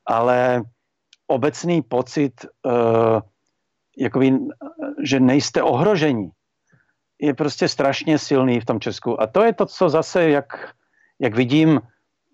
ale 0.05 0.63
obecný 1.27 1.81
pocit, 1.81 2.45
uh, 2.65 3.19
jakoby, 3.97 4.39
že 5.03 5.19
nejste 5.19 5.63
ohrožení, 5.63 6.31
je 7.21 7.33
prostě 7.33 7.67
strašně 7.67 8.19
silný 8.19 8.59
v 8.59 8.65
tom 8.65 8.79
Česku. 8.79 9.21
A 9.21 9.27
to 9.27 9.43
je 9.43 9.53
to, 9.53 9.65
co 9.65 9.89
zase, 9.89 10.29
jak, 10.29 10.75
jak 11.19 11.35
vidím, 11.35 11.81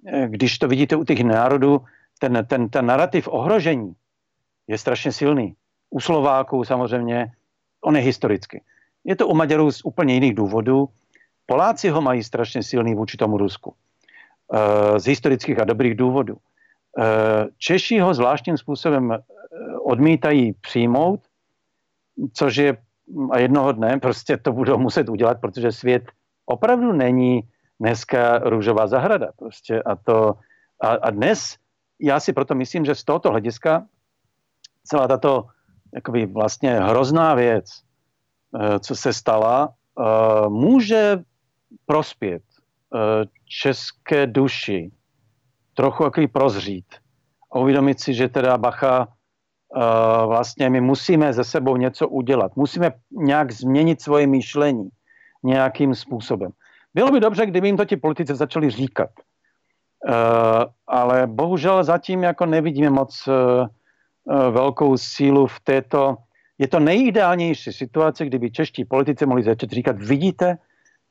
eh, 0.08 0.28
když 0.30 0.60
to 0.60 0.68
vidíte 0.68 0.96
u 0.96 1.04
těch 1.04 1.24
národů, 1.24 1.82
ten, 2.20 2.46
ten, 2.48 2.70
ten 2.70 2.86
narrativ 2.86 3.28
ohrožení 3.28 3.94
je 4.68 4.78
strašně 4.78 5.12
silný. 5.12 5.56
U 5.89 6.00
Slováků 6.00 6.64
samozřejmě, 6.64 7.32
on 7.82 7.96
je 7.96 8.02
historicky. 8.02 8.62
Je 9.06 9.16
to 9.16 9.28
u 9.28 9.36
Maďarů 9.36 9.72
z 9.72 9.82
úplně 9.86 10.14
jiných 10.14 10.36
důvodů. 10.36 10.89
Poláci 11.45 11.89
ho 11.89 12.01
mají 12.01 12.24
strašně 12.24 12.64
silný 12.64 12.95
vůči 12.95 13.18
tomu 13.18 13.38
Rusku. 13.38 13.74
E, 14.53 14.99
z 14.99 15.06
historických 15.06 15.60
a 15.60 15.64
dobrých 15.64 15.95
důvodů. 15.95 16.38
E, 16.38 17.03
Češi 17.58 17.99
ho 17.99 18.14
zvláštním 18.14 18.58
způsobem 18.58 19.12
eh, 19.12 19.20
odmítají 19.78 20.53
přijmout, 20.53 21.20
což 22.34 22.56
je 22.56 22.78
a 23.32 23.39
jednoho 23.39 23.72
dne 23.72 23.99
prostě 23.99 24.38
to 24.38 24.51
budou 24.51 24.78
muset 24.78 25.10
udělat, 25.10 25.41
protože 25.41 25.72
svět 25.72 26.03
opravdu 26.45 26.93
není 26.93 27.41
dneska 27.80 28.38
růžová 28.39 28.88
zahrada. 28.88 29.30
Prostě 29.38 29.82
a 29.82 29.95
to 29.95 30.34
A, 30.82 30.88
a 30.88 31.10
dnes 31.10 31.56
já 31.99 32.20
si 32.20 32.34
proto 32.34 32.56
myslím, 32.56 32.86
že 32.86 32.95
z 32.95 33.03
tohoto 33.03 33.30
hlediska 33.32 33.86
celá 34.84 35.08
tato 35.08 35.47
jakoby 35.93 36.26
vlastně 36.26 36.80
hrozná 36.80 37.36
věc, 37.36 37.66
eh, 37.66 37.85
co 38.80 38.95
se 38.95 39.14
stala, 39.14 39.70
eh, 39.70 40.49
může 40.49 41.20
prospět 41.86 42.43
eh, 42.43 43.26
české 43.45 44.28
duši, 44.28 44.91
trochu 45.74 46.03
jakoby 46.03 46.28
prozřít 46.28 46.86
a 47.51 47.60
uvědomit 47.60 47.99
si, 47.99 48.14
že 48.14 48.30
teda 48.30 48.58
bacha, 48.58 49.08
vlastně 50.26 50.70
my 50.70 50.82
musíme 50.82 51.34
ze 51.34 51.43
sebou 51.43 51.76
něco 51.76 52.08
udělat. 52.08 52.56
Musíme 52.56 52.91
nějak 53.12 53.51
změnit 53.51 54.01
svoje 54.01 54.28
myšlení 54.28 54.89
nějakým 55.43 55.95
způsobem. 55.95 56.51
Bylo 56.93 57.12
by 57.12 57.20
dobře, 57.20 57.45
kdyby 57.45 57.68
jim 57.68 57.78
to 57.78 57.86
ti 57.86 57.97
politici 57.97 58.36
začali 58.36 58.70
říkat. 58.70 59.10
Ale 60.88 61.28
bohužel 61.28 61.84
zatím 61.84 62.24
jako 62.24 62.45
nevidíme 62.45 62.89
moc 62.89 63.28
Eh, 64.32 64.51
velkou 64.51 64.97
sílu 64.97 65.47
v 65.47 65.60
této... 65.60 66.18
Je 66.58 66.68
to 66.68 66.80
nejideálnější 66.80 67.74
situace, 67.74 68.26
kdyby 68.26 68.51
čeští 68.51 68.86
politici 68.86 69.26
mohli 69.26 69.43
začít 69.43 69.72
říkat, 69.72 69.95
vidíte, 69.99 70.58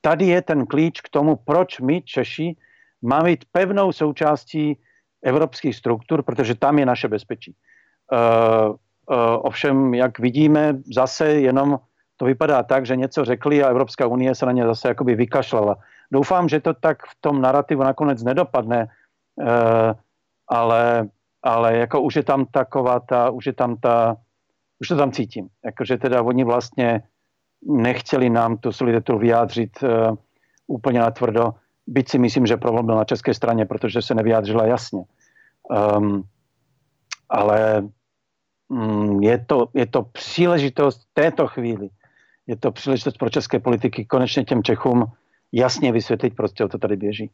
tady 0.00 0.26
je 0.26 0.42
ten 0.42 0.66
klíč 0.66 1.00
k 1.00 1.08
tomu, 1.08 1.36
proč 1.36 1.80
my 1.80 2.02
Češi 2.02 2.56
máme 3.02 3.24
být 3.24 3.44
pevnou 3.52 3.92
součástí 3.92 4.78
evropských 5.22 5.76
struktur, 5.76 6.22
protože 6.22 6.54
tam 6.54 6.78
je 6.78 6.86
naše 6.86 7.08
bezpečí. 7.08 7.54
Uh, 8.12 8.68
uh, 8.68 8.76
ovšem, 9.48 9.94
jak 9.94 10.18
vidíme, 10.18 10.76
zase 10.94 11.26
jenom 11.26 11.78
to 12.16 12.24
vypadá 12.24 12.62
tak, 12.62 12.86
že 12.86 12.96
něco 12.96 13.24
řekli 13.24 13.62
a 13.62 13.68
Evropská 13.68 14.06
unie 14.06 14.34
se 14.34 14.46
na 14.46 14.52
ně 14.52 14.64
zase 14.64 14.88
jakoby 14.88 15.14
vykašlala. 15.14 15.76
Doufám, 16.12 16.48
že 16.48 16.60
to 16.60 16.74
tak 16.74 17.02
v 17.06 17.16
tom 17.20 17.40
narrativu 17.40 17.82
nakonec 17.82 18.22
nedopadne, 18.22 18.88
uh, 19.40 19.92
ale 20.48 21.08
ale 21.44 21.76
jako 21.76 22.00
už 22.00 22.16
je 22.16 22.22
tam 22.22 22.46
taková 22.46 23.00
ta, 23.00 23.30
už 23.30 23.46
je 23.46 23.52
tam 23.52 23.76
ta, 23.76 24.16
už 24.80 24.88
to 24.88 24.96
tam 24.96 25.12
cítím. 25.12 25.48
Jakože 25.64 25.98
teda 25.98 26.22
oni 26.22 26.44
vlastně 26.44 27.02
nechtěli 27.66 28.30
nám 28.30 28.56
tu 28.56 28.72
solidaritu 28.72 29.18
vyjádřit 29.18 29.82
uh, 29.82 30.16
úplně 30.66 31.00
na 31.00 31.10
tvrdo, 31.10 31.54
byť 31.86 32.08
si 32.08 32.18
myslím, 32.18 32.46
že 32.46 32.56
problém 32.56 32.86
byl 32.86 32.96
na 32.96 33.04
české 33.04 33.34
straně, 33.34 33.66
protože 33.66 34.02
se 34.02 34.14
nevyjádřila 34.14 34.66
jasně. 34.66 35.04
Um, 35.98 36.22
ale 37.28 37.88
um, 38.68 39.22
je, 39.22 39.38
to, 39.38 39.68
je 39.74 39.86
to 39.86 40.02
příležitost 40.02 41.00
této 41.14 41.46
chvíli, 41.46 41.88
je 42.46 42.56
to 42.56 42.72
příležitost 42.72 43.18
pro 43.18 43.30
české 43.30 43.58
politiky 43.58 44.04
konečně 44.04 44.44
těm 44.44 44.62
Čechům 44.62 45.04
jasně 45.52 45.92
vysvětlit 45.92 46.36
prostě, 46.36 46.64
o 46.64 46.68
to 46.68 46.78
tady 46.78 46.96
běží. 46.96 47.30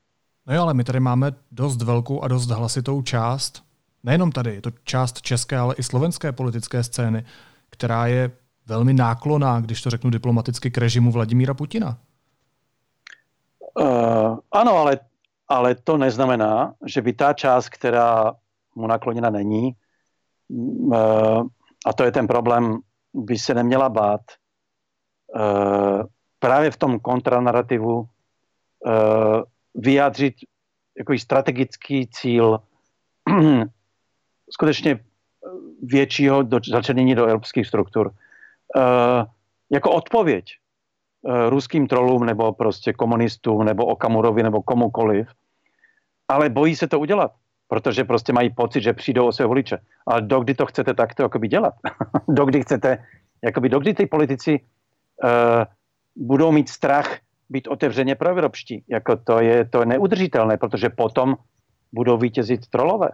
No 0.46 0.54
jo, 0.54 0.62
ale 0.62 0.74
my 0.74 0.84
tady 0.84 1.00
máme 1.00 1.32
dost 1.52 1.82
velkou 1.82 2.20
a 2.20 2.28
dost 2.28 2.50
hlasitou 2.50 3.02
část 3.02 3.69
nejenom 4.02 4.32
tady, 4.32 4.54
je 4.54 4.60
to 4.62 4.70
část 4.84 5.22
české, 5.22 5.58
ale 5.58 5.74
i 5.74 5.82
slovenské 5.82 6.32
politické 6.32 6.82
scény, 6.82 7.24
která 7.70 8.06
je 8.06 8.30
velmi 8.66 8.92
nákloná, 8.94 9.60
když 9.60 9.82
to 9.82 9.90
řeknu 9.90 10.10
diplomaticky, 10.10 10.70
k 10.70 10.78
režimu 10.78 11.12
Vladimíra 11.12 11.54
Putina. 11.54 11.98
Uh, 13.80 14.38
ano, 14.52 14.72
ale, 14.72 14.98
ale 15.48 15.74
to 15.74 15.96
neznamená, 15.96 16.74
že 16.86 17.02
by 17.02 17.12
ta 17.12 17.32
část, 17.32 17.68
která 17.68 18.32
mu 18.74 18.86
nakloněna 18.86 19.30
není, 19.30 19.72
uh, 20.48 21.46
a 21.86 21.92
to 21.96 22.04
je 22.04 22.12
ten 22.12 22.26
problém, 22.26 22.78
by 23.14 23.38
se 23.38 23.54
neměla 23.54 23.88
bát 23.88 24.20
uh, 25.34 26.02
právě 26.38 26.70
v 26.70 26.76
tom 26.76 27.00
kontranarativu 27.00 27.98
uh, 28.00 29.42
vyjádřit 29.74 30.34
jako 30.98 31.18
strategický 31.18 32.08
cíl 32.12 32.60
skutečně 34.50 35.00
většího 35.82 36.42
do, 36.42 36.60
začlenění 36.70 37.14
do 37.14 37.26
evropských 37.26 37.66
struktur. 37.66 38.10
Uh, 38.76 39.24
jako 39.70 39.90
odpověď 39.90 40.44
uh, 41.22 41.48
ruským 41.48 41.86
trolům 41.86 42.24
nebo 42.24 42.52
prostě 42.52 42.92
komunistům 42.92 43.64
nebo 43.64 43.86
Okamurovi 43.86 44.42
nebo 44.42 44.62
komukoliv, 44.62 45.28
ale 46.28 46.48
bojí 46.48 46.76
se 46.76 46.88
to 46.88 47.00
udělat, 47.00 47.32
protože 47.68 48.04
prostě 48.04 48.32
mají 48.32 48.50
pocit, 48.54 48.80
že 48.80 48.92
přijdou 48.92 49.26
o 49.26 49.32
své 49.32 49.46
voliče. 49.46 49.78
Ale 50.06 50.22
dokdy 50.22 50.54
to 50.54 50.66
chcete 50.66 50.94
takto 50.94 51.22
jakoby 51.22 51.48
dělat? 51.48 51.74
dokdy 52.28 52.62
chcete, 52.62 53.04
jakoby 53.44 53.68
dokdy 53.68 53.94
ty 53.94 54.06
politici 54.06 54.60
uh, 54.60 55.64
budou 56.16 56.52
mít 56.52 56.68
strach 56.68 57.18
být 57.48 57.68
otevřeně 57.68 58.14
proevropští? 58.14 58.84
Jako 58.88 59.16
to 59.16 59.40
je 59.40 59.64
to 59.64 59.84
neudržitelné, 59.84 60.56
protože 60.56 60.88
potom 60.88 61.36
budou 61.92 62.18
vítězit 62.18 62.66
trolové. 62.66 63.08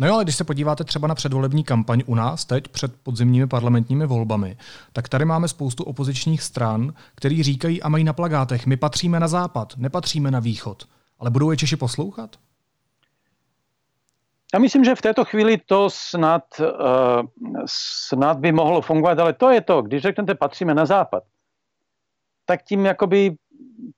No 0.00 0.06
jo, 0.06 0.14
ale 0.14 0.24
když 0.24 0.36
se 0.36 0.44
podíváte 0.44 0.84
třeba 0.84 1.08
na 1.08 1.14
předvolební 1.14 1.64
kampaň 1.64 2.02
u 2.06 2.14
nás 2.14 2.44
teď 2.44 2.68
před 2.68 2.92
podzimními 3.02 3.46
parlamentními 3.46 4.06
volbami, 4.06 4.56
tak 4.92 5.08
tady 5.08 5.24
máme 5.24 5.48
spoustu 5.48 5.84
opozičních 5.84 6.42
stran, 6.42 6.94
který 7.14 7.42
říkají 7.42 7.82
a 7.82 7.88
mají 7.88 8.04
na 8.04 8.12
plagátech, 8.12 8.66
my 8.66 8.76
patříme 8.76 9.20
na 9.20 9.28
západ, 9.28 9.72
nepatříme 9.76 10.30
na 10.30 10.40
východ. 10.40 10.84
Ale 11.18 11.30
budou 11.30 11.50
je 11.50 11.56
Češi 11.56 11.76
poslouchat? 11.76 12.36
Já 14.54 14.60
myslím, 14.60 14.84
že 14.84 14.94
v 14.94 15.02
této 15.02 15.24
chvíli 15.24 15.58
to 15.66 15.90
snad, 15.90 16.42
uh, 16.60 16.66
snad 18.08 18.38
by 18.38 18.52
mohlo 18.52 18.82
fungovat, 18.82 19.18
ale 19.18 19.32
to 19.32 19.50
je 19.50 19.60
to, 19.60 19.82
když 19.82 20.02
řeknete 20.02 20.34
patříme 20.34 20.74
na 20.74 20.86
západ, 20.86 21.22
tak 22.44 22.62
tím 22.62 22.86
jakoby, 22.86 23.36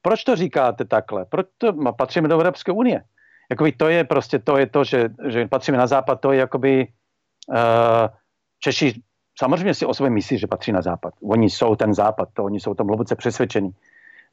proč 0.03 0.25
to 0.25 0.37
říkáte 0.37 0.85
takhle? 0.85 1.25
Proč 1.25 1.47
to, 1.59 1.73
patříme 1.99 2.29
do 2.29 2.35
Evropské 2.35 2.73
unie? 2.73 3.05
Jakoby 3.53 3.73
to 3.73 3.89
je 3.89 4.05
prostě 4.05 4.39
to, 4.39 4.59
je 4.59 4.67
to 4.67 4.85
že, 4.85 5.09
že 5.29 5.49
patříme 5.49 5.79
na 5.79 5.87
západ, 5.87 6.21
to 6.21 6.33
je 6.33 6.39
jakoby 6.39 6.89
uh, 7.49 8.09
Češi 8.65 9.03
samozřejmě 9.39 9.75
si 9.75 9.87
o 9.87 9.95
sobě 9.95 10.11
myslí, 10.11 10.39
že 10.39 10.47
patří 10.47 10.73
na 10.73 10.83
západ. 10.83 11.15
Oni 11.23 11.51
jsou 11.51 11.77
ten 11.77 11.95
západ, 11.95 12.29
to 12.33 12.45
oni 12.45 12.61
jsou 12.61 12.75
tam 12.75 12.87
hluboce 12.87 13.17
přesvědčení. 13.17 13.71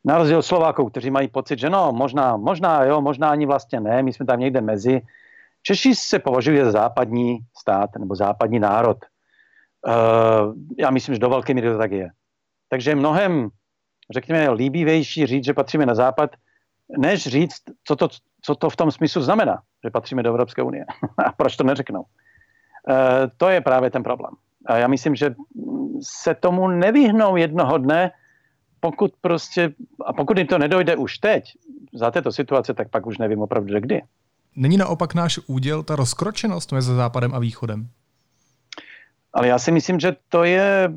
Na 0.05 0.17
rozdíl 0.17 0.41
Slováků, 0.41 0.89
kteří 0.89 1.11
mají 1.11 1.27
pocit, 1.27 1.59
že 1.59 1.69
no, 1.69 1.91
možná, 1.91 2.37
možná 2.37 2.83
jo, 2.83 3.01
možná 3.01 3.29
ani 3.29 3.45
vlastně 3.45 3.79
ne, 3.79 4.03
my 4.03 4.13
jsme 4.13 4.25
tam 4.25 4.39
někde 4.39 4.61
mezi. 4.61 5.01
Češi 5.63 5.95
se 5.95 6.19
považují 6.19 6.59
za 6.63 6.71
západní 6.71 7.39
stát 7.57 7.89
nebo 7.99 8.15
západní 8.15 8.59
národ. 8.59 8.97
Uh, 9.87 10.53
já 10.79 10.89
myslím, 10.89 11.15
že 11.15 11.19
do 11.19 11.29
velké 11.29 11.53
míry 11.53 11.71
to 11.71 11.77
tak 11.77 11.91
je. 11.91 12.09
Takže 12.69 12.95
mnohem, 12.95 13.49
řekněme, 14.13 14.49
líbivější 14.49 15.25
říct, 15.25 15.45
že 15.45 15.53
patříme 15.53 15.85
na 15.85 15.95
západ, 15.95 16.35
než 16.97 17.23
říct, 17.23 17.61
co 17.83 17.95
to, 17.95 18.07
co 18.49 18.55
to 18.55 18.69
v 18.69 18.75
tom 18.75 18.91
smyslu 18.91 19.21
znamená, 19.21 19.61
že 19.83 19.89
patříme 19.89 20.23
do 20.23 20.29
Evropské 20.29 20.61
unie. 20.61 20.85
a 21.25 21.31
proč 21.31 21.55
to 21.55 21.63
neřeknou? 21.63 22.03
E, 22.89 23.27
to 23.37 23.49
je 23.49 23.61
právě 23.61 23.89
ten 23.89 24.03
problém. 24.03 24.33
A 24.65 24.77
já 24.77 24.87
myslím, 24.87 25.15
že 25.15 25.35
se 26.01 26.35
tomu 26.35 26.67
nevyhnou 26.67 27.35
jednoho 27.35 27.77
dne, 27.77 28.11
pokud 28.79 29.11
prostě, 29.21 29.73
a 30.05 30.13
pokud 30.13 30.37
jim 30.37 30.47
to 30.47 30.57
nedojde 30.57 30.95
už 30.95 31.17
teď, 31.17 31.43
za 31.93 32.11
této 32.11 32.31
situace, 32.31 32.73
tak 32.73 32.89
pak 32.89 33.05
už 33.05 33.17
nevím 33.17 33.41
opravdu, 33.41 33.69
že 33.69 33.81
kdy. 33.81 34.01
Není 34.55 34.77
naopak 34.77 35.13
náš 35.13 35.39
úděl 35.47 35.83
ta 35.83 35.95
rozkročenost 35.95 36.71
mezi 36.71 36.95
západem 36.95 37.35
a 37.35 37.39
východem? 37.39 37.89
Ale 39.33 39.47
já 39.47 39.59
si 39.59 39.71
myslím, 39.71 39.99
že 39.99 40.15
to 40.29 40.43
je 40.43 40.89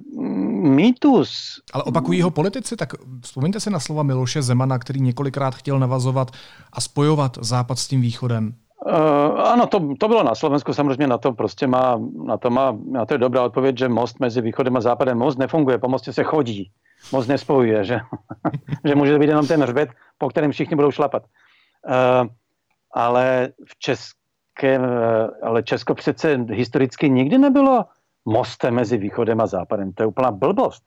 mýtus. 0.62 1.60
Ale 1.72 1.82
opakují 1.84 2.22
ho 2.22 2.30
politici, 2.30 2.76
tak 2.76 2.92
vzpomeňte 3.24 3.60
si 3.60 3.70
na 3.70 3.80
slova 3.80 4.02
Miloše 4.02 4.42
Zemana, 4.42 4.78
který 4.78 5.00
několikrát 5.00 5.54
chtěl 5.54 5.78
navazovat 5.78 6.30
a 6.72 6.80
spojovat 6.80 7.38
západ 7.40 7.78
s 7.78 7.88
tím 7.88 8.00
východem. 8.00 8.54
Uh, 8.86 9.40
ano, 9.40 9.66
to, 9.66 9.94
to 9.98 10.08
bylo 10.08 10.22
na 10.22 10.34
Slovensku, 10.34 10.74
samozřejmě 10.74 11.06
na 11.06 11.18
to 11.18 11.32
prostě 11.32 11.66
má, 11.66 12.00
na 12.26 12.36
to 12.36 12.50
má, 12.50 12.78
na 12.90 13.06
to 13.06 13.14
je 13.14 13.18
dobrá 13.18 13.42
odpověď, 13.42 13.78
že 13.78 13.88
most 13.88 14.20
mezi 14.20 14.40
východem 14.40 14.76
a 14.76 14.80
západem, 14.80 15.18
most 15.18 15.38
nefunguje, 15.38 15.78
po 15.78 15.88
mostě 15.88 16.12
se 16.12 16.24
chodí, 16.24 16.70
most 17.12 17.26
nespojuje, 17.26 17.84
že, 17.84 18.00
že 18.84 18.94
může 18.94 19.18
být 19.18 19.28
jenom 19.28 19.46
ten 19.46 19.62
hřbet, 19.62 19.88
po 20.18 20.28
kterém 20.28 20.52
všichni 20.52 20.76
budou 20.76 20.90
šlapat. 20.90 21.22
Uh, 21.22 22.26
ale 22.94 23.48
v 23.66 23.78
Českém, 23.78 24.82
ale 25.42 25.62
Česko 25.62 25.94
přece 25.94 26.46
historicky 26.50 27.10
nikdy 27.10 27.38
nebylo 27.38 27.84
mostem 28.24 28.74
mezi 28.74 28.96
východem 28.98 29.40
a 29.40 29.46
západem. 29.46 29.92
To 29.92 30.02
je 30.02 30.06
úplná 30.06 30.30
blbost. 30.30 30.82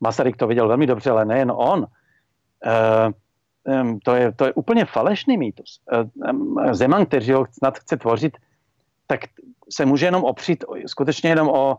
Masaryk 0.00 0.36
to 0.36 0.46
viděl 0.46 0.68
velmi 0.68 0.86
dobře, 0.86 1.10
ale 1.10 1.24
nejen 1.24 1.52
on. 1.54 1.86
E, 2.64 3.12
to, 4.02 4.14
je, 4.14 4.32
to 4.32 4.44
je 4.44 4.52
úplně 4.52 4.84
falešný 4.84 5.38
mýtus. 5.38 5.80
E, 5.92 6.74
Zeman, 6.74 7.06
který 7.06 7.32
ho 7.32 7.46
snad 7.50 7.78
chce 7.78 7.96
tvořit, 7.96 8.36
tak 9.06 9.20
se 9.70 9.86
může 9.86 10.06
jenom 10.06 10.24
opřít 10.24 10.64
skutečně 10.86 11.30
jenom 11.30 11.48
o, 11.48 11.78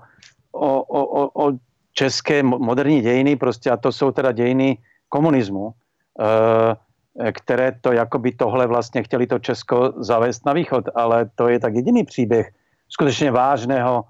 o, 0.52 0.84
o, 0.84 1.48
o 1.48 1.52
české 1.94 2.44
moderní 2.44 3.02
dějiny, 3.02 3.36
prostě 3.36 3.72
a 3.72 3.78
to 3.78 3.92
jsou 3.92 4.12
teda 4.12 4.32
dějiny 4.32 4.78
komunismu, 5.10 5.72
e, 5.72 7.32
které 7.32 7.72
to 7.82 7.92
jakoby 7.92 8.32
tohle 8.32 8.68
vlastně 8.68 9.04
chtěli 9.04 9.28
to 9.28 9.40
Česko 9.40 9.94
zavést 9.98 10.46
na 10.46 10.54
východ, 10.54 10.86
ale 10.96 11.30
to 11.36 11.48
je 11.48 11.60
tak 11.60 11.76
jediný 11.76 12.04
příběh 12.04 12.52
skutečně 12.90 13.32
vážného 13.32 14.04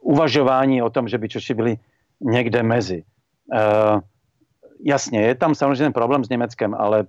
uvažování 0.00 0.82
o 0.82 0.90
tom, 0.90 1.08
že 1.08 1.18
by 1.18 1.28
Češi 1.28 1.54
byli 1.54 1.78
někde 2.20 2.62
mezi. 2.62 3.04
Uh, 3.52 4.00
jasně, 4.84 5.20
je 5.20 5.34
tam 5.34 5.54
samozřejmě 5.54 5.90
problém 5.90 6.24
s 6.24 6.28
Německem, 6.28 6.74
ale 6.74 7.06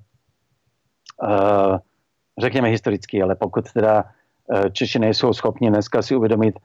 řekněme 2.39 2.67
historický, 2.67 3.23
ale 3.23 3.35
pokud 3.35 3.71
teda 3.71 4.03
Češi 4.71 4.99
nejsou 4.99 5.33
schopni 5.33 5.69
dneska 5.69 6.01
si 6.01 6.15
uvědomit, 6.15 6.59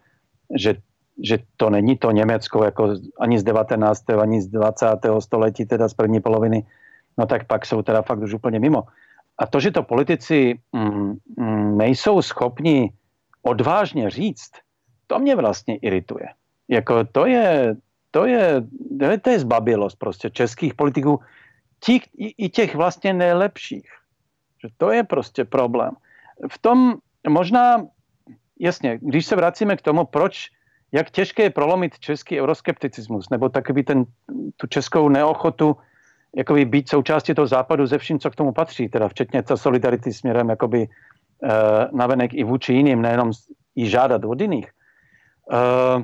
že, 0.59 0.75
že 1.23 1.39
to 1.57 1.71
není 1.71 1.97
to 1.97 2.11
Německo 2.11 2.65
jako 2.65 2.95
ani 3.21 3.39
z 3.39 3.43
19. 3.43 4.11
ani 4.11 4.43
z 4.43 4.47
20. 4.47 4.87
století, 5.19 5.67
teda 5.67 5.89
z 5.89 5.95
první 5.95 6.21
poloviny, 6.21 6.67
no 7.19 7.27
tak 7.27 7.47
pak 7.47 7.67
jsou 7.67 7.83
teda 7.83 8.03
fakt 8.03 8.19
už 8.19 8.35
úplně 8.35 8.61
mimo. 8.61 8.83
A 9.39 9.47
to, 9.47 9.61
že 9.61 9.71
to 9.71 9.83
politici 9.83 10.59
mm, 10.73 11.15
mm, 11.37 11.79
nejsou 11.79 12.23
schopni 12.23 12.93
odvážně 13.43 14.11
říct, 14.11 14.51
to 15.09 15.19
mě 15.19 15.37
vlastně 15.37 15.77
irituje. 15.77 16.29
Jako 16.69 17.05
to 17.05 17.27
je, 17.27 17.77
to 18.11 18.27
je, 18.27 18.63
to 19.23 19.31
je 19.31 19.39
zbabilost 19.39 19.99
prostě 19.99 20.31
českých 20.31 20.75
politiků, 20.75 21.21
těch, 21.81 22.03
i 22.17 22.49
těch 22.49 22.75
vlastně 22.75 23.13
nejlepších. 23.13 23.89
Že 24.63 24.69
to 24.77 24.91
je 24.91 25.03
prostě 25.05 25.45
problém. 25.45 25.91
V 26.51 26.59
tom 26.59 26.95
možná, 27.29 27.87
jasně, 28.61 28.99
když 29.03 29.27
se 29.27 29.37
vracíme 29.37 29.77
k 29.77 29.83
tomu, 29.83 30.05
proč, 30.05 30.51
jak 30.93 31.11
těžké 31.11 31.43
je 31.43 31.51
prolomit 31.51 31.99
český 31.99 32.41
euroskepticismus, 32.41 33.31
nebo 33.31 33.49
takový 33.49 33.83
ten, 33.83 34.05
tu 34.57 34.67
českou 34.67 35.09
neochotu 35.09 35.77
jakoby 36.37 36.65
být 36.65 36.89
součástí 36.89 37.35
toho 37.35 37.47
západu 37.47 37.87
ze 37.87 37.99
vším, 37.99 38.19
co 38.19 38.31
k 38.31 38.37
tomu 38.37 38.53
patří, 38.53 38.89
teda 38.89 39.09
včetně 39.09 39.43
ta 39.43 39.57
solidarity 39.57 40.13
směrem 40.13 40.49
jakoby 40.49 40.89
uh, 40.89 41.51
navenek 41.99 42.35
i 42.35 42.45
vůči 42.45 42.73
jiným, 42.73 43.03
nejenom 43.03 43.33
i 43.77 43.87
žádat 43.87 44.25
od 44.25 44.41
jiných. 44.41 44.71
Uh, 45.53 46.03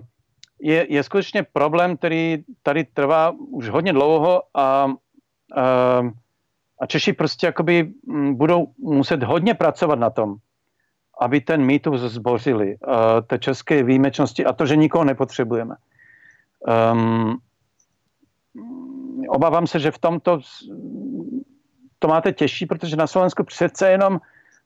je, 0.60 0.86
je 0.92 1.02
skutečně 1.02 1.42
problém, 1.42 1.96
který 1.96 2.44
tady 2.62 2.84
trvá 2.84 3.32
už 3.50 3.68
hodně 3.68 3.92
dlouho 3.92 4.42
a, 4.54 4.84
uh, 4.86 6.10
a 6.80 6.86
Češi 6.86 7.12
prostě 7.12 7.46
jakoby 7.46 7.92
budou 8.32 8.66
muset 8.78 9.22
hodně 9.22 9.54
pracovat 9.54 9.98
na 9.98 10.10
tom, 10.10 10.36
aby 11.20 11.40
ten 11.40 11.64
mýtus 11.64 12.00
zbořili, 12.00 12.76
uh, 12.76 12.94
té 13.26 13.38
české 13.38 13.82
výjimečnosti 13.82 14.44
a 14.44 14.52
to, 14.52 14.66
že 14.66 14.76
nikoho 14.76 15.04
nepotřebujeme. 15.04 15.74
Um, 16.92 17.38
obávám 19.28 19.66
se, 19.66 19.78
že 19.78 19.90
v 19.90 19.98
tomto 19.98 20.40
to 21.98 22.08
máte 22.08 22.32
těžší, 22.32 22.66
protože 22.66 22.96
na 22.96 23.06
Slovensku 23.06 23.44
přece 23.44 23.90
jenom 23.90 24.20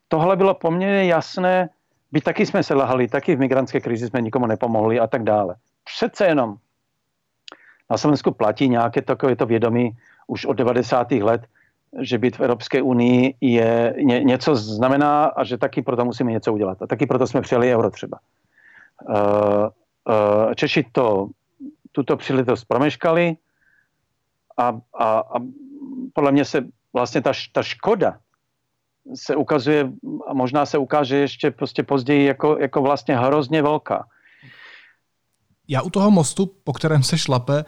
tohle 0.09 0.37
bylo 0.37 0.55
poměrně 0.55 1.05
jasné, 1.05 1.69
by 2.13 2.21
taky 2.21 2.47
jsme 2.47 2.63
se 2.63 2.75
lahali, 2.75 3.09
taky 3.09 3.37
v 3.37 3.39
migrantské 3.39 3.81
krizi 3.81 4.09
jsme 4.09 4.21
nikomu 4.21 4.47
nepomohli 4.47 5.01
a 5.01 5.07
tak 5.07 5.23
dále. 5.23 5.55
Přece 5.85 6.27
jenom 6.27 6.57
na 7.91 7.99
Slovensku 7.99 8.33
platí 8.33 8.69
nějaké 8.69 9.03
takové 9.03 9.37
to 9.37 9.47
vědomí 9.47 9.91
už 10.27 10.45
od 10.45 10.53
90. 10.53 11.11
let, 11.11 11.47
že 12.01 12.19
být 12.19 12.37
v 12.37 12.41
Evropské 12.41 12.83
unii 12.83 13.35
je 13.41 13.95
ně, 13.99 14.21
něco 14.25 14.57
znamená 14.57 15.25
a 15.25 15.45
že 15.45 15.59
taky 15.59 15.83
proto 15.83 16.05
musíme 16.05 16.33
něco 16.33 16.53
udělat. 16.53 16.83
A 16.83 16.87
taky 16.87 17.07
proto 17.07 17.27
jsme 17.27 17.41
přijali 17.41 17.75
euro 17.75 17.91
třeba. 17.91 18.19
Uh, 19.09 19.15
uh, 19.17 20.55
Češi 20.55 20.87
to, 20.93 21.29
tuto 21.93 22.17
příležitost 22.17 22.65
promeškali, 22.65 23.37
a, 24.57 24.81
a, 24.95 25.19
a 25.19 25.39
podle 26.13 26.33
mě 26.33 26.45
se 26.45 26.67
vlastně 26.93 27.21
ta, 27.21 27.33
ta 27.53 27.63
škoda 27.63 28.19
se 29.15 29.37
ukazuje 29.37 29.93
a 30.29 30.35
možná 30.35 30.67
se 30.67 30.79
ukáže 30.79 31.17
ještě 31.17 31.51
prostě 31.51 31.83
později 31.83 32.27
jako, 32.27 32.57
jako 32.61 32.83
vlastně 32.83 33.17
hrozně 33.17 33.63
velká. 33.63 34.07
Já 35.69 35.83
u 35.83 35.91
toho 35.91 36.11
mostu, 36.11 36.55
po 36.65 36.73
kterém 36.73 37.03
se 37.03 37.19
šlape, 37.19 37.65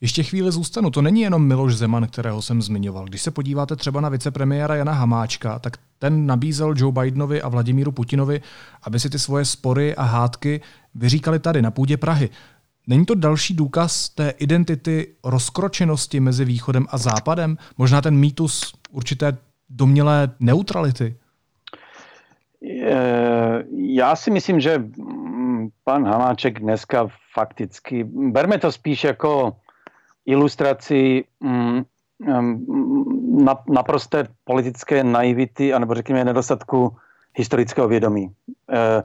ještě 0.00 0.22
chvíli 0.22 0.52
zůstanu. 0.52 0.90
To 0.90 1.02
není 1.02 1.20
jenom 1.20 1.46
Miloš 1.46 1.76
Zeman, 1.76 2.06
kterého 2.06 2.42
jsem 2.42 2.62
zmiňoval. 2.62 3.04
Když 3.04 3.22
se 3.22 3.30
podíváte 3.30 3.76
třeba 3.76 4.00
na 4.00 4.08
vicepremiéra 4.08 4.74
Jana 4.74 4.92
Hamáčka, 4.92 5.58
tak 5.58 5.76
ten 5.98 6.26
nabízel 6.26 6.74
Joe 6.76 6.92
Bidenovi 6.92 7.42
a 7.42 7.48
Vladimíru 7.48 7.92
Putinovi, 7.92 8.40
aby 8.82 9.00
si 9.00 9.10
ty 9.10 9.18
svoje 9.18 9.44
spory 9.44 9.96
a 9.96 10.02
hádky 10.02 10.60
vyříkali 10.94 11.38
tady 11.38 11.62
na 11.62 11.70
půdě 11.70 11.96
Prahy. 11.96 12.30
Není 12.86 13.06
to 13.06 13.14
další 13.14 13.54
důkaz 13.54 14.08
té 14.08 14.30
identity 14.30 15.14
rozkročenosti 15.24 16.20
mezi 16.20 16.44
východem 16.44 16.86
a 16.88 16.98
západem? 16.98 17.58
Možná 17.78 18.00
ten 18.00 18.16
mýtus 18.16 18.74
určité 18.90 19.36
domělé 19.70 20.28
neutrality? 20.40 21.16
Já 23.76 24.16
si 24.16 24.30
myslím, 24.30 24.60
že 24.60 24.84
pan 25.84 26.06
Hamáček 26.06 26.60
dneska 26.60 27.08
fakticky, 27.32 28.04
berme 28.04 28.58
to 28.58 28.72
spíš 28.72 29.04
jako 29.04 29.56
ilustraci 30.26 31.24
mm, 31.40 31.82
mm, 32.20 33.46
naprosté 33.68 34.28
politické 34.44 35.04
naivity, 35.04 35.74
anebo 35.74 35.94
řekněme 35.94 36.24
nedostatku 36.24 36.96
historického 37.34 37.88
vědomí. 37.88 38.30
Eh, 38.70 39.02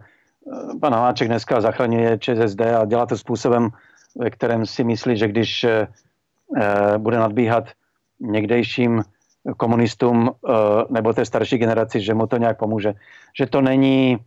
pan 0.82 0.94
Hamáček 0.94 1.28
dneska 1.28 1.62
zachraňuje 1.62 2.18
ČSSD 2.18 2.62
a 2.62 2.86
dělá 2.86 3.06
to 3.06 3.18
způsobem, 3.18 3.70
ve 4.16 4.30
kterém 4.30 4.66
si 4.66 4.84
myslí, 4.84 5.18
že 5.18 5.28
když 5.28 5.64
eh, 5.64 5.88
bude 6.98 7.18
nadbíhat 7.18 7.64
někdejším 8.20 9.04
komunistům 9.58 10.30
eh, 10.30 10.52
nebo 10.90 11.14
té 11.14 11.26
starší 11.26 11.58
generaci, 11.58 12.02
že 12.02 12.14
mu 12.14 12.28
to 12.28 12.38
nějak 12.38 12.58
pomůže. 12.58 12.94
Že 13.38 13.46
to 13.46 13.62
není 13.62 14.18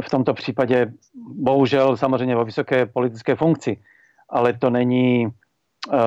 v 0.00 0.10
tomto 0.10 0.34
případě, 0.34 0.92
bohužel 1.34 1.96
samozřejmě 1.96 2.36
o 2.36 2.44
vysoké 2.44 2.86
politické 2.86 3.36
funkci, 3.36 3.76
ale 4.28 4.52
to 4.52 4.70
není 4.70 5.26
eh, 5.26 5.98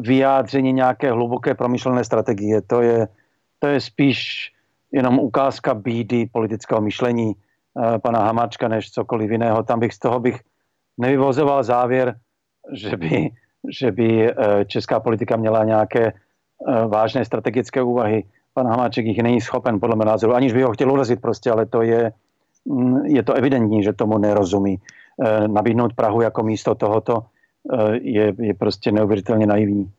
vyjádření 0.00 0.72
nějaké 0.72 1.12
hluboké 1.12 1.54
promyšlené 1.54 2.04
strategie. 2.04 2.62
To 2.62 2.80
je, 2.80 3.08
to 3.58 3.66
je 3.66 3.80
spíš 3.80 4.50
jenom 4.92 5.18
ukázka 5.18 5.74
bídy 5.74 6.26
politického 6.26 6.80
myšlení 6.80 7.34
Eh, 7.74 7.98
pana 7.98 8.18
Hamáčka 8.18 8.68
než 8.68 8.90
cokoliv 8.90 9.30
jiného. 9.30 9.62
Tam 9.62 9.80
bych 9.80 9.94
z 9.94 9.98
toho 9.98 10.20
bych 10.20 10.40
nevyvozoval 10.98 11.62
závěr, 11.62 12.14
že 12.72 12.96
by, 12.96 13.30
že 13.70 13.92
by 13.92 14.34
česká 14.66 15.00
politika 15.00 15.36
měla 15.36 15.64
nějaké 15.64 16.12
vážné 16.88 17.24
strategické 17.24 17.82
úvahy. 17.82 18.24
Pan 18.54 18.66
Hamáček 18.66 19.06
jich 19.06 19.22
není 19.22 19.40
schopen, 19.40 19.80
podle 19.80 19.96
mého 19.96 20.06
názoru, 20.06 20.34
aniž 20.34 20.52
by 20.52 20.62
ho 20.62 20.72
chtěl 20.72 20.92
urazit 20.92 21.20
prostě, 21.20 21.50
ale 21.50 21.66
to 21.66 21.82
je, 21.82 22.12
mm, 22.64 23.06
je 23.06 23.22
to 23.22 23.34
evidentní, 23.34 23.82
že 23.82 23.92
tomu 23.92 24.18
nerozumí. 24.18 24.78
Nabídnout 25.46 25.92
Prahu 25.92 26.20
jako 26.20 26.42
místo 26.42 26.74
tohoto 26.74 27.22
je, 27.92 28.34
je 28.38 28.54
prostě 28.54 28.92
neuvěřitelně 28.92 29.46
naivní. 29.46 29.90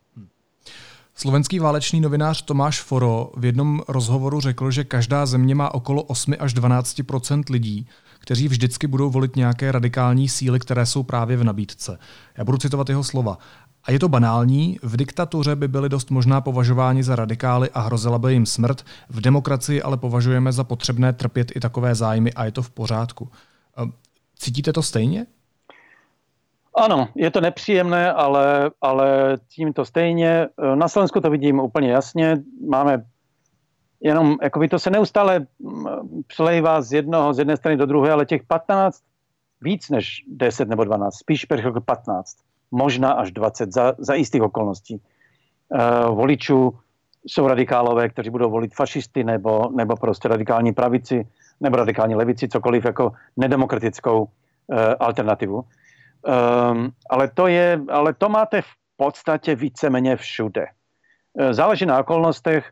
Slovenský 1.18 1.60
válečný 1.60 2.02
novinář 2.02 2.42
Tomáš 2.42 2.82
Foro 2.82 3.32
v 3.38 3.46
jednom 3.46 3.82
rozhovoru 3.88 4.40
řekl, 4.40 4.72
že 4.72 4.84
každá 4.84 5.26
země 5.26 5.56
má 5.56 5.74
okolo 5.74 6.04
8 6.04 6.34
až 6.40 6.56
12% 6.56 7.44
lidí, 7.50 7.88
kteří 8.20 8.48
vždycky 8.48 8.88
budou 8.88 9.10
volit 9.10 9.36
nějaké 9.36 9.72
radikální 9.72 10.30
síly, 10.30 10.60
které 10.60 10.86
jsou 10.86 11.04
právě 11.04 11.38
v 11.38 11.44
nabídce. 11.44 11.98
Já 12.38 12.44
budu 12.44 12.58
citovat 12.58 12.90
jeho 12.90 13.04
slova. 13.04 13.38
A 13.86 13.92
je 13.92 14.00
to 14.00 14.10
banální, 14.10 14.80
v 14.84 14.98
diktatuře 14.98 15.56
by 15.56 15.68
byli 15.68 15.90
dost 15.90 16.12
možná 16.12 16.42
považováni 16.42 17.04
za 17.04 17.16
radikály 17.16 17.70
a 17.74 17.80
hrozila 17.80 18.20
by 18.20 18.34
jim 18.34 18.46
smrt, 18.46 18.86
v 19.10 19.22
demokracii 19.22 19.82
ale 19.82 19.98
považujeme 19.98 20.52
za 20.52 20.64
potřebné 20.64 21.14
trpět 21.14 21.52
i 21.56 21.60
takové 21.60 21.96
zájmy 21.96 22.34
a 22.34 22.46
je 22.46 22.52
to 22.52 22.62
v 22.62 22.70
pořádku. 22.70 23.30
Cítíte 24.36 24.74
to 24.74 24.82
stejně? 24.82 25.26
Ano, 26.76 27.08
je 27.16 27.32
to 27.32 27.42
nepříjemné, 27.42 28.14
ale, 28.14 28.72
ale 28.82 29.38
tím 29.48 29.74
to 29.74 29.86
stejně. 29.86 30.48
Na 30.76 30.88
Slovensku 30.88 31.22
to 31.22 31.30
vidím 31.30 31.60
úplně 31.60 31.92
jasně. 31.92 32.38
Máme 32.70 33.06
jenom, 34.02 34.38
jako 34.42 34.60
by 34.60 34.68
to 34.68 34.80
se 34.80 34.90
neustále 34.90 35.40
mm, 35.60 35.86
přelejvá 36.28 36.82
z 36.82 36.94
jednoho, 36.94 37.34
z 37.34 37.40
jedné 37.40 37.58
strany 37.58 37.78
do 37.78 37.86
druhé, 37.86 38.12
ale 38.12 38.26
těch 38.26 38.44
15, 38.44 39.02
víc 39.62 39.90
než 39.90 40.24
10 40.28 40.70
nebo 40.70 40.84
12, 40.84 41.16
spíš 41.16 41.46
jako 41.50 41.82
15, 41.82 42.38
možná 42.76 43.12
až 43.12 43.32
20 43.32 43.74
za, 43.74 43.94
za 43.98 44.14
jistých 44.14 44.42
okolností. 44.42 45.02
Uh, 45.70 46.16
voličů 46.16 46.78
jsou 47.26 47.48
radikálové, 47.48 48.10
kteří 48.10 48.30
budou 48.30 48.50
volit 48.52 48.76
fašisty 48.76 49.24
nebo, 49.24 49.72
nebo 49.76 49.96
prostě 49.96 50.28
radikální 50.28 50.74
pravici 50.74 51.28
nebo 51.62 51.78
radikální 51.78 52.16
levici, 52.16 52.50
cokoliv 52.50 52.86
jako 52.86 53.12
nedemokratickou 53.38 54.24
uh, 54.24 54.28
alternativu. 55.00 55.64
Um, 55.64 56.92
ale, 57.10 57.28
to 57.34 57.48
je, 57.48 57.82
ale 57.90 58.14
to 58.14 58.30
máte 58.30 58.62
v 58.62 58.72
podstatě 58.98 59.56
víceméně 59.56 60.16
všude. 60.16 60.66
E, 61.38 61.54
záleží 61.54 61.86
na 61.86 62.00
okolnostech, 62.00 62.70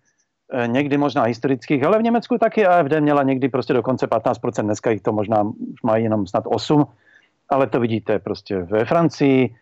e, 0.53 0.67
někdy 0.67 0.97
možná 0.97 1.23
historických, 1.23 1.83
ale 1.83 1.99
v 1.99 2.03
Německu 2.03 2.37
taky 2.37 2.65
AFD 2.65 2.99
měla 2.99 3.23
někdy 3.23 3.49
prostě 3.49 3.73
dokonce 3.73 4.07
15%, 4.07 4.63
dneska 4.63 4.91
jich 4.91 5.01
to 5.01 5.11
možná 5.11 5.41
už 5.43 5.81
mají 5.83 6.03
jenom 6.03 6.27
snad 6.27 6.43
8, 6.47 6.85
ale 7.49 7.67
to 7.67 7.79
vidíte 7.79 8.19
prostě 8.19 8.57
ve 8.57 8.85
Francii, 8.85 9.55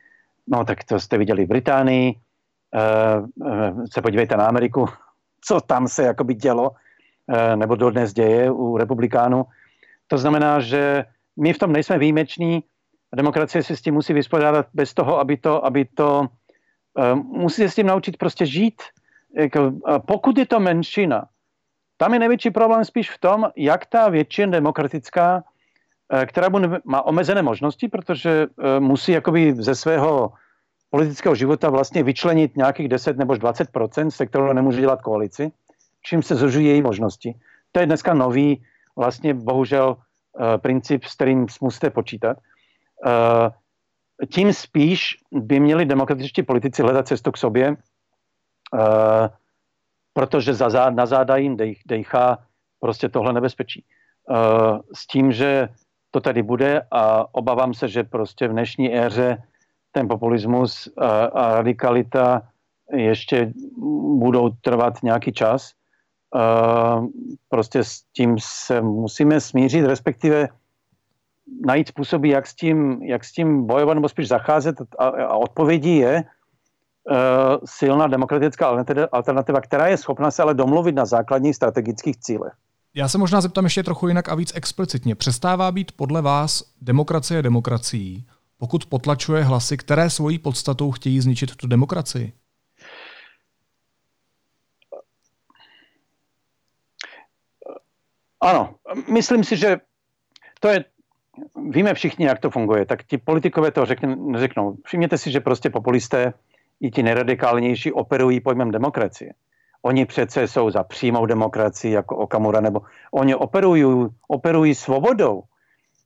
no 0.47 0.65
tak 0.65 0.83
to 0.83 0.99
jste 0.99 1.17
viděli 1.17 1.45
v 1.45 1.47
Británii, 1.47 2.15
e, 2.15 2.17
se 3.91 4.01
podívejte 4.01 4.37
na 4.37 4.45
Ameriku, 4.45 4.85
co 5.45 5.61
tam 5.61 5.87
se 5.87 6.03
jakoby 6.03 6.33
dělo, 6.33 6.71
nebo 7.55 7.75
dodnes 7.75 8.13
děje 8.13 8.51
u 8.51 8.77
republikánů. 8.77 9.45
To 10.07 10.17
znamená, 10.17 10.59
že 10.59 11.05
my 11.39 11.53
v 11.53 11.57
tom 11.57 11.71
nejsme 11.71 11.97
výjimeční, 11.97 12.63
demokracie 13.15 13.63
se 13.63 13.75
s 13.75 13.81
tím 13.81 13.93
musí 13.93 14.13
vyspořádat 14.13 14.67
bez 14.73 14.93
toho, 14.93 15.19
aby 15.19 15.37
to, 15.37 15.65
aby 15.65 15.85
to 15.85 16.27
musí 17.15 17.61
se 17.61 17.69
s 17.69 17.75
tím 17.75 17.87
naučit 17.87 18.17
prostě 18.17 18.45
žít. 18.45 18.81
Jako, 19.35 19.71
pokud 20.05 20.37
je 20.37 20.45
to 20.45 20.59
menšina, 20.59 21.25
tam 21.97 22.13
je 22.13 22.19
největší 22.19 22.51
problém 22.51 22.85
spíš 22.85 23.11
v 23.11 23.19
tom, 23.19 23.49
jak 23.55 23.85
ta 23.85 24.09
většina 24.09 24.51
demokratická, 24.51 25.43
která 26.25 26.49
má 26.85 27.01
omezené 27.01 27.41
možnosti, 27.41 27.87
protože 27.87 28.47
musí 28.79 29.11
jakoby 29.11 29.55
ze 29.55 29.75
svého 29.75 30.33
politického 30.89 31.35
života 31.35 31.69
vlastně 31.69 32.03
vyčlenit 32.03 32.57
nějakých 32.57 32.87
10 32.87 33.17
nebo 33.17 33.33
20% 33.33 34.07
se 34.07 34.25
kterou 34.25 34.53
nemůže 34.53 34.81
dělat 34.81 35.01
koalici, 35.01 35.51
čím 36.05 36.23
se 36.23 36.35
zužují 36.35 36.67
její 36.67 36.81
možnosti. 36.81 37.35
To 37.71 37.79
je 37.79 37.85
dneska 37.85 38.13
nový, 38.13 38.63
vlastně 38.95 39.33
bohužel, 39.33 39.97
princip, 40.57 41.03
s 41.03 41.15
kterým 41.15 41.47
musíte 41.61 41.89
počítat 41.89 42.37
tím 44.29 44.53
spíš 44.53 45.17
by 45.31 45.59
měli 45.59 45.85
demokratičtí 45.85 46.43
politici 46.43 46.81
hledat 46.81 47.07
cestu 47.07 47.31
k 47.31 47.37
sobě, 47.37 47.75
protože 50.13 50.53
za 50.53 50.69
zád, 50.69 50.95
na 50.95 51.05
záda 51.05 51.37
jim 51.37 51.57
dej, 51.57 51.75
dejchá 51.85 52.37
prostě 52.79 53.09
tohle 53.09 53.33
nebezpečí. 53.33 53.85
S 54.93 55.07
tím, 55.07 55.31
že 55.31 55.69
to 56.11 56.19
tady 56.19 56.43
bude 56.43 56.81
a 56.91 57.35
obávám 57.35 57.73
se, 57.73 57.87
že 57.87 58.03
prostě 58.03 58.47
v 58.47 58.51
dnešní 58.51 58.95
éře 58.97 59.43
ten 59.91 60.07
populismus 60.07 60.89
a, 60.97 61.07
a 61.25 61.55
radikalita 61.55 62.41
ještě 62.93 63.53
budou 64.19 64.49
trvat 64.61 65.03
nějaký 65.03 65.31
čas. 65.31 65.71
Uh, 66.35 67.07
prostě 67.49 67.83
s 67.83 68.01
tím 68.15 68.35
se 68.39 68.81
musíme 68.81 69.41
smířit, 69.41 69.85
respektive 69.85 70.47
najít 71.65 71.87
způsoby, 71.87 72.31
jak 72.31 72.47
s 72.47 72.55
tím, 72.55 73.03
jak 73.03 73.23
s 73.23 73.31
tím 73.31 73.67
bojovat 73.67 73.93
nebo 73.93 74.09
spíš 74.09 74.27
zacházet 74.27 74.75
a, 74.99 75.05
a 75.05 75.35
odpovědí 75.35 75.97
je 75.97 76.23
uh, 76.23 77.15
silná 77.65 78.07
demokratická 78.07 78.67
alternativa, 79.11 79.61
která 79.61 79.87
je 79.87 79.97
schopna 79.97 80.31
se 80.31 80.43
ale 80.43 80.53
domluvit 80.53 80.95
na 80.95 81.05
základních 81.05 81.55
strategických 81.55 82.17
cílech. 82.17 82.53
Já 82.93 83.07
se 83.07 83.17
možná 83.17 83.41
zeptám 83.41 83.63
ještě 83.63 83.83
trochu 83.83 84.07
jinak 84.07 84.29
a 84.29 84.35
víc 84.35 84.51
explicitně. 84.55 85.15
Přestává 85.15 85.71
být 85.71 85.91
podle 85.91 86.21
vás 86.21 86.63
demokracie 86.81 87.41
demokracií, 87.41 88.27
pokud 88.57 88.85
potlačuje 88.85 89.43
hlasy, 89.43 89.77
které 89.77 90.09
svojí 90.09 90.39
podstatou 90.39 90.91
chtějí 90.91 91.19
zničit 91.21 91.55
tu 91.55 91.67
demokracii? 91.67 92.33
Ano, 98.41 98.75
myslím 99.13 99.43
si, 99.43 99.57
že 99.57 99.77
to 100.59 100.67
je 100.67 100.85
víme 101.69 101.93
všichni, 101.93 102.25
jak 102.25 102.39
to 102.39 102.49
funguje, 102.49 102.85
tak 102.85 103.03
ti 103.03 103.17
politikové 103.17 103.71
to 103.71 103.85
řekne, 103.85 104.15
neřeknou. 104.15 104.77
Všimněte 104.85 105.17
si, 105.17 105.31
že 105.31 105.39
prostě 105.39 105.69
populisté 105.69 106.33
i 106.81 106.91
ti 106.91 107.03
neradikálnější 107.03 107.91
operují 107.91 108.39
pojmem 108.39 108.71
demokracie. 108.71 109.33
Oni 109.81 110.05
přece 110.05 110.47
jsou 110.47 110.69
za 110.69 110.83
přímou 110.83 111.25
demokracii, 111.25 111.93
jako 111.93 112.17
Okamura, 112.17 112.61
nebo 112.61 112.81
oni 113.11 113.35
operují, 113.35 114.07
operují 114.27 114.75
svobodou. 114.75 115.43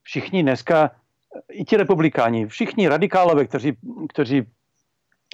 Všichni 0.03 0.43
dneska, 0.43 0.91
i 1.51 1.65
ti 1.65 1.77
republikáni, 1.77 2.47
všichni 2.47 2.87
radikálové, 2.87 3.45
kteří, 3.45 3.77
kteří 4.09 4.43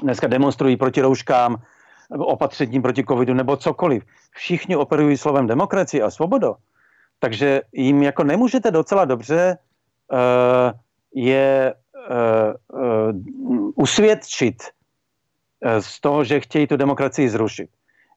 dneska 0.04 0.28
demonstrují 0.28 0.78
proti 0.78 1.02
rouškám, 1.02 1.62
opatřením 2.10 2.82
proti 2.82 3.04
covidu 3.04 3.34
nebo 3.34 3.58
cokoliv, 3.58 4.04
všichni 4.32 4.76
operují 4.76 5.18
slovem 5.18 5.48
demokracie 5.48 6.04
a 6.04 6.12
svoboda. 6.12 6.54
Takže 7.20 7.62
jim 7.72 8.04
jako 8.04 8.24
nemůžete 8.24 8.72
docela 8.72 9.06
dobře 9.06 9.58
Eh, 10.12 10.74
je 11.16 11.74
eh, 11.74 12.54
eh, 12.74 13.14
usvědčit 13.76 14.64
z 15.80 16.02
toho, 16.02 16.24
že 16.24 16.40
chtějí 16.40 16.68
tu 16.68 16.78
demokracii 16.78 17.30
zrušit. 17.30 17.70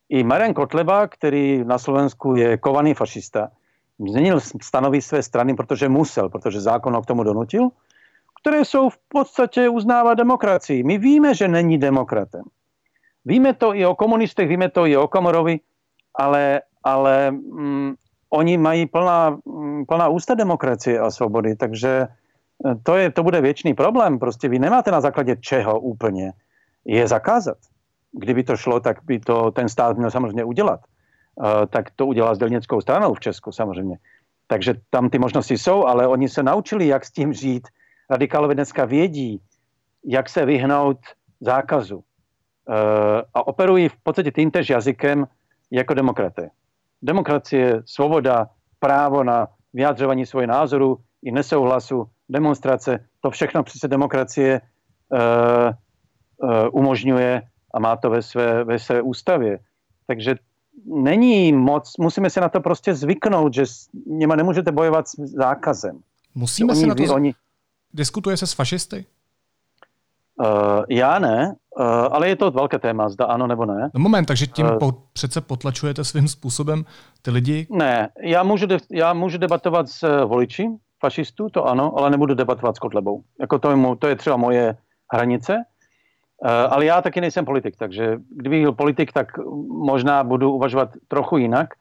I 0.09 0.25
Marian 0.25 0.55
Kotleba, 0.55 1.09
který 1.09 1.65
na 1.65 1.79
Slovensku 1.79 2.37
je 2.37 2.59
kovaný 2.59 2.95
fašista, 2.95 3.49
změnil 3.99 4.41
stanoví 4.41 5.03
své 5.03 5.23
strany, 5.23 5.55
protože 5.55 5.89
musel, 5.89 6.29
protože 6.29 6.61
zákon 6.61 6.95
ho 6.95 7.03
k 7.03 7.07
tomu 7.07 7.23
donutil, 7.23 7.69
které 8.41 8.65
jsou 8.65 8.89
v 8.89 8.99
podstatě 9.09 9.69
uznávat 9.69 10.15
demokracii. 10.15 10.83
My 10.83 10.99
víme, 10.99 11.35
že 11.35 11.49
není 11.49 11.79
demokratem. 11.79 12.43
Víme 13.25 13.55
to 13.55 13.75
i 13.75 13.87
o 13.87 13.95
komunistech, 13.95 14.49
víme 14.49 14.69
to 14.71 14.87
i 14.87 14.97
o 14.97 15.09
Komorovi, 15.09 15.61
ale, 16.15 16.61
ale 16.85 17.31
mm, 17.31 17.95
oni 18.31 18.59
mají 18.59 18.87
plná, 18.87 19.39
mm, 19.45 19.87
plná 19.87 20.09
ústa 20.09 20.35
demokracie 20.35 21.01
a 21.01 21.11
svobody, 21.11 21.57
takže 21.57 21.89
e, 21.89 22.09
to, 22.83 22.97
je, 22.97 23.11
to 23.11 23.23
bude 23.23 23.41
věčný 23.41 23.75
problém. 23.75 24.19
Prostě 24.19 24.49
vy 24.49 24.59
nemáte 24.59 24.91
na 24.91 25.01
základě 25.01 25.37
čeho 25.37 25.81
úplně 25.81 26.33
je 26.85 27.09
zakázat. 27.09 27.57
Kdyby 28.19 28.45
to 28.45 28.57
šlo, 28.57 28.81
tak 28.81 28.99
by 29.05 29.21
to 29.21 29.51
ten 29.51 29.69
stát 29.69 29.97
měl 29.97 30.11
samozřejmě 30.11 30.45
udělat. 30.45 30.81
Uh, 31.35 31.47
tak 31.71 31.91
to 31.97 32.07
udělá 32.07 32.35
s 32.35 32.39
dělnickou 32.39 32.81
stranou 32.81 33.15
v 33.15 33.21
Česku 33.21 33.53
samozřejmě. 33.53 33.97
Takže 34.47 34.75
tam 34.91 35.11
ty 35.11 35.19
možnosti 35.19 35.59
jsou, 35.59 35.85
ale 35.85 36.07
oni 36.07 36.29
se 36.29 36.43
naučili, 36.43 36.87
jak 36.87 37.05
s 37.05 37.11
tím 37.11 37.33
žít. 37.33 37.69
Radikálové 38.11 38.55
dneska 38.55 38.85
vědí, 38.85 39.41
jak 40.05 40.29
se 40.29 40.45
vyhnout 40.45 40.99
zákazu. 41.41 41.97
Uh, 41.97 42.05
a 43.35 43.47
operují 43.47 43.89
v 43.89 43.97
podstatě 44.03 44.33
týmtež 44.33 44.71
jazykem 44.71 45.27
jako 45.71 45.95
demokraté 45.95 46.51
demokracie, 47.05 47.83
svoboda, 47.85 48.49
právo 48.79 49.25
na 49.25 49.49
vyjadřování 49.73 50.27
svojho 50.27 50.47
názoru 50.47 50.99
i 51.23 51.33
nesouhlasu, 51.33 52.09
demonstrace, 52.29 53.05
to 53.21 53.31
všechno 53.31 53.63
přece 53.63 53.89
demokracie 53.89 54.61
uh, 55.09 55.71
umožňuje 56.73 57.43
a 57.75 57.81
má 57.81 57.97
to 57.97 58.11
ve 58.11 58.23
své, 58.23 58.65
ve 58.65 58.79
své 58.79 59.03
ústavě. 59.03 59.59
Takže 60.07 60.35
není 60.87 61.53
moc, 61.53 61.93
musíme 61.99 62.31
se 62.31 62.41
na 62.41 62.49
to 62.49 62.61
prostě 62.61 62.95
zvyknout, 62.95 63.55
že 63.55 63.67
s 63.67 63.89
nima 64.07 64.37
nemůžete 64.37 64.73
bojovat 64.73 65.09
s 65.09 65.19
zákazem. 65.19 65.99
Musíme 66.35 66.73
oni, 66.73 66.81
se 66.81 66.87
na 66.87 66.95
to... 66.95 67.15
Oni... 67.15 67.35
Diskutuje 67.95 68.37
se 68.37 68.47
s 68.47 68.53
fašisty? 68.53 69.07
Uh, 70.41 70.85
já 70.89 71.19
ne, 71.19 71.55
uh, 71.79 71.87
ale 71.87 72.29
je 72.29 72.37
to 72.37 72.51
velké 72.51 72.79
téma, 72.79 73.09
zda 73.09 73.25
ano 73.25 73.47
nebo 73.47 73.67
ne. 73.67 73.91
No 73.95 74.01
moment, 74.01 74.25
takže 74.25 74.47
tím 74.47 74.67
uh, 74.67 74.79
po, 74.79 74.93
přece 75.13 75.41
potlačujete 75.41 76.05
svým 76.05 76.29
způsobem 76.29 76.85
ty 77.23 77.31
lidi? 77.31 77.67
Ne, 77.71 78.09
já 78.23 78.43
můžu, 78.43 78.67
de, 78.67 78.77
já 78.93 79.13
můžu 79.13 79.39
debatovat 79.39 79.89
s 79.89 80.25
voliči 80.25 80.69
fašistů, 81.01 81.49
to 81.49 81.65
ano, 81.65 81.99
ale 81.99 82.11
nebudu 82.11 82.35
debatovat 82.35 82.77
s 82.77 82.79
Kotlebou. 82.79 83.23
Jako 83.41 83.59
to, 83.59 83.71
je, 83.71 83.77
to 83.99 84.07
je 84.09 84.17
třeba 84.17 84.37
moje 84.37 84.77
hranice, 85.13 85.65
ale 86.43 86.85
já 86.85 87.03
taky 87.03 87.21
nejsem 87.21 87.45
politik, 87.45 87.77
takže 87.77 88.19
kdybych 88.31 88.63
byl 88.63 88.73
politik, 88.73 89.13
tak 89.13 89.39
možná 89.69 90.25
budu 90.25 90.53
uvažovat 90.53 90.89
trochu 91.09 91.37
jinak. 91.37 91.75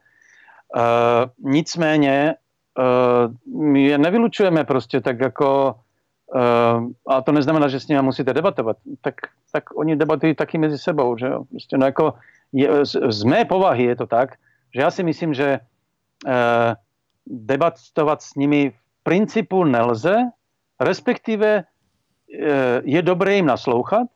Uh, 0.76 1.50
nicméně 1.50 2.34
uh, 2.78 3.62
my 3.62 3.82
je 3.82 3.98
nevylučujeme 3.98 4.64
prostě 4.64 5.00
tak 5.00 5.20
jako 5.20 5.74
a 7.08 7.22
to 7.22 7.32
neznamená, 7.32 7.68
že 7.68 7.80
s 7.80 7.88
nimi 7.88 8.02
musíte 8.02 8.34
debatovat. 8.34 8.76
Tak, 9.00 9.14
tak 9.52 9.76
oni 9.76 9.96
debatují 9.96 10.34
taky 10.34 10.58
mezi 10.58 10.78
sebou. 10.78 11.16
Že 11.16 11.26
jo? 11.26 11.44
Prostě, 11.50 11.78
no 11.78 11.86
jako 11.86 12.14
je, 12.52 12.86
z, 12.86 12.96
z 13.08 13.24
mé 13.24 13.44
povahy 13.44 13.84
je 13.84 13.96
to 13.96 14.06
tak, 14.06 14.34
že 14.74 14.80
já 14.80 14.90
si 14.90 15.02
myslím, 15.02 15.34
že 15.34 15.60
debatovat 17.26 18.22
s 18.22 18.34
nimi 18.34 18.70
v 18.70 19.02
principu 19.02 19.64
nelze, 19.64 20.16
respektive 20.80 21.64
je 22.84 23.02
dobré 23.02 23.34
jim 23.34 23.46
naslouchat, 23.46 24.08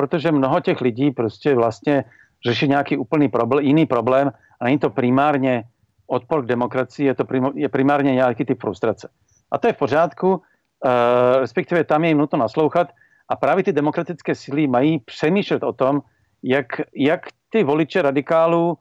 protože 0.00 0.32
mnoho 0.32 0.60
těch 0.60 0.80
lidí 0.80 1.10
prostě 1.10 1.54
vlastně 1.54 2.04
řeší 2.40 2.68
nějaký 2.68 2.96
úplný 2.96 3.28
problém, 3.28 3.64
jiný 3.64 3.86
problém 3.86 4.32
a 4.60 4.64
není 4.64 4.78
to 4.78 4.90
primárně 4.90 5.64
odpor 6.06 6.44
k 6.44 6.48
demokracii, 6.48 7.06
je 7.06 7.14
to 7.14 7.24
prim, 7.24 7.52
je 7.54 7.68
primárně 7.68 8.14
nějaký 8.14 8.44
typ 8.44 8.60
frustrace. 8.60 9.08
A 9.52 9.58
to 9.58 9.66
je 9.66 9.72
v 9.72 9.76
pořádku, 9.76 10.40
Eh, 10.80 11.40
respektive 11.40 11.84
tam 11.84 12.04
je 12.04 12.10
jim 12.10 12.18
nutno 12.18 12.38
naslouchat 12.38 12.88
a 13.28 13.36
právě 13.36 13.64
ty 13.64 13.72
demokratické 13.72 14.34
síly 14.34 14.66
mají 14.66 14.98
přemýšlet 14.98 15.62
o 15.62 15.72
tom, 15.72 16.00
jak, 16.42 16.66
jak 16.96 17.20
ty 17.48 17.64
voliče 17.64 18.02
radikálů 18.02 18.78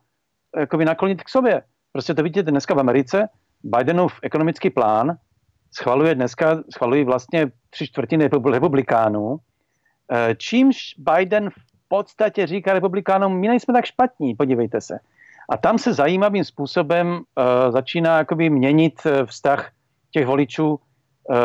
jakoby 0.59 0.85
naklonit 0.85 1.23
k 1.23 1.29
sobě. 1.29 1.63
Prostě 1.91 2.13
to 2.13 2.23
vidíte 2.23 2.51
dneska 2.51 2.73
v 2.73 2.79
Americe, 2.79 3.27
Bidenův 3.63 4.19
ekonomický 4.21 4.69
plán 4.69 5.17
schvaluje 5.71 6.15
dneska, 6.15 6.63
schvalují 6.73 7.03
vlastně 7.03 7.51
tři 7.69 7.87
čtvrtiny 7.87 8.29
republikánů, 8.51 9.37
eh, 9.37 9.41
čímž 10.37 10.95
Biden 10.97 11.49
v 11.49 11.87
podstatě 11.87 12.47
říká 12.47 12.73
republikánům, 12.73 13.39
my 13.39 13.47
nejsme 13.47 13.73
tak 13.73 13.85
špatní, 13.85 14.35
podívejte 14.35 14.81
se. 14.81 14.99
A 15.49 15.57
tam 15.57 15.77
se 15.77 15.93
zajímavým 15.93 16.43
způsobem 16.43 17.07
uh, 17.07 17.71
začíná 17.71 18.17
jakoby 18.17 18.49
měnit 18.49 18.93
vztah 19.25 19.71
těch 20.11 20.25
voličů. 20.25 20.69
Uh, 20.69 21.35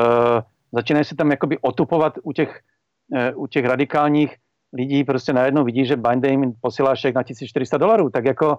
začínají 0.73 1.05
se 1.05 1.17
tam 1.17 1.31
jakoby 1.31 1.59
otupovat 1.59 2.19
u 2.23 2.33
těch, 2.33 2.61
uh, 3.09 3.43
u 3.43 3.47
těch 3.47 3.65
radikálních 3.65 4.37
lidí, 4.73 5.05
prostě 5.05 5.33
najednou 5.33 5.65
vidí, 5.65 5.87
že 5.87 5.97
Biden 5.97 6.31
jim 6.31 6.53
posílá 6.61 6.97
šek 6.97 7.15
na 7.15 7.23
1400 7.23 7.79
dolarů, 7.79 8.11
tak 8.11 8.25
jako 8.25 8.59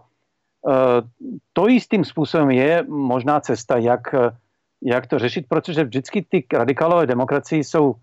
uh, 0.62 0.74
to 1.54 1.68
jistým 1.68 2.06
způsobem 2.06 2.52
je 2.52 2.84
možná 2.88 3.40
cesta, 3.40 3.78
jak, 3.78 4.16
jak 4.82 5.08
to 5.08 5.20
řešit, 5.20 5.46
protože 5.50 5.84
vždycky 5.84 6.26
ty 6.30 6.46
radikálové 6.54 7.06
demokracie 7.06 7.60
jsou 7.60 7.96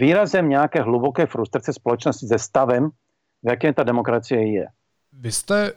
výrazem 0.00 0.48
nějaké 0.48 0.82
hluboké 0.82 1.26
frustrace 1.26 1.72
společnosti 1.72 2.26
se 2.26 2.38
stavem, 2.38 2.90
v 3.42 3.48
jakém 3.48 3.74
ta 3.74 3.82
demokracie 3.82 4.52
je. 4.52 4.66
Vy 5.12 5.32
jste 5.32 5.72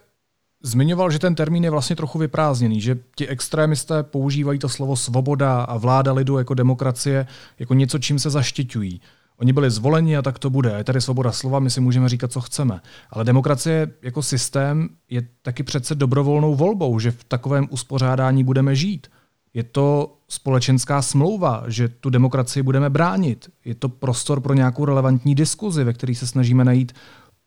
zmiňoval, 0.64 1.12
že 1.12 1.20
ten 1.20 1.36
termín 1.36 1.64
je 1.64 1.70
vlastně 1.70 1.96
trochu 1.96 2.20
vyprázdněný, 2.20 2.82
že 2.82 2.98
ti 3.16 3.28
extrémisté 3.28 4.04
používají 4.04 4.60
to 4.60 4.70
slovo 4.70 4.96
svoboda 4.96 5.62
a 5.62 5.78
vláda 5.78 6.14
lidu 6.14 6.38
jako 6.38 6.54
demokracie 6.54 7.28
jako 7.60 7.74
něco, 7.74 8.00
čím 8.00 8.20
se 8.20 8.30
zaštiťují. 8.30 9.02
Oni 9.38 9.54
byli 9.54 9.72
zvoleni 9.72 10.18
a 10.18 10.22
tak 10.22 10.40
to 10.40 10.50
bude. 10.50 10.74
Je 10.78 10.84
tady 10.84 11.02
svoboda 11.02 11.32
slova, 11.32 11.60
my 11.60 11.70
si 11.70 11.82
můžeme 11.82 12.10
říkat, 12.10 12.32
co 12.32 12.42
chceme. 12.42 12.82
Ale 13.10 13.24
demokracie 13.24 13.92
jako 14.02 14.24
systém 14.24 14.90
je 15.10 15.28
taky 15.42 15.64
přece 15.64 15.96
dobrovolnou 15.96 16.56
volbou, 16.56 17.00
že 17.00 17.12
v 17.12 17.24
takovém 17.24 17.68
uspořádání 17.72 18.44
budeme 18.44 18.76
žít. 18.76 19.08
Je 19.56 19.64
to 19.64 20.18
společenská 20.30 21.02
smlouva, 21.02 21.64
že 21.68 21.88
tu 21.90 22.10
demokracii 22.10 22.64
budeme 22.64 22.90
bránit. 22.90 23.50
Je 23.66 23.76
to 23.76 23.90
prostor 23.90 24.42
pro 24.42 24.54
nějakou 24.54 24.86
relevantní 24.86 25.36
diskuzi, 25.36 25.84
ve 25.84 25.94
které 25.94 26.16
se 26.16 26.28
snažíme 26.28 26.66
najít 26.66 26.94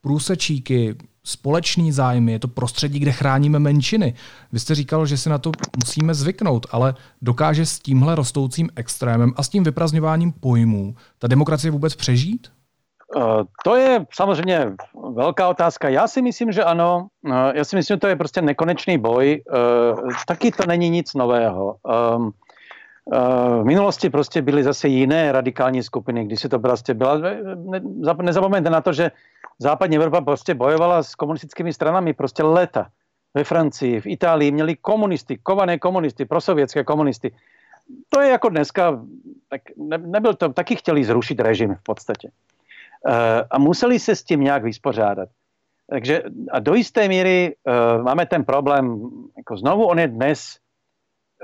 průsečíky, 0.00 0.96
společný 1.24 1.92
zájmy, 1.92 2.32
je 2.32 2.38
to 2.38 2.48
prostředí, 2.48 2.98
kde 2.98 3.12
chráníme 3.12 3.58
menšiny. 3.58 4.14
Vy 4.52 4.60
jste 4.60 4.74
říkal, 4.74 5.06
že 5.06 5.16
si 5.16 5.28
na 5.28 5.38
to 5.38 5.52
musíme 5.76 6.14
zvyknout, 6.14 6.66
ale 6.70 6.94
dokáže 7.22 7.66
s 7.66 7.78
tímhle 7.78 8.14
rostoucím 8.14 8.70
extrémem 8.76 9.32
a 9.36 9.42
s 9.42 9.48
tím 9.48 9.64
vyprazňováním 9.64 10.32
pojmů 10.32 10.96
ta 11.18 11.28
demokracie 11.28 11.70
vůbec 11.70 11.94
přežít? 11.94 12.48
Uh, 13.16 13.42
to 13.64 13.76
je 13.76 14.06
samozřejmě 14.12 14.72
velká 15.12 15.48
otázka. 15.48 15.88
Já 15.88 16.08
si 16.08 16.22
myslím, 16.22 16.52
že 16.52 16.64
ano. 16.64 17.08
Uh, 17.24 17.32
já 17.54 17.64
si 17.64 17.76
myslím, 17.76 17.94
že 17.94 18.00
to 18.00 18.06
je 18.06 18.16
prostě 18.16 18.42
nekonečný 18.42 18.98
boj. 18.98 19.42
Uh, 19.48 20.10
taky 20.26 20.52
to 20.52 20.66
není 20.66 20.90
nic 20.90 21.14
nového. 21.14 21.76
Um, 22.16 22.32
v 23.60 23.64
minulosti 23.64 24.10
prostě 24.10 24.42
byly 24.42 24.64
zase 24.64 24.88
jiné 24.88 25.32
radikální 25.32 25.82
skupiny, 25.82 26.24
když 26.24 26.40
se 26.40 26.48
to 26.48 26.58
prostě 26.58 26.94
byla, 26.94 27.18
ne, 27.18 27.80
nezapomeňte 28.22 28.70
na 28.70 28.80
to, 28.80 28.92
že 28.92 29.10
západní 29.58 29.96
Evropa 29.96 30.20
prostě 30.20 30.54
bojovala 30.54 31.02
s 31.02 31.14
komunistickými 31.14 31.72
stranami 31.72 32.12
prostě 32.12 32.42
léta. 32.42 32.86
Ve 33.34 33.44
Francii, 33.44 34.00
v 34.00 34.06
Itálii 34.06 34.50
měli 34.50 34.76
komunisty, 34.76 35.36
kované 35.36 35.78
komunisty, 35.78 36.24
prosovětské 36.24 36.84
komunisty. 36.84 37.32
To 38.08 38.20
je 38.20 38.30
jako 38.30 38.48
dneska, 38.48 39.00
tak 39.48 39.60
ne, 39.76 39.98
nebyl 39.98 40.34
to, 40.34 40.48
taky 40.48 40.76
chtěli 40.76 41.04
zrušit 41.04 41.40
režim 41.40 41.74
v 41.74 41.82
podstatě. 41.82 42.28
E, 43.06 43.44
a 43.50 43.58
museli 43.58 43.98
se 43.98 44.16
s 44.16 44.24
tím 44.24 44.40
nějak 44.40 44.62
vyspořádat. 44.62 45.28
Takže 45.90 46.22
a 46.52 46.58
do 46.58 46.74
jisté 46.74 47.08
míry 47.08 47.56
e, 47.66 47.98
máme 48.02 48.26
ten 48.26 48.44
problém, 48.44 49.10
jako 49.36 49.56
znovu 49.56 49.86
on 49.86 49.98
je 49.98 50.08
dnes 50.08 50.56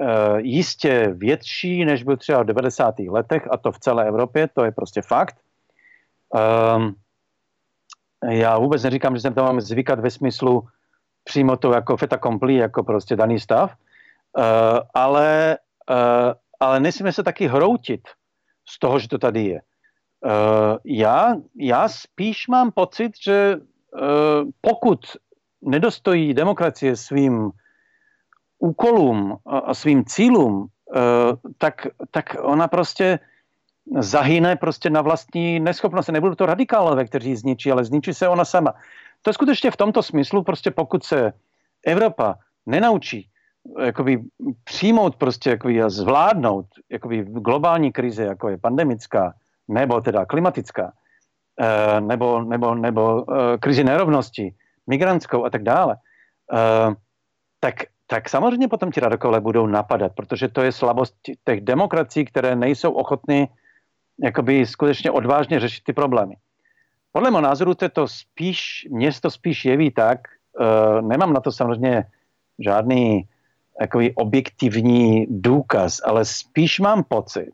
e, 0.00 0.40
jistě 0.40 1.14
větší, 1.16 1.84
než 1.84 2.02
byl 2.02 2.16
třeba 2.16 2.42
v 2.42 2.46
90. 2.46 2.94
letech, 2.98 3.48
a 3.50 3.56
to 3.56 3.72
v 3.72 3.78
celé 3.78 4.08
Evropě, 4.08 4.48
to 4.48 4.64
je 4.64 4.72
prostě 4.72 5.02
fakt. 5.02 5.36
Já 8.30 8.58
vůbec 8.58 8.82
neříkám, 8.82 9.14
že 9.16 9.20
jsem 9.20 9.34
to 9.34 9.42
mám 9.42 9.60
zvykat 9.60 10.00
ve 10.00 10.10
smyslu 10.10 10.66
přímo 11.24 11.56
to 11.56 11.72
jako 11.72 11.96
feta 11.96 12.18
kompli, 12.18 12.54
jako 12.54 12.82
prostě 12.82 13.16
daný 13.16 13.40
stav, 13.40 13.74
ale, 14.94 15.58
ale 16.60 16.80
nesmíme 16.80 17.12
se 17.12 17.22
taky 17.22 17.46
hroutit 17.46 18.00
z 18.68 18.78
toho, 18.78 18.98
že 18.98 19.08
to 19.08 19.18
tady 19.18 19.44
je. 19.44 19.60
Uh, 20.24 20.30
já, 20.84 21.36
já 21.56 21.88
spíš 21.88 22.48
mám 22.48 22.72
pocit, 22.72 23.12
že 23.24 23.56
uh, 23.56 24.00
pokud 24.60 25.00
nedostojí 25.62 26.34
demokracie 26.34 26.96
svým 26.96 27.50
úkolům 28.58 29.36
a 29.44 29.74
svým 29.74 30.04
cílům, 30.04 30.54
uh, 30.56 30.66
tak, 31.58 31.86
tak 32.10 32.36
ona 32.40 32.68
prostě 32.68 33.18
zahyne 33.98 34.56
prostě 34.56 34.90
na 34.90 35.02
vlastní 35.02 35.60
neschopnost. 35.60 36.08
Nebudou 36.08 36.34
to 36.34 36.46
radikálové, 36.46 37.04
kteří 37.04 37.36
zničí, 37.36 37.72
ale 37.72 37.84
zničí 37.84 38.14
se 38.14 38.28
ona 38.28 38.44
sama. 38.44 38.74
To 39.22 39.30
je 39.30 39.34
skutečně 39.34 39.70
v 39.70 39.76
tomto 39.76 40.02
smyslu, 40.02 40.42
prostě 40.42 40.70
pokud 40.70 41.04
se 41.04 41.32
Evropa 41.86 42.34
nenaučí 42.66 43.28
jakoby 43.80 44.22
přijmout 44.64 45.16
prostě 45.16 45.50
jakoby 45.50 45.82
a 45.82 45.88
zvládnout 45.88 46.66
jakoby 46.90 47.24
globální 47.24 47.92
krize, 47.92 48.24
jako 48.24 48.48
je 48.48 48.58
pandemická, 48.58 49.34
nebo 49.68 50.00
teda 50.00 50.26
klimatická, 50.26 50.92
eh, 51.60 52.00
nebo, 52.00 52.42
nebo, 52.42 52.74
nebo 52.74 53.24
eh, 53.32 53.58
krizi 53.58 53.84
nerovnosti, 53.84 54.54
migrantskou 54.86 55.44
a 55.44 55.50
tak 55.50 55.62
dále, 55.62 55.96
eh, 56.52 56.94
tak, 57.60 57.74
tak 58.06 58.28
samozřejmě 58.28 58.68
potom 58.68 58.92
ti 58.92 59.00
radikálové 59.00 59.40
budou 59.40 59.66
napadat, 59.66 60.12
protože 60.12 60.48
to 60.48 60.62
je 60.62 60.72
slabost 60.72 61.14
těch 61.44 61.60
demokracií, 61.60 62.24
které 62.24 62.56
nejsou 62.56 62.92
ochotny 62.92 63.48
jakoby 64.22 64.66
skutečně 64.66 65.10
odvážně 65.10 65.60
řešit 65.60 65.84
ty 65.84 65.92
problémy. 65.92 66.36
Podle 67.12 67.30
mého 67.30 67.40
názoru 67.40 67.74
to, 67.74 67.88
to 67.88 68.08
spíš, 68.08 68.88
město 68.90 69.30
spíš 69.30 69.64
jeví 69.64 69.90
tak, 69.90 70.18
nemám 71.00 71.32
na 71.32 71.40
to 71.40 71.52
samozřejmě 71.52 72.04
žádný 72.58 73.28
jakoby 73.80 74.14
objektivní 74.14 75.26
důkaz, 75.30 76.00
ale 76.04 76.24
spíš 76.24 76.80
mám 76.80 77.04
pocit, 77.04 77.50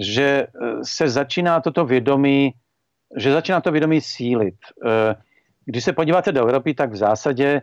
že 0.00 0.46
eh, 0.46 0.46
se 0.82 1.08
začíná 1.08 1.60
toto 1.60 1.84
vědomí, 1.84 2.54
že 3.16 3.32
začíná 3.32 3.60
to 3.60 3.72
vědomí 3.72 4.00
sílit. 4.00 4.54
Uh, 4.84 4.90
když 5.64 5.84
se 5.84 5.92
podíváte 5.92 6.32
do 6.32 6.40
Evropy, 6.40 6.74
tak 6.74 6.90
v 6.90 6.96
zásadě 6.96 7.62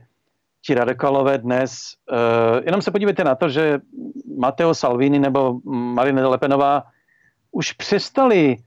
ti 0.65 0.73
radikálové 0.73 1.38
dnes, 1.38 1.95
uh, 2.11 2.63
jenom 2.65 2.82
se 2.82 2.91
podívejte 2.91 3.23
na 3.23 3.36
to, 3.36 3.49
že 3.49 3.80
Matteo 4.38 4.73
Salvini 4.73 5.19
nebo 5.19 5.59
Marine 5.71 6.25
Le 6.25 6.38
Penová 6.38 6.84
už 7.51 7.71
přestali 7.71 8.57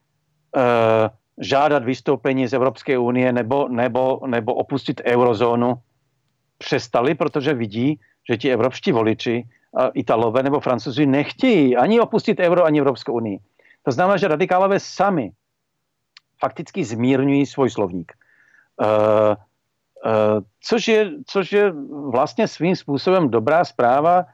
žádat 1.40 1.84
vystoupení 1.84 2.46
z 2.46 2.52
Evropské 2.52 2.98
unie 2.98 3.32
nebo, 3.32 3.68
nebo, 3.68 4.20
nebo 4.26 4.54
opustit 4.54 5.00
eurozónu. 5.04 5.74
Přestali, 6.58 7.14
protože 7.14 7.54
vidí, 7.54 8.00
že 8.30 8.36
ti 8.36 8.52
evropští 8.52 8.92
voliči, 8.92 9.44
Italové 9.94 10.42
nebo 10.42 10.60
Francouzi, 10.60 11.06
nechtějí 11.06 11.76
ani 11.76 12.00
opustit 12.00 12.40
euro, 12.40 12.64
ani 12.64 12.80
Evropskou 12.80 13.12
unii. 13.12 13.38
To 13.82 13.92
znamená, 13.92 14.16
že 14.16 14.28
radikálové 14.28 14.80
sami 14.80 15.32
fakticky 16.40 16.84
zmírňují 16.84 17.46
svůj 17.46 17.70
slovník. 17.70 18.12
Uh, 18.80 18.86
uh, 18.86 20.40
což, 20.60 20.88
je, 20.88 21.10
což 21.26 21.52
je 21.52 21.72
vlastně 22.10 22.48
svým 22.48 22.76
způsobem 22.76 23.28
dobrá 23.30 23.64
zpráva, 23.64 24.24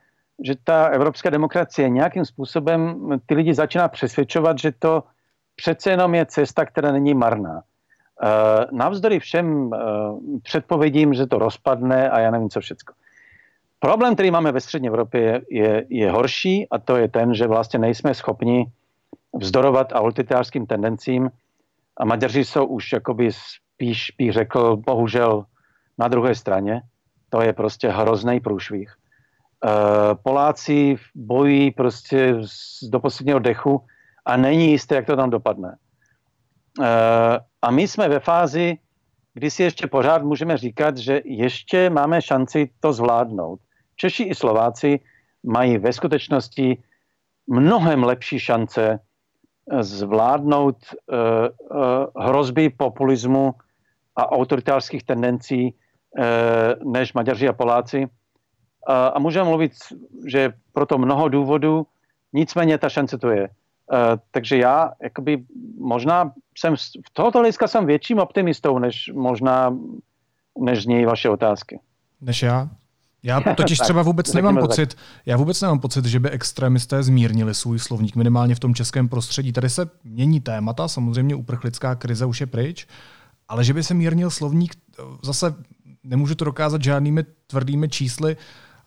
že 0.45 0.55
ta 0.65 0.87
evropská 0.87 1.31
demokracie 1.31 1.89
nějakým 1.89 2.25
způsobem 2.25 2.97
ty 3.27 3.35
lidi 3.35 3.55
začíná 3.55 3.89
přesvědčovat, 3.89 4.59
že 4.59 4.73
to 4.73 5.05
přece 5.57 5.91
jenom 5.91 6.15
je 6.15 6.27
cesta, 6.27 6.65
která 6.67 6.93
není 6.93 7.15
marná. 7.15 7.63
Uh, 8.23 8.79
navzdory 8.79 9.19
všem 9.19 9.71
předpovědím, 10.43 11.15
že 11.15 11.27
to 11.27 11.39
rozpadne 11.39 12.11
a 12.11 12.21
já 12.21 12.31
nevím, 12.31 12.51
co 12.51 12.61
všecko. 12.61 12.95
Problém, 13.79 14.15
který 14.15 14.31
máme 14.31 14.53
ve 14.53 14.61
střední 14.61 14.89
Evropě, 14.89 15.43
je, 15.51 15.85
je, 15.89 16.11
horší 16.11 16.67
a 16.71 16.79
to 16.79 16.97
je 16.97 17.09
ten, 17.09 17.35
že 17.35 17.47
vlastně 17.47 17.79
nejsme 17.79 18.15
schopni 18.15 18.67
vzdorovat 19.35 19.93
autoritářským 19.93 20.67
tendencím 20.67 21.31
a 21.97 22.05
Maďaři 22.05 22.45
jsou 22.45 22.67
už 22.67 22.93
jakoby 22.93 23.31
spíš, 23.33 24.13
bych 24.19 24.33
řekl, 24.33 24.77
bohužel 24.77 25.45
na 25.99 26.09
druhé 26.09 26.35
straně. 26.35 26.83
To 27.31 27.43
je 27.43 27.53
prostě 27.53 27.89
hrozný 27.89 28.41
průšvih. 28.41 28.95
Eh, 29.65 30.15
Poláci 30.23 30.97
bojí 31.15 31.71
prostě 31.71 32.35
do 32.83 33.01
posledního 33.01 33.39
dechu 33.39 33.85
a 34.25 34.37
není 34.37 34.71
jisté, 34.71 34.95
jak 34.95 35.07
to 35.07 35.17
tam 35.17 35.31
dopadne. 35.31 35.77
Eh, 36.83 37.39
a 37.63 37.71
my 37.71 37.89
jsme 37.89 38.09
ve 38.09 38.21
fázi, 38.21 38.79
kdy 39.35 39.51
si 39.51 39.63
ještě 39.63 39.87
pořád 39.87 40.23
můžeme 40.23 40.57
říkat, 40.57 40.97
že 40.97 41.21
ještě 41.25 41.91
máme 41.91 42.23
šanci 42.23 42.71
to 42.81 42.93
zvládnout. 42.93 43.61
Češi 43.97 44.23
i 44.23 44.35
Slováci 44.35 45.01
mají 45.45 45.79
ve 45.79 45.93
skutečnosti 45.93 46.83
mnohem 47.47 48.05
lepší 48.05 48.39
šance 48.39 49.01
zvládnout 49.81 50.77
hrozby 52.17 52.71
populismu 52.71 53.55
a 54.17 54.33
autoritářských 54.33 55.05
tendencí 55.05 55.75
než 56.85 57.13
Maďaři 57.13 57.49
a 57.49 57.53
Poláci 57.53 58.07
a, 58.87 59.19
můžeme 59.19 59.49
mluvit, 59.49 59.73
že 60.27 60.53
proto 60.73 60.99
mnoho 60.99 61.29
důvodů, 61.29 61.87
nicméně 62.33 62.79
ta 62.79 62.89
šance 62.89 63.19
to 63.19 63.31
je. 63.31 63.49
Takže 64.31 64.57
já 64.57 64.93
jakoby 65.03 65.45
možná 65.79 66.33
jsem 66.59 66.77
v 66.77 67.11
tohoto 67.13 67.39
hlediska 67.39 67.69
jsem 67.69 67.87
větším 67.87 68.19
optimistou, 68.19 68.79
než 68.79 69.11
možná 69.15 69.77
než 70.59 70.83
z 70.83 70.87
něj 70.87 71.05
vaše 71.05 71.29
otázky. 71.31 71.81
Než 72.21 72.43
já? 72.43 72.69
Já 73.27 73.41
totiž 73.41 73.79
třeba 73.83 74.03
vůbec 74.03 74.33
nemám 74.33 74.57
pocit, 74.57 74.97
já 75.27 75.37
vůbec 75.37 75.61
nemám 75.61 75.81
pocit, 75.81 76.05
že 76.05 76.21
by 76.21 76.31
extremisté 76.31 77.03
zmírnili 77.03 77.55
svůj 77.55 77.79
slovník, 77.79 78.17
minimálně 78.17 78.55
v 78.55 78.61
tom 78.61 78.75
českém 78.75 79.09
prostředí. 79.09 79.53
Tady 79.53 79.71
se 79.71 79.91
mění 80.05 80.41
témata, 80.41 80.89
samozřejmě 80.89 81.35
uprchlická 81.35 81.95
krize 81.95 82.27
už 82.27 82.41
je 82.41 82.47
pryč, 82.47 82.87
ale 83.49 83.65
že 83.65 83.75
by 83.75 83.83
se 83.83 83.95
mírnil 83.95 84.31
slovník, 84.31 84.75
zase 85.23 85.55
nemůžu 86.05 86.35
to 86.35 86.45
dokázat 86.45 86.83
žádnými 86.83 87.25
tvrdými 87.47 87.89
čísly, 87.89 88.37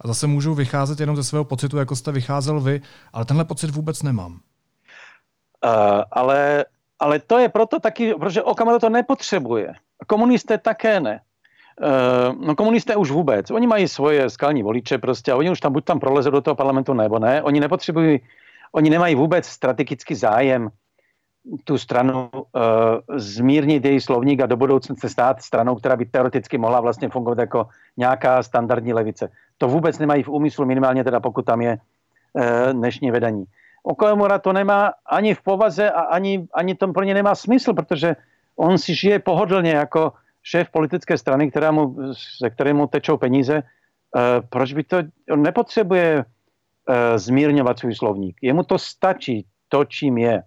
a 0.02 0.08
zase 0.08 0.28
můžu 0.28 0.54
vycházet 0.54 1.00
jenom 1.00 1.16
ze 1.16 1.24
svého 1.24 1.44
pocitu, 1.44 1.78
jako 1.78 1.96
jste 1.96 2.12
vycházel 2.12 2.60
vy, 2.60 2.82
ale 3.14 3.26
tenhle 3.26 3.46
pocit 3.46 3.70
vůbec 3.70 4.04
nemám. 4.04 4.32
Uh, 5.66 6.02
ale, 6.12 6.66
ale 7.00 7.20
to 7.20 7.38
je 7.38 7.50
proto 7.50 7.80
taky, 7.80 8.14
protože 8.14 8.44
Okamura 8.44 8.80
to 8.80 8.90
nepotřebuje. 8.90 9.74
Komunisté 10.08 10.58
také 10.58 11.00
ne. 11.00 11.22
No 12.40 12.56
komunisté 12.56 12.96
už 12.96 13.12
vůbec. 13.12 13.52
Oni 13.52 13.68
mají 13.68 13.88
svoje 13.88 14.30
skalní 14.30 14.64
voliče 14.64 14.98
prostě 14.98 15.32
a 15.32 15.36
oni 15.36 15.50
už 15.50 15.60
tam 15.60 15.74
buď 15.74 15.86
tam 15.86 16.00
prolezou 16.00 16.32
do 16.32 16.42
toho 16.42 16.56
parlamentu 16.56 16.94
nebo 16.94 17.20
ne. 17.20 17.44
Oni 17.44 17.60
nepotřebují, 17.60 18.20
oni 18.72 18.90
nemají 18.90 19.16
vůbec 19.16 19.46
strategický 19.46 20.16
zájem 20.16 20.70
tu 21.64 21.78
stranu 21.78 22.30
uh, 22.32 22.42
zmírnit 23.16 23.86
její 23.86 24.02
slovník 24.02 24.42
a 24.42 24.46
do 24.46 24.58
budoucna 24.58 24.96
se 24.96 25.10
stát 25.10 25.42
stranou, 25.42 25.76
která 25.76 25.96
by 25.96 26.06
teoreticky 26.06 26.58
mohla 26.58 26.80
vlastně 26.80 27.10
fungovat 27.10 27.38
jako 27.38 27.68
nějaká 27.98 28.44
standardní 28.44 28.94
levice. 28.94 29.30
To 29.58 29.68
vůbec 29.68 30.00
nemají 30.00 30.24
v 30.24 30.30
úmyslu, 30.30 30.66
minimálně 30.66 31.04
teda 31.04 31.20
pokud 31.20 31.46
tam 31.46 31.62
je 31.62 31.78
uh, 32.34 32.74
dnešní 32.74 33.12
vedení. 33.12 33.46
Okamura 33.84 34.40
to 34.40 34.54
nemá 34.54 34.94
ani 35.06 35.34
v 35.34 35.42
povaze 35.42 35.92
a 35.92 36.02
ani, 36.02 36.48
ani 36.54 36.76
to 36.76 36.88
pro 36.88 37.04
ně 37.04 37.14
nemá 37.14 37.36
smysl, 37.36 37.74
protože 37.74 38.16
on 38.56 38.78
si 38.78 38.96
žije 38.96 39.20
pohodlně 39.20 39.72
jako 39.72 40.14
šéf 40.50 40.70
politické 40.70 41.18
strany, 41.18 41.52
která 41.52 41.72
mu, 41.72 41.96
ze 42.42 42.50
které 42.50 42.74
mu 42.74 42.88
tečou 42.88 43.18
peníze. 43.18 43.62
Uh, 43.62 44.46
proč 44.50 44.74
by 44.74 44.84
to, 44.84 44.98
on 45.32 45.42
nepotřebuje 45.42 46.26
uh, 46.26 46.96
zmírňovat 47.16 47.80
svůj 47.80 47.96
slovník. 47.96 48.38
Jemu 48.42 48.64
to 48.64 48.78
stačí, 48.78 49.46
to, 49.70 49.86
čím 49.86 50.18
je 50.18 50.44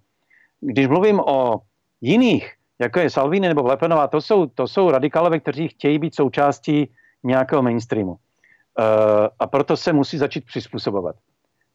když 0.63 0.87
mluvím 0.87 1.21
o 1.21 1.61
jiných, 2.01 2.53
jako 2.79 3.01
je 3.01 3.11
Salvini 3.11 3.49
nebo 3.49 3.63
Lepenová, 3.63 4.07
to 4.07 4.21
jsou, 4.21 4.47
to 4.47 4.69
jsou 4.69 4.91
radikálové, 4.91 5.41
kteří 5.41 5.69
chtějí 5.69 5.99
být 5.99 6.15
součástí 6.15 6.91
nějakého 7.25 7.63
mainstreamu. 7.63 8.13
Uh, 8.13 8.17
a 9.39 9.47
proto 9.47 9.77
se 9.77 9.93
musí 9.93 10.19
začít 10.19 10.47
přizpůsobovat. 10.47 11.17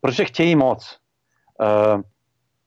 Protože 0.01 0.25
chtějí 0.25 0.55
moc. 0.55 0.97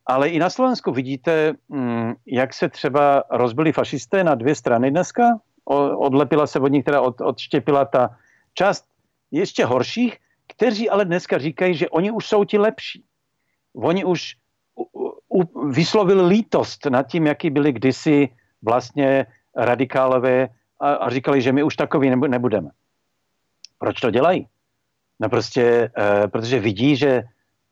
Ale 0.06 0.28
i 0.28 0.38
na 0.38 0.50
Slovensku 0.50 0.92
vidíte, 0.92 1.52
um, 1.68 2.14
jak 2.26 2.54
se 2.54 2.68
třeba 2.68 3.24
rozbili 3.30 3.72
fašisté 3.72 4.24
na 4.24 4.34
dvě 4.34 4.54
strany 4.54 4.90
dneska. 4.90 5.22
Odlepila 5.64 6.46
se 6.46 6.60
od 6.60 6.68
nich, 6.68 6.84
teda 6.84 7.00
od, 7.00 7.20
odštěpila 7.20 7.84
ta 7.84 8.16
část 8.54 8.86
ještě 9.30 9.64
horších, 9.64 10.18
kteří 10.48 10.90
ale 10.90 11.04
dneska 11.04 11.38
říkají, 11.38 11.74
že 11.74 11.88
oni 11.88 12.10
už 12.10 12.26
jsou 12.26 12.44
ti 12.44 12.58
lepší. 12.58 13.04
Oni 13.74 14.04
už 14.04 14.36
vyslovil 15.70 16.26
lítost 16.26 16.86
nad 16.86 17.02
tím, 17.02 17.26
jaký 17.26 17.50
byli 17.50 17.72
kdysi 17.72 18.28
vlastně 18.62 19.26
radikálové 19.56 20.48
a, 20.80 20.92
a 20.92 21.10
říkali, 21.10 21.42
že 21.42 21.52
my 21.52 21.62
už 21.62 21.76
takový 21.76 22.10
nebudeme. 22.10 22.70
Proč 23.78 24.00
to 24.00 24.10
dělají? 24.10 24.46
No 25.20 25.28
prostě, 25.28 25.90
e, 25.98 26.28
protože 26.28 26.60
vidí, 26.60 26.96
že 26.96 27.22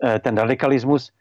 e, 0.05 0.19
ten 0.19 0.39
radikalismus 0.39 1.13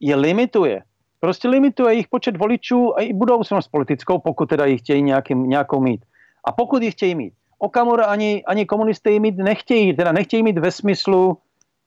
je 0.00 0.16
limituje. 0.16 0.82
Prostě 1.20 1.48
limituje 1.48 1.94
jejich 1.94 2.08
počet 2.08 2.36
voličů 2.36 2.98
a 2.98 3.00
i 3.00 3.12
budoucnost 3.12 3.68
politickou, 3.68 4.18
pokud 4.18 4.48
teda 4.48 4.64
ji 4.64 4.78
chtějí 4.78 5.02
nějaký, 5.02 5.34
nějakou 5.34 5.80
mít. 5.80 6.04
A 6.46 6.52
pokud 6.52 6.82
ji 6.82 6.90
chtějí 6.90 7.14
mít. 7.14 7.34
Okamura 7.58 8.04
ani, 8.04 8.44
ani 8.44 8.66
komunisté 8.66 9.10
ji 9.10 9.20
mít 9.20 9.36
nechtějí, 9.36 9.96
teda 9.96 10.12
nechtějí 10.12 10.42
mít 10.42 10.58
ve 10.58 10.70
smyslu, 10.70 11.38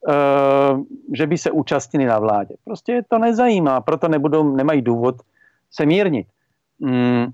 Eh, 0.07 0.77
že 1.13 1.27
by 1.27 1.37
se 1.37 1.51
účastnili 1.51 2.05
na 2.05 2.19
vládě. 2.19 2.55
Prostě 2.63 2.91
je 2.91 3.03
to 3.03 3.17
nezajímá, 3.17 3.81
proto 3.81 4.07
nebudou, 4.07 4.55
nemají 4.55 4.81
důvod 4.81 5.15
se 5.71 5.85
mírnit. 5.85 6.27
Mm, 6.79 7.25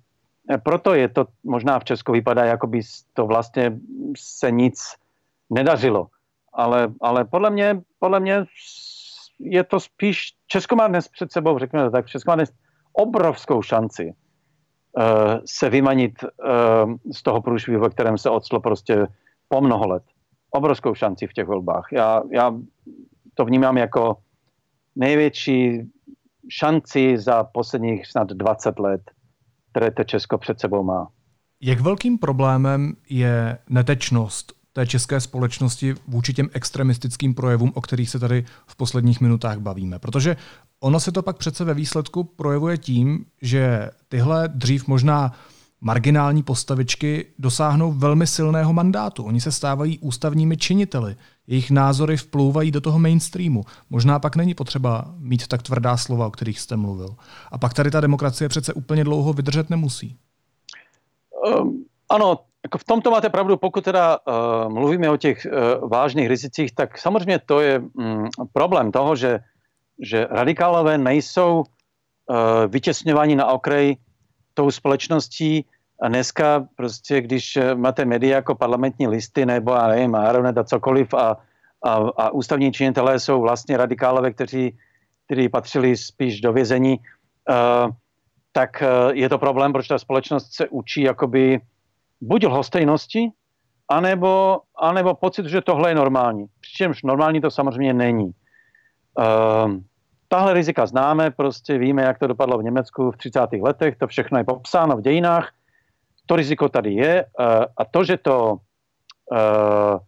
proto 0.63 0.93
je 0.93 1.09
to 1.09 1.25
možná 1.43 1.79
v 1.79 1.83
Česku 1.83 2.11
vypadá, 2.11 2.45
jako 2.45 2.67
by 2.67 2.81
to 3.13 3.25
vlastně 3.25 3.77
se 4.17 4.51
nic 4.51 4.81
nedařilo. 5.49 6.07
Ale, 6.53 6.93
ale 7.01 7.25
podle, 7.25 7.49
mě, 7.49 7.81
podle 7.99 8.19
mě 8.19 8.45
je 9.39 9.63
to 9.63 9.79
spíš, 9.79 10.33
Česko 10.47 10.75
má 10.75 10.87
dnes 10.87 11.07
před 11.07 11.31
sebou, 11.31 11.59
řekněme 11.59 11.85
to 11.85 11.91
tak, 11.91 12.07
Česko 12.07 12.31
má 12.31 12.35
dnes 12.35 12.51
obrovskou 12.93 13.61
šanci 13.61 14.13
se 15.45 15.69
vymanit 15.69 16.13
uh, 16.23 16.93
z 17.13 17.23
toho 17.23 17.41
průšvihu, 17.41 17.81
ve 17.81 17.89
kterém 17.89 18.17
se 18.17 18.29
odstlo 18.29 18.59
prostě 18.59 19.07
po 19.47 19.61
mnoho 19.61 19.87
let 19.87 20.03
obrovskou 20.55 20.95
šanci 20.95 21.27
v 21.27 21.33
těch 21.33 21.47
volbách. 21.47 21.87
Já, 21.91 22.21
já 22.31 22.53
to 23.33 23.45
vnímám 23.45 23.77
jako 23.77 24.17
největší 24.95 25.81
šanci 26.49 27.17
za 27.17 27.43
posledních 27.43 28.07
snad 28.07 28.27
20 28.27 28.79
let, 28.79 29.01
které 29.71 29.91
to 29.91 30.03
Česko 30.03 30.37
před 30.37 30.59
sebou 30.59 30.83
má. 30.83 31.07
Jak 31.61 31.79
velkým 31.79 32.17
problémem 32.17 32.93
je 33.09 33.57
netečnost 33.69 34.53
té 34.73 34.87
české 34.87 35.21
společnosti 35.21 35.95
vůči 36.07 36.33
těm 36.33 36.49
extremistickým 36.53 37.33
projevům, 37.33 37.71
o 37.75 37.81
kterých 37.81 38.09
se 38.09 38.19
tady 38.19 38.45
v 38.67 38.75
posledních 38.75 39.21
minutách 39.21 39.57
bavíme? 39.57 39.99
Protože 39.99 40.35
ono 40.79 40.99
se 40.99 41.11
to 41.11 41.21
pak 41.21 41.37
přece 41.37 41.63
ve 41.63 41.73
výsledku 41.73 42.23
projevuje 42.23 42.77
tím, 42.77 43.25
že 43.41 43.89
tyhle 44.07 44.47
dřív 44.47 44.87
možná 44.87 45.31
marginální 45.81 46.43
postavičky 46.43 47.25
dosáhnou 47.39 47.91
velmi 47.91 48.27
silného 48.27 48.73
mandátu. 48.73 49.23
Oni 49.23 49.41
se 49.41 49.51
stávají 49.51 49.99
ústavními 49.99 50.57
činiteli. 50.57 51.15
Jejich 51.47 51.71
názory 51.71 52.17
vplouvají 52.17 52.71
do 52.71 52.81
toho 52.81 52.99
mainstreamu. 52.99 53.63
Možná 53.89 54.19
pak 54.19 54.35
není 54.35 54.53
potřeba 54.53 55.05
mít 55.17 55.47
tak 55.47 55.63
tvrdá 55.63 55.97
slova, 55.97 56.27
o 56.27 56.31
kterých 56.31 56.59
jste 56.59 56.77
mluvil. 56.77 57.15
A 57.51 57.57
pak 57.57 57.73
tady 57.73 57.91
ta 57.91 58.01
demokracie 58.01 58.49
přece 58.49 58.73
úplně 58.73 59.03
dlouho 59.03 59.33
vydržet 59.33 59.69
nemusí. 59.69 60.17
Um, 61.59 61.85
ano, 62.09 62.39
jako 62.63 62.77
v 62.77 62.83
tomto 62.83 63.11
máte 63.11 63.29
pravdu, 63.29 63.57
pokud 63.57 63.83
teda 63.83 64.17
uh, 64.17 64.73
mluvíme 64.73 65.09
o 65.09 65.17
těch 65.17 65.47
uh, 65.51 65.89
vážných 65.89 66.27
rizicích, 66.27 66.75
tak 66.75 66.97
samozřejmě 66.97 67.39
to 67.39 67.59
je 67.59 67.79
um, 67.79 68.29
problém 68.53 68.91
toho, 68.91 69.15
že, 69.15 69.39
že 70.01 70.27
radikálové 70.29 70.97
nejsou 70.97 71.63
uh, 71.63 72.35
vytěsňováni 72.67 73.35
na 73.35 73.45
okraj 73.45 73.95
tou 74.53 74.71
společností 74.71 75.65
a 76.01 76.07
dneska 76.07 76.67
prostě, 76.75 77.21
když 77.21 77.57
máte 77.75 78.05
média 78.05 78.35
jako 78.35 78.55
parlamentní 78.55 79.07
listy 79.07 79.45
nebo 79.45 79.73
a 79.73 79.87
nevím, 79.87 80.15
Aeronet 80.15 80.57
a 80.57 80.63
cokoliv 80.63 81.13
a, 81.13 81.37
a, 81.85 81.93
a 82.17 82.29
ústavní 82.29 82.71
činitelé 82.71 83.19
jsou 83.19 83.41
vlastně 83.41 83.77
radikálové, 83.77 84.33
kteří, 84.33 84.77
kteří 85.25 85.49
patřili 85.49 85.97
spíš 85.97 86.41
do 86.41 86.53
vězení, 86.53 86.99
uh, 86.99 87.91
tak 88.51 88.83
uh, 88.83 89.11
je 89.13 89.29
to 89.29 89.37
problém, 89.37 89.73
proč 89.73 89.87
ta 89.87 89.99
společnost 89.99 90.53
se 90.53 90.67
učí 90.69 91.01
jakoby 91.01 91.61
buď 92.21 92.45
lhostejnosti, 92.45 93.29
anebo, 93.89 94.59
anebo 94.77 95.13
pocit, 95.13 95.45
že 95.45 95.61
tohle 95.61 95.91
je 95.91 95.95
normální. 95.95 96.45
Přičemž 96.61 97.03
normální 97.03 97.41
to 97.41 97.51
samozřejmě 97.51 97.93
není. 97.93 98.31
Uh, 99.17 99.79
Tahle 100.27 100.53
rizika 100.53 100.85
známe, 100.85 101.31
prostě 101.31 101.77
víme, 101.77 102.03
jak 102.03 102.19
to 102.19 102.27
dopadlo 102.27 102.57
v 102.57 102.63
Německu 102.63 103.11
v 103.11 103.17
30. 103.17 103.39
letech, 103.61 103.95
to 103.95 104.07
všechno 104.07 104.37
je 104.37 104.43
popsáno 104.43 104.97
v 104.97 105.01
dějinách. 105.01 105.51
To 106.25 106.35
riziko 106.35 106.69
tady 106.69 106.93
je 106.93 107.25
eh, 107.25 107.65
a 107.77 107.85
to, 107.85 108.03
že 108.03 108.17
to 108.17 108.57
eh, 109.33 109.99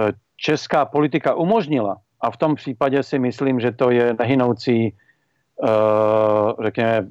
eh, 0.00 0.12
česká 0.36 0.84
politika 0.84 1.34
umožnila, 1.34 1.96
a 2.20 2.30
v 2.30 2.36
tom 2.36 2.54
případě 2.54 3.02
si 3.02 3.18
myslím, 3.18 3.60
že 3.60 3.72
to 3.72 3.90
je 3.90 4.14
nehynoucí 4.18 4.96
řekněme, 6.64 7.06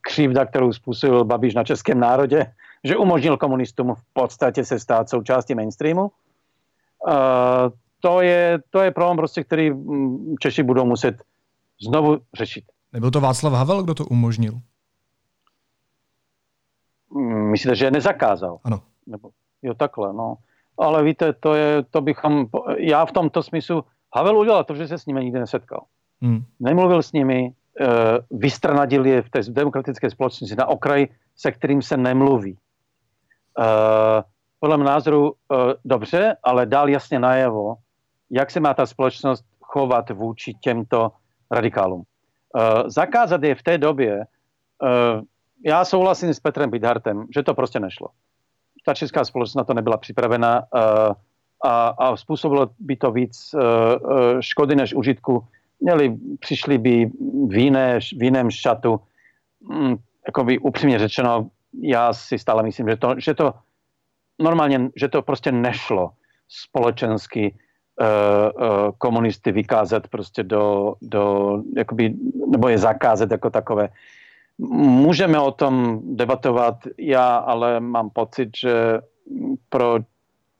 křivda, 0.00 0.46
kterou 0.46 0.72
způsobil 0.72 1.24
Babiš 1.24 1.54
na 1.54 1.64
českém 1.64 2.00
národě, 2.00 2.52
že 2.84 2.96
umožnil 2.96 3.36
komunistům 3.36 3.94
v 3.94 4.02
podstatě 4.12 4.64
se 4.64 4.78
stát 4.78 5.08
součástí 5.08 5.54
mainstreamu. 5.54 6.10
To 8.00 8.20
je, 8.20 8.58
to 8.70 8.80
je 8.80 8.90
problém, 8.90 9.16
prostě, 9.16 9.44
který 9.44 9.70
hm, 9.70 10.34
Češi 10.40 10.62
budou 10.62 10.84
muset 10.84 11.22
znovu 11.82 12.18
řešit. 12.34 12.64
Nebyl 12.92 13.10
to 13.10 13.20
Václav 13.20 13.52
Havel, 13.52 13.82
kdo 13.82 13.94
to 13.94 14.04
umožnil? 14.04 14.52
Mm, 17.10 17.50
myslíte, 17.50 17.74
že 17.74 17.84
je 17.84 17.90
nezakázal? 17.90 18.58
Ano. 18.64 18.80
Nebo, 19.06 19.30
jo, 19.62 19.74
takhle, 19.74 20.12
no. 20.12 20.36
Ale 20.78 21.02
víte, 21.02 21.32
to 21.32 21.54
je, 21.54 21.82
to 21.82 22.00
bychom, 22.00 22.46
já 22.76 23.06
v 23.06 23.12
tomto 23.12 23.42
smyslu, 23.42 23.84
Havel 24.14 24.38
udělal 24.38 24.64
to, 24.64 24.74
že 24.74 24.88
se 24.88 24.98
s 24.98 25.06
nimi 25.06 25.24
nikdy 25.24 25.40
nesetkal. 25.40 25.84
Hmm. 26.22 26.44
Nemluvil 26.60 27.02
s 27.02 27.12
nimi, 27.12 27.52
uh, 27.80 28.38
vystranadil 28.40 29.06
je 29.06 29.22
v 29.22 29.30
té 29.30 29.42
demokratické 29.42 30.10
společnosti 30.10 30.56
na 30.56 30.66
okraj, 30.66 31.06
se 31.36 31.52
kterým 31.52 31.82
se 31.82 31.96
nemluví. 31.96 32.52
Uh, 33.58 33.64
podle 34.60 34.76
mého 34.76 34.90
názoru 34.90 35.22
uh, 35.22 35.58
dobře, 35.84 36.36
ale 36.42 36.66
dál 36.66 36.88
jasně 36.88 37.18
najevo, 37.18 37.76
jak 38.30 38.50
se 38.50 38.60
má 38.60 38.74
ta 38.74 38.86
společnost 38.86 39.44
chovat 39.60 40.10
vůči 40.10 40.54
těmto 40.54 41.12
radikálům. 41.50 41.98
Uh, 42.00 42.88
zakázat 42.88 43.42
je 43.42 43.54
v 43.54 43.62
té 43.62 43.78
době, 43.78 44.18
uh, 44.18 45.22
já 45.64 45.84
souhlasím 45.84 46.34
s 46.34 46.40
Petrem 46.40 46.70
Bidhartem, 46.70 47.26
že 47.34 47.42
to 47.42 47.54
prostě 47.54 47.80
nešlo. 47.80 48.08
Ta 48.84 48.94
česká 48.94 49.24
společnost 49.24 49.54
na 49.54 49.64
to 49.64 49.74
nebyla 49.74 49.96
připravena 49.96 50.58
uh, 50.58 50.80
a, 51.64 51.88
a 51.88 52.16
způsobilo 52.16 52.70
by 52.78 52.96
to 52.96 53.12
víc 53.12 53.54
škody 54.40 54.76
než 54.76 54.94
užitku. 54.94 55.44
Měli, 55.80 56.16
přišli 56.40 56.78
by 56.78 57.10
v, 57.48 57.54
jiné, 57.54 58.00
v 58.00 58.22
jiném 58.22 58.50
šatu. 58.50 59.00
Mm, 59.60 59.96
jako 60.26 60.44
by 60.44 60.58
upřímně 60.58 60.98
řečeno, 60.98 61.50
já 61.82 62.12
si 62.12 62.38
stále 62.38 62.62
myslím, 62.62 62.88
že 62.88 62.96
to, 62.96 63.14
že 63.18 63.34
to 63.34 63.54
normálně, 64.38 64.90
že 64.96 65.08
to 65.08 65.22
prostě 65.22 65.52
nešlo 65.52 66.10
společensky 66.48 67.44
Eh, 67.44 67.48
eh, 67.52 67.69
komunisty 68.98 69.52
vykázat 69.52 70.08
prostě 70.08 70.42
do, 70.42 70.94
do 71.02 71.56
jakoby, 71.76 72.14
nebo 72.46 72.68
je 72.68 72.78
zakázat 72.78 73.30
jako 73.30 73.50
takové. 73.50 73.88
Můžeme 74.78 75.40
o 75.40 75.50
tom 75.50 76.00
debatovat, 76.16 76.76
já 76.98 77.36
ale 77.36 77.80
mám 77.80 78.10
pocit, 78.10 78.50
že 78.56 78.98
pro, 79.68 79.98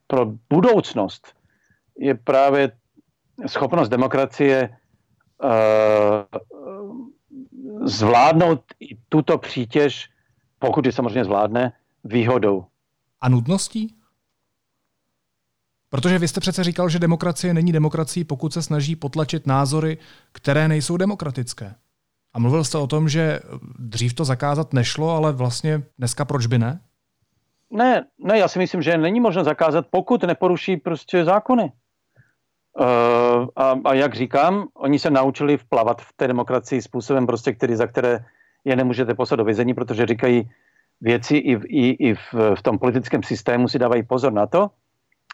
pro 0.07 0.25
budoucnost 0.49 1.33
je 1.97 2.15
právě 2.15 2.71
schopnost 3.47 3.89
demokracie 3.89 4.77
uh, 5.43 5.49
zvládnout 7.83 8.61
tuto 9.09 9.37
přítěž, 9.37 10.09
pokud 10.59 10.85
je 10.85 10.91
samozřejmě 10.91 11.25
zvládne, 11.25 11.73
výhodou. 12.03 12.65
A 13.21 13.29
nutností? 13.29 13.95
Protože 15.91 16.19
vy 16.19 16.27
jste 16.27 16.39
přece 16.39 16.63
říkal, 16.63 16.89
že 16.89 16.99
demokracie 16.99 17.53
není 17.53 17.71
demokracií, 17.71 18.23
pokud 18.23 18.53
se 18.53 18.61
snaží 18.61 18.95
potlačit 18.95 19.47
názory, 19.47 19.97
které 20.31 20.67
nejsou 20.67 20.97
demokratické. 20.97 21.75
A 22.33 22.39
mluvil 22.39 22.63
jste 22.63 22.77
o 22.77 22.87
tom, 22.87 23.09
že 23.09 23.39
dřív 23.79 24.13
to 24.13 24.25
zakázat 24.25 24.73
nešlo, 24.73 25.09
ale 25.09 25.31
vlastně 25.31 25.83
dneska 25.97 26.25
proč 26.25 26.45
by 26.45 26.59
ne? 26.59 26.79
Ne, 27.71 28.05
ne, 28.19 28.39
já 28.39 28.47
si 28.47 28.59
myslím, 28.59 28.81
že 28.81 28.97
není 28.97 29.19
možno 29.19 29.43
zakázat, 29.43 29.87
pokud 29.91 30.23
neporuší 30.23 30.77
prostě 30.77 31.25
zákony. 31.25 31.71
Uh, 32.79 33.47
a, 33.55 33.75
a 33.85 33.93
jak 33.93 34.15
říkám, 34.15 34.67
oni 34.73 34.99
se 34.99 35.09
naučili 35.09 35.57
vplavat 35.57 36.01
v 36.01 36.13
té 36.15 36.27
demokracii 36.27 36.81
způsobem, 36.81 37.27
prostě, 37.27 37.53
který, 37.53 37.75
za 37.75 37.87
které 37.87 38.25
je 38.65 38.75
nemůžete 38.75 39.13
poslat 39.15 39.37
do 39.37 39.45
vězení, 39.45 39.73
protože 39.73 40.05
říkají 40.05 40.49
věci 41.01 41.37
i, 41.37 41.55
v, 41.55 41.65
i, 41.65 41.89
i 41.89 42.15
v, 42.15 42.33
v 42.55 42.61
tom 42.61 42.79
politickém 42.79 43.23
systému 43.23 43.67
si 43.67 43.79
dávají 43.79 44.03
pozor 44.03 44.33
na 44.33 44.47
to, 44.47 44.69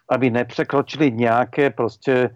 aby 0.09 0.29
nepřekročili 0.29 1.11
nějaké 1.11 1.69
prostě 1.69 2.29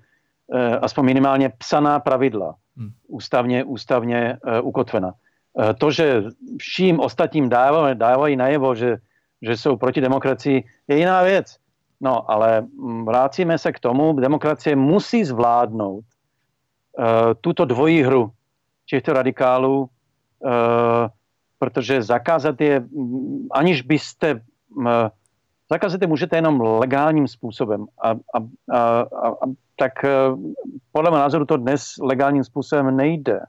uh, 0.48 0.60
aspoň 0.82 1.06
minimálně 1.06 1.50
psaná 1.50 2.00
pravidla, 2.00 2.56
hmm. 2.78 2.90
ústavně, 3.08 3.64
ústavně 3.64 4.38
uh, 4.46 4.68
ukotvena. 4.68 5.14
Uh, 5.54 5.74
to, 5.78 5.92
že 5.92 6.24
vším 6.58 7.00
ostatním 7.00 7.50
dávají, 7.50 7.96
dávají 7.96 8.36
najevo, 8.36 8.76
že, 8.76 8.98
že 9.42 9.58
jsou 9.58 9.78
proti 9.78 10.02
demokracii, 10.02 10.64
je 10.88 10.98
jiná 10.98 11.24
věc. 11.24 11.58
No, 12.02 12.32
ale 12.32 12.62
mm, 12.62 13.06
vrátíme 13.06 13.58
se 13.58 13.72
k 13.72 13.80
tomu, 13.80 14.14
demokracie 14.14 14.76
musí 14.76 15.24
zvládnout 15.24 16.04
uh, 16.04 17.06
tuto 17.42 17.66
dvojí 17.66 18.04
hru 18.04 18.32
těchto 18.86 19.14
radikálů, 19.14 19.80
uh, 19.82 20.50
protože 21.60 22.02
zakázat 22.02 22.62
je, 22.62 22.80
mm, 22.80 23.48
aniž 23.52 23.82
byste, 23.82 24.42
uh, 24.76 24.86
zakázat 25.72 26.02
je 26.02 26.08
můžete 26.08 26.36
jenom 26.36 26.62
legálním 26.62 27.28
způsobem. 27.28 27.86
A, 28.02 28.10
a, 28.12 28.16
a, 28.72 28.80
a, 29.02 29.28
a 29.28 29.46
tak 29.76 29.94
uh, 30.04 30.40
podle 30.92 31.12
mého 31.12 31.24
názoru 31.24 31.46
to 31.46 31.58
dnes 31.58 31.98
legálním 32.02 32.44
způsobem 32.44 32.98
nejde. 32.98 33.40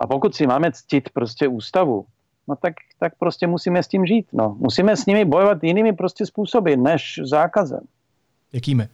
A 0.00 0.06
pokud 0.06 0.34
si 0.34 0.46
máme 0.46 0.72
ctit 0.72 1.08
prostě 1.10 1.48
ústavu, 1.48 2.04
no 2.48 2.56
tak, 2.56 2.74
tak 2.98 3.12
prostě 3.18 3.46
musíme 3.46 3.82
s 3.82 3.88
tím 3.88 4.06
žít. 4.06 4.26
No. 4.32 4.56
Musíme 4.58 4.96
s 4.96 5.06
nimi 5.06 5.24
bojovat 5.24 5.64
jinými 5.64 5.92
prostě 5.92 6.26
způsoby, 6.26 6.74
než 6.76 7.20
zákazem. 7.24 7.80
Jakými? 8.52 8.88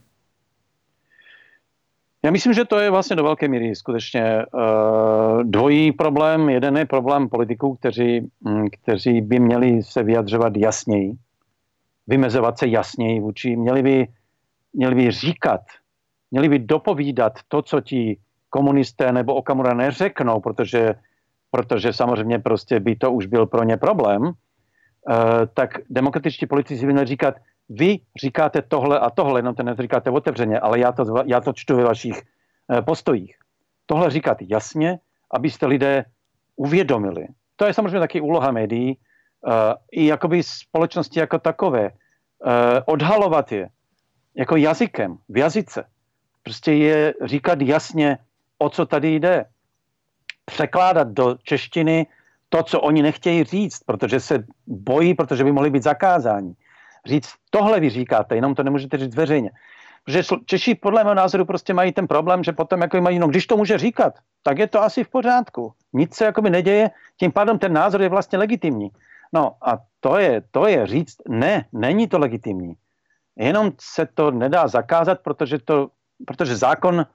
Já 2.23 2.31
myslím, 2.31 2.53
že 2.53 2.65
to 2.65 2.79
je 2.79 2.89
vlastně 2.89 3.15
do 3.15 3.23
velké 3.23 3.47
míry 3.47 3.75
skutečně 3.75 4.45
uh, 4.45 5.43
dvojí 5.43 5.91
problém. 5.91 6.49
Jeden 6.49 6.77
je 6.77 6.85
problém 6.85 7.29
politiků, 7.29 7.75
kteří, 7.75 8.31
um, 8.45 8.69
kteří 8.69 9.21
by 9.21 9.39
měli 9.39 9.83
se 9.83 10.03
vyjadřovat 10.03 10.57
jasněji, 10.57 11.13
vymezovat 12.07 12.57
se 12.57 12.67
jasněji 12.67 13.19
vůči, 13.19 13.55
měli 13.55 13.83
by, 13.83 14.07
měli 14.73 14.95
by 14.95 15.11
říkat, 15.11 15.61
měli 16.31 16.49
by 16.49 16.59
dopovídat 16.59 17.33
to, 17.47 17.61
co 17.61 17.81
ti 17.81 18.17
komunisté 18.49 19.11
nebo 19.11 19.35
Okamura 19.35 19.73
neřeknou, 19.73 20.39
protože 20.39 20.95
protože 21.53 21.93
samozřejmě 21.93 22.39
prostě 22.39 22.79
by 22.79 22.95
to 22.95 23.11
už 23.11 23.25
byl 23.25 23.45
pro 23.45 23.63
ně 23.63 23.77
problém, 23.77 24.25
eh, 24.25 25.13
tak 25.53 25.85
demokratičtí 25.89 26.49
politici 26.49 26.85
by 26.85 26.91
měli 26.93 27.07
říkat, 27.07 27.35
vy 27.69 28.01
říkáte 28.17 28.61
tohle 28.61 28.99
a 28.99 29.09
tohle, 29.09 29.39
jenom 29.39 29.55
to 29.55 29.63
neříkáte 29.63 30.09
otevřeně, 30.09 30.59
ale 30.59 30.79
já 30.79 30.91
to, 30.91 31.05
já 31.25 31.41
to 31.41 31.53
čtu 31.53 31.77
ve 31.77 31.83
vašich 31.83 32.17
eh, 32.17 32.81
postojích. 32.81 33.37
Tohle 33.85 34.09
říkat 34.09 34.37
jasně, 34.41 34.99
abyste 35.31 35.65
lidé 35.65 36.05
uvědomili. 36.55 37.27
To 37.55 37.65
je 37.69 37.73
samozřejmě 37.73 37.99
taky 37.99 38.21
úloha 38.21 38.51
médií, 38.51 38.97
i 39.91 40.05
jakoby 40.05 40.43
společnosti 40.43 41.19
jako 41.19 41.39
takové. 41.39 41.89
Uh, 41.89 42.49
odhalovat 42.85 43.51
je 43.51 43.69
jako 44.35 44.55
jazykem, 44.55 45.17
v 45.29 45.37
jazyce. 45.37 45.83
Prostě 46.43 46.73
je 46.73 47.13
říkat 47.23 47.61
jasně, 47.61 48.17
o 48.57 48.69
co 48.69 48.85
tady 48.85 49.15
jde 49.15 49.45
překládat 50.45 51.07
do 51.07 51.35
češtiny 51.43 52.07
to, 52.49 52.63
co 52.63 52.81
oni 52.81 53.01
nechtějí 53.01 53.43
říct, 53.43 53.79
protože 53.85 54.19
se 54.19 54.43
bojí, 54.67 55.13
protože 55.13 55.43
by 55.43 55.51
mohli 55.51 55.69
být 55.69 55.83
zakázáni. 55.83 56.53
Říct, 57.05 57.33
tohle 57.49 57.79
vy 57.79 57.89
říkáte, 57.89 58.35
jenom 58.35 58.55
to 58.55 58.63
nemůžete 58.63 58.97
říct 58.97 59.15
veřejně. 59.15 59.51
Protože 60.05 60.23
Češi 60.45 60.75
podle 60.75 61.03
mého 61.03 61.15
názoru 61.15 61.45
prostě 61.45 61.73
mají 61.73 61.91
ten 61.91 62.07
problém, 62.07 62.43
že 62.43 62.51
potom 62.51 62.81
jako 62.81 63.01
mají, 63.01 63.19
no 63.19 63.27
když 63.27 63.47
to 63.47 63.57
může 63.57 63.77
říkat, 63.77 64.13
tak 64.43 64.59
je 64.59 64.67
to 64.67 64.83
asi 64.83 65.03
v 65.03 65.09
pořádku. 65.09 65.73
Nic 65.93 66.15
se 66.15 66.25
jakoby 66.25 66.49
neděje, 66.49 66.91
tím 67.17 67.31
pádem 67.31 67.59
ten 67.59 67.73
názor 67.73 68.01
je 68.01 68.09
vlastně 68.09 68.37
legitimní. 68.37 68.91
No 69.33 69.55
a 69.61 69.79
to 69.99 70.17
je, 70.17 70.41
to 70.51 70.67
je 70.67 70.87
říct, 70.87 71.17
ne, 71.29 71.65
není 71.73 72.07
to 72.07 72.19
legitimní. 72.19 72.73
Jenom 73.35 73.71
se 73.81 74.05
to 74.05 74.31
nedá 74.31 74.67
zakázat, 74.67 75.19
protože, 75.19 75.59
to, 75.59 75.89
protože 76.25 76.55
zákon 76.55 77.05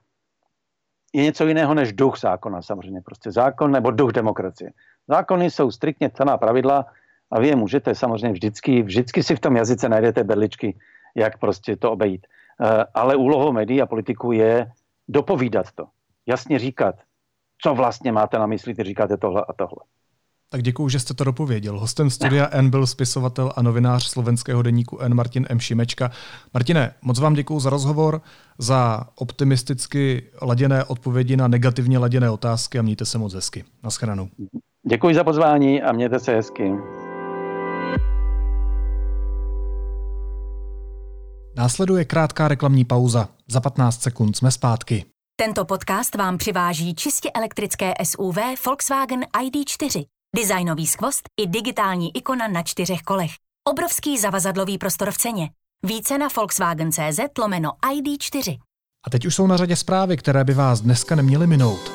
je 1.13 1.23
něco 1.23 1.47
jiného 1.47 1.73
než 1.73 1.93
duch 1.93 2.19
zákona 2.19 2.61
samozřejmě. 2.61 3.01
Prostě 3.01 3.31
zákon 3.31 3.71
nebo 3.71 3.91
duch 3.91 4.11
demokracie. 4.11 4.71
Zákony 5.07 5.51
jsou 5.51 5.71
striktně 5.71 6.09
cená 6.09 6.37
pravidla 6.37 6.85
a 7.31 7.39
vy 7.39 7.47
je 7.47 7.55
můžete 7.55 7.95
samozřejmě 7.95 8.31
vždycky, 8.31 8.83
vždycky 8.83 9.23
si 9.23 9.35
v 9.35 9.39
tom 9.39 9.55
jazyce 9.55 9.89
najdete 9.89 10.23
berličky, 10.23 10.77
jak 11.15 11.37
prostě 11.37 11.75
to 11.75 11.91
obejít. 11.91 12.27
Eh, 12.61 12.85
ale 12.93 13.15
úlohou 13.15 13.51
médií 13.51 13.81
a 13.81 13.85
politiků 13.85 14.31
je 14.31 14.71
dopovídat 15.07 15.71
to. 15.71 15.87
Jasně 16.25 16.59
říkat, 16.59 16.95
co 17.61 17.73
vlastně 17.73 18.11
máte 18.11 18.39
na 18.39 18.45
mysli, 18.45 18.73
když 18.73 18.87
říkáte 18.87 19.17
tohle 19.17 19.45
a 19.47 19.53
tohle. 19.53 19.83
Tak 20.51 20.61
děkuji, 20.61 20.89
že 20.89 20.99
jste 20.99 21.13
to 21.13 21.23
dopověděl. 21.23 21.79
Hostem 21.79 22.09
studia 22.09 22.47
N 22.51 22.69
byl 22.69 22.87
spisovatel 22.87 23.53
a 23.55 23.61
novinář 23.61 24.03
slovenského 24.07 24.61
deníku 24.61 24.99
N 24.99 25.13
Martin 25.13 25.45
M. 25.49 25.59
Šimečka. 25.59 26.11
Martine, 26.53 26.93
moc 27.01 27.19
vám 27.19 27.33
děkuji 27.33 27.59
za 27.59 27.69
rozhovor, 27.69 28.21
za 28.57 29.07
optimisticky 29.15 30.23
laděné 30.41 30.83
odpovědi 30.83 31.37
na 31.37 31.47
negativně 31.47 31.97
laděné 31.97 32.29
otázky 32.29 32.79
a 32.79 32.81
mějte 32.81 33.05
se 33.05 33.17
moc 33.17 33.33
hezky. 33.33 33.63
Naschledanou. 33.83 34.29
Děkuji 34.89 35.15
za 35.15 35.23
pozvání 35.23 35.81
a 35.81 35.91
mějte 35.91 36.19
se 36.19 36.35
hezky. 36.35 36.71
Následuje 41.57 42.05
krátká 42.05 42.47
reklamní 42.47 42.85
pauza. 42.85 43.29
Za 43.47 43.59
15 43.61 44.01
sekund 44.01 44.37
jsme 44.37 44.51
zpátky. 44.51 45.05
Tento 45.35 45.65
podcast 45.65 46.15
vám 46.15 46.37
přiváží 46.37 46.95
čistě 46.95 47.31
elektrické 47.31 47.93
SUV 48.03 48.37
Volkswagen 48.65 49.21
ID4. 49.21 50.05
Designový 50.35 50.87
skvost 50.87 51.29
i 51.41 51.47
digitální 51.47 52.17
ikona 52.17 52.47
na 52.47 52.63
čtyřech 52.63 53.01
kolech. 53.01 53.31
Obrovský 53.67 54.17
zavazadlový 54.17 54.77
prostor 54.77 55.11
v 55.11 55.17
ceně. 55.17 55.49
Více 55.85 56.17
na 56.17 56.27
Volkswagen.cz 56.35 57.19
lomeno 57.39 57.71
ID4. 57.93 58.57
A 59.07 59.09
teď 59.09 59.25
už 59.25 59.35
jsou 59.35 59.47
na 59.47 59.57
řadě 59.57 59.75
zprávy, 59.75 60.17
které 60.17 60.43
by 60.43 60.53
vás 60.53 60.81
dneska 60.81 61.15
neměly 61.15 61.47
minout. 61.47 61.91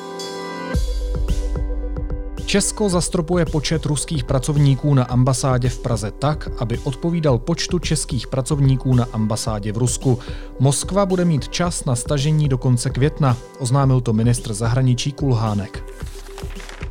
Česko 2.45 2.89
zastropuje 2.89 3.45
počet 3.45 3.85
ruských 3.85 4.23
pracovníků 4.23 4.93
na 4.93 5.03
ambasádě 5.03 5.69
v 5.69 5.79
Praze 5.79 6.11
tak, 6.11 6.49
aby 6.59 6.79
odpovídal 6.79 7.37
počtu 7.37 7.79
českých 7.79 8.27
pracovníků 8.27 8.95
na 8.95 9.07
ambasádě 9.13 9.71
v 9.71 9.77
Rusku. 9.77 10.19
Moskva 10.59 11.05
bude 11.05 11.25
mít 11.25 11.49
čas 11.49 11.85
na 11.85 11.95
stažení 11.95 12.49
do 12.49 12.57
konce 12.57 12.89
května, 12.89 13.37
oznámil 13.59 14.01
to 14.01 14.13
ministr 14.13 14.53
zahraničí 14.53 15.11
Kulhánek. 15.11 15.83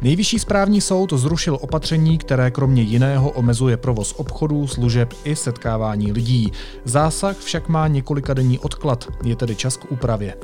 Nejvyšší 0.04 0.38
správní 0.38 0.80
soud 0.80 1.12
zrušil 1.12 1.58
opatření, 1.60 2.18
které 2.18 2.50
kromě 2.50 2.82
jiného 2.82 3.30
omezuje 3.30 3.76
provoz 3.76 4.14
obchodů, 4.16 4.66
služeb 4.66 5.14
i 5.24 5.36
setkávání 5.36 6.12
lidí. 6.12 6.52
Zásah 6.84 7.36
však 7.38 7.68
má 7.68 7.88
několika 7.88 8.34
denní 8.34 8.58
odklad, 8.58 9.08
je 9.22 9.36
tedy 9.36 9.54
čas 9.56 9.76
k 9.76 9.92
úpravě. 9.92 10.34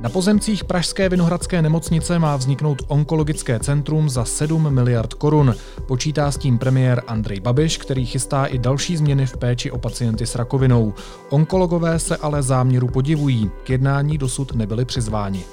Na 0.00 0.08
pozemcích 0.08 0.64
Pražské 0.64 1.08
Vinohradské 1.08 1.62
nemocnice 1.62 2.18
má 2.18 2.36
vzniknout 2.36 2.82
onkologické 2.88 3.58
centrum 3.58 4.08
za 4.08 4.24
7 4.24 4.74
miliard 4.74 5.14
korun. 5.14 5.54
Počítá 5.86 6.30
s 6.30 6.38
tím 6.38 6.58
premiér 6.58 7.02
Andrej 7.06 7.40
Babiš, 7.40 7.78
který 7.78 8.06
chystá 8.06 8.46
i 8.46 8.58
další 8.58 8.96
změny 8.96 9.26
v 9.26 9.36
péči 9.36 9.70
o 9.70 9.78
pacienty 9.78 10.26
s 10.26 10.34
rakovinou. 10.34 10.94
Onkologové 11.30 11.98
se 11.98 12.16
ale 12.16 12.42
záměru 12.42 12.88
podivují. 12.88 13.50
K 13.64 13.70
jednání 13.70 14.18
dosud 14.18 14.54
nebyli 14.54 14.84
přizváni. 14.84 15.44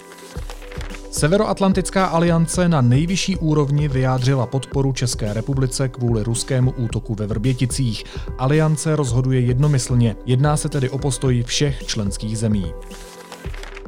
Severoatlantická 1.13 2.05
aliance 2.05 2.69
na 2.69 2.81
nejvyšší 2.81 3.37
úrovni 3.37 3.87
vyjádřila 3.87 4.45
podporu 4.45 4.93
České 4.93 5.33
republice 5.33 5.89
kvůli 5.89 6.23
ruskému 6.23 6.71
útoku 6.71 7.15
ve 7.15 7.27
Vrběticích. 7.27 8.03
Aliance 8.37 8.95
rozhoduje 8.95 9.39
jednomyslně, 9.39 10.15
jedná 10.25 10.57
se 10.57 10.69
tedy 10.69 10.89
o 10.89 10.97
postoj 10.97 11.43
všech 11.43 11.85
členských 11.85 12.37
zemí. 12.37 12.73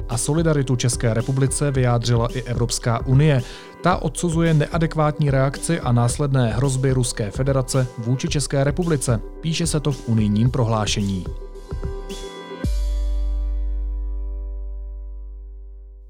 A 0.10 0.18
solidaritu 0.18 0.76
České 0.76 1.14
republice 1.14 1.72
vyjádřila 1.72 2.28
i 2.34 2.42
Evropská 2.42 3.06
unie. 3.06 3.42
Ta 3.84 3.98
odsuzuje 3.98 4.54
neadekvátní 4.54 5.32
reakci 5.32 5.80
a 5.80 5.92
následné 5.92 6.54
hrozby 6.54 6.94
Ruské 6.94 7.32
federace 7.32 7.88
vůči 7.98 8.28
České 8.28 8.64
republice. 8.64 9.22
Píše 9.42 9.68
se 9.68 9.80
to 9.80 9.92
v 9.92 10.10
unijním 10.10 10.50
prohlášení. 10.52 11.26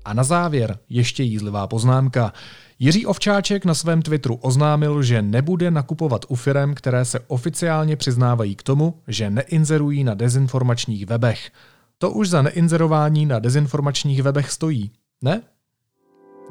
A 0.05 0.13
na 0.13 0.23
závěr 0.23 0.77
ještě 0.89 1.23
jízlivá 1.23 1.67
poznámka. 1.67 2.33
Jiří 2.79 3.05
Ovčáček 3.05 3.65
na 3.65 3.73
svém 3.73 4.01
Twitteru 4.01 4.35
oznámil, 4.35 5.03
že 5.03 5.21
nebude 5.21 5.71
nakupovat 5.71 6.25
u 6.27 6.35
firem, 6.35 6.75
které 6.75 7.05
se 7.05 7.19
oficiálně 7.27 7.95
přiznávají 7.95 8.55
k 8.55 8.63
tomu, 8.63 9.01
že 9.07 9.29
neinzerují 9.29 10.03
na 10.03 10.13
dezinformačních 10.13 11.05
webech. 11.05 11.51
To 11.97 12.11
už 12.11 12.29
za 12.29 12.41
neinzerování 12.41 13.25
na 13.25 13.39
dezinformačních 13.39 14.23
webech 14.23 14.51
stojí, 14.51 14.91
ne? 15.21 15.41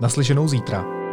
Naslyšenou 0.01 0.49
zítra. 0.49 1.04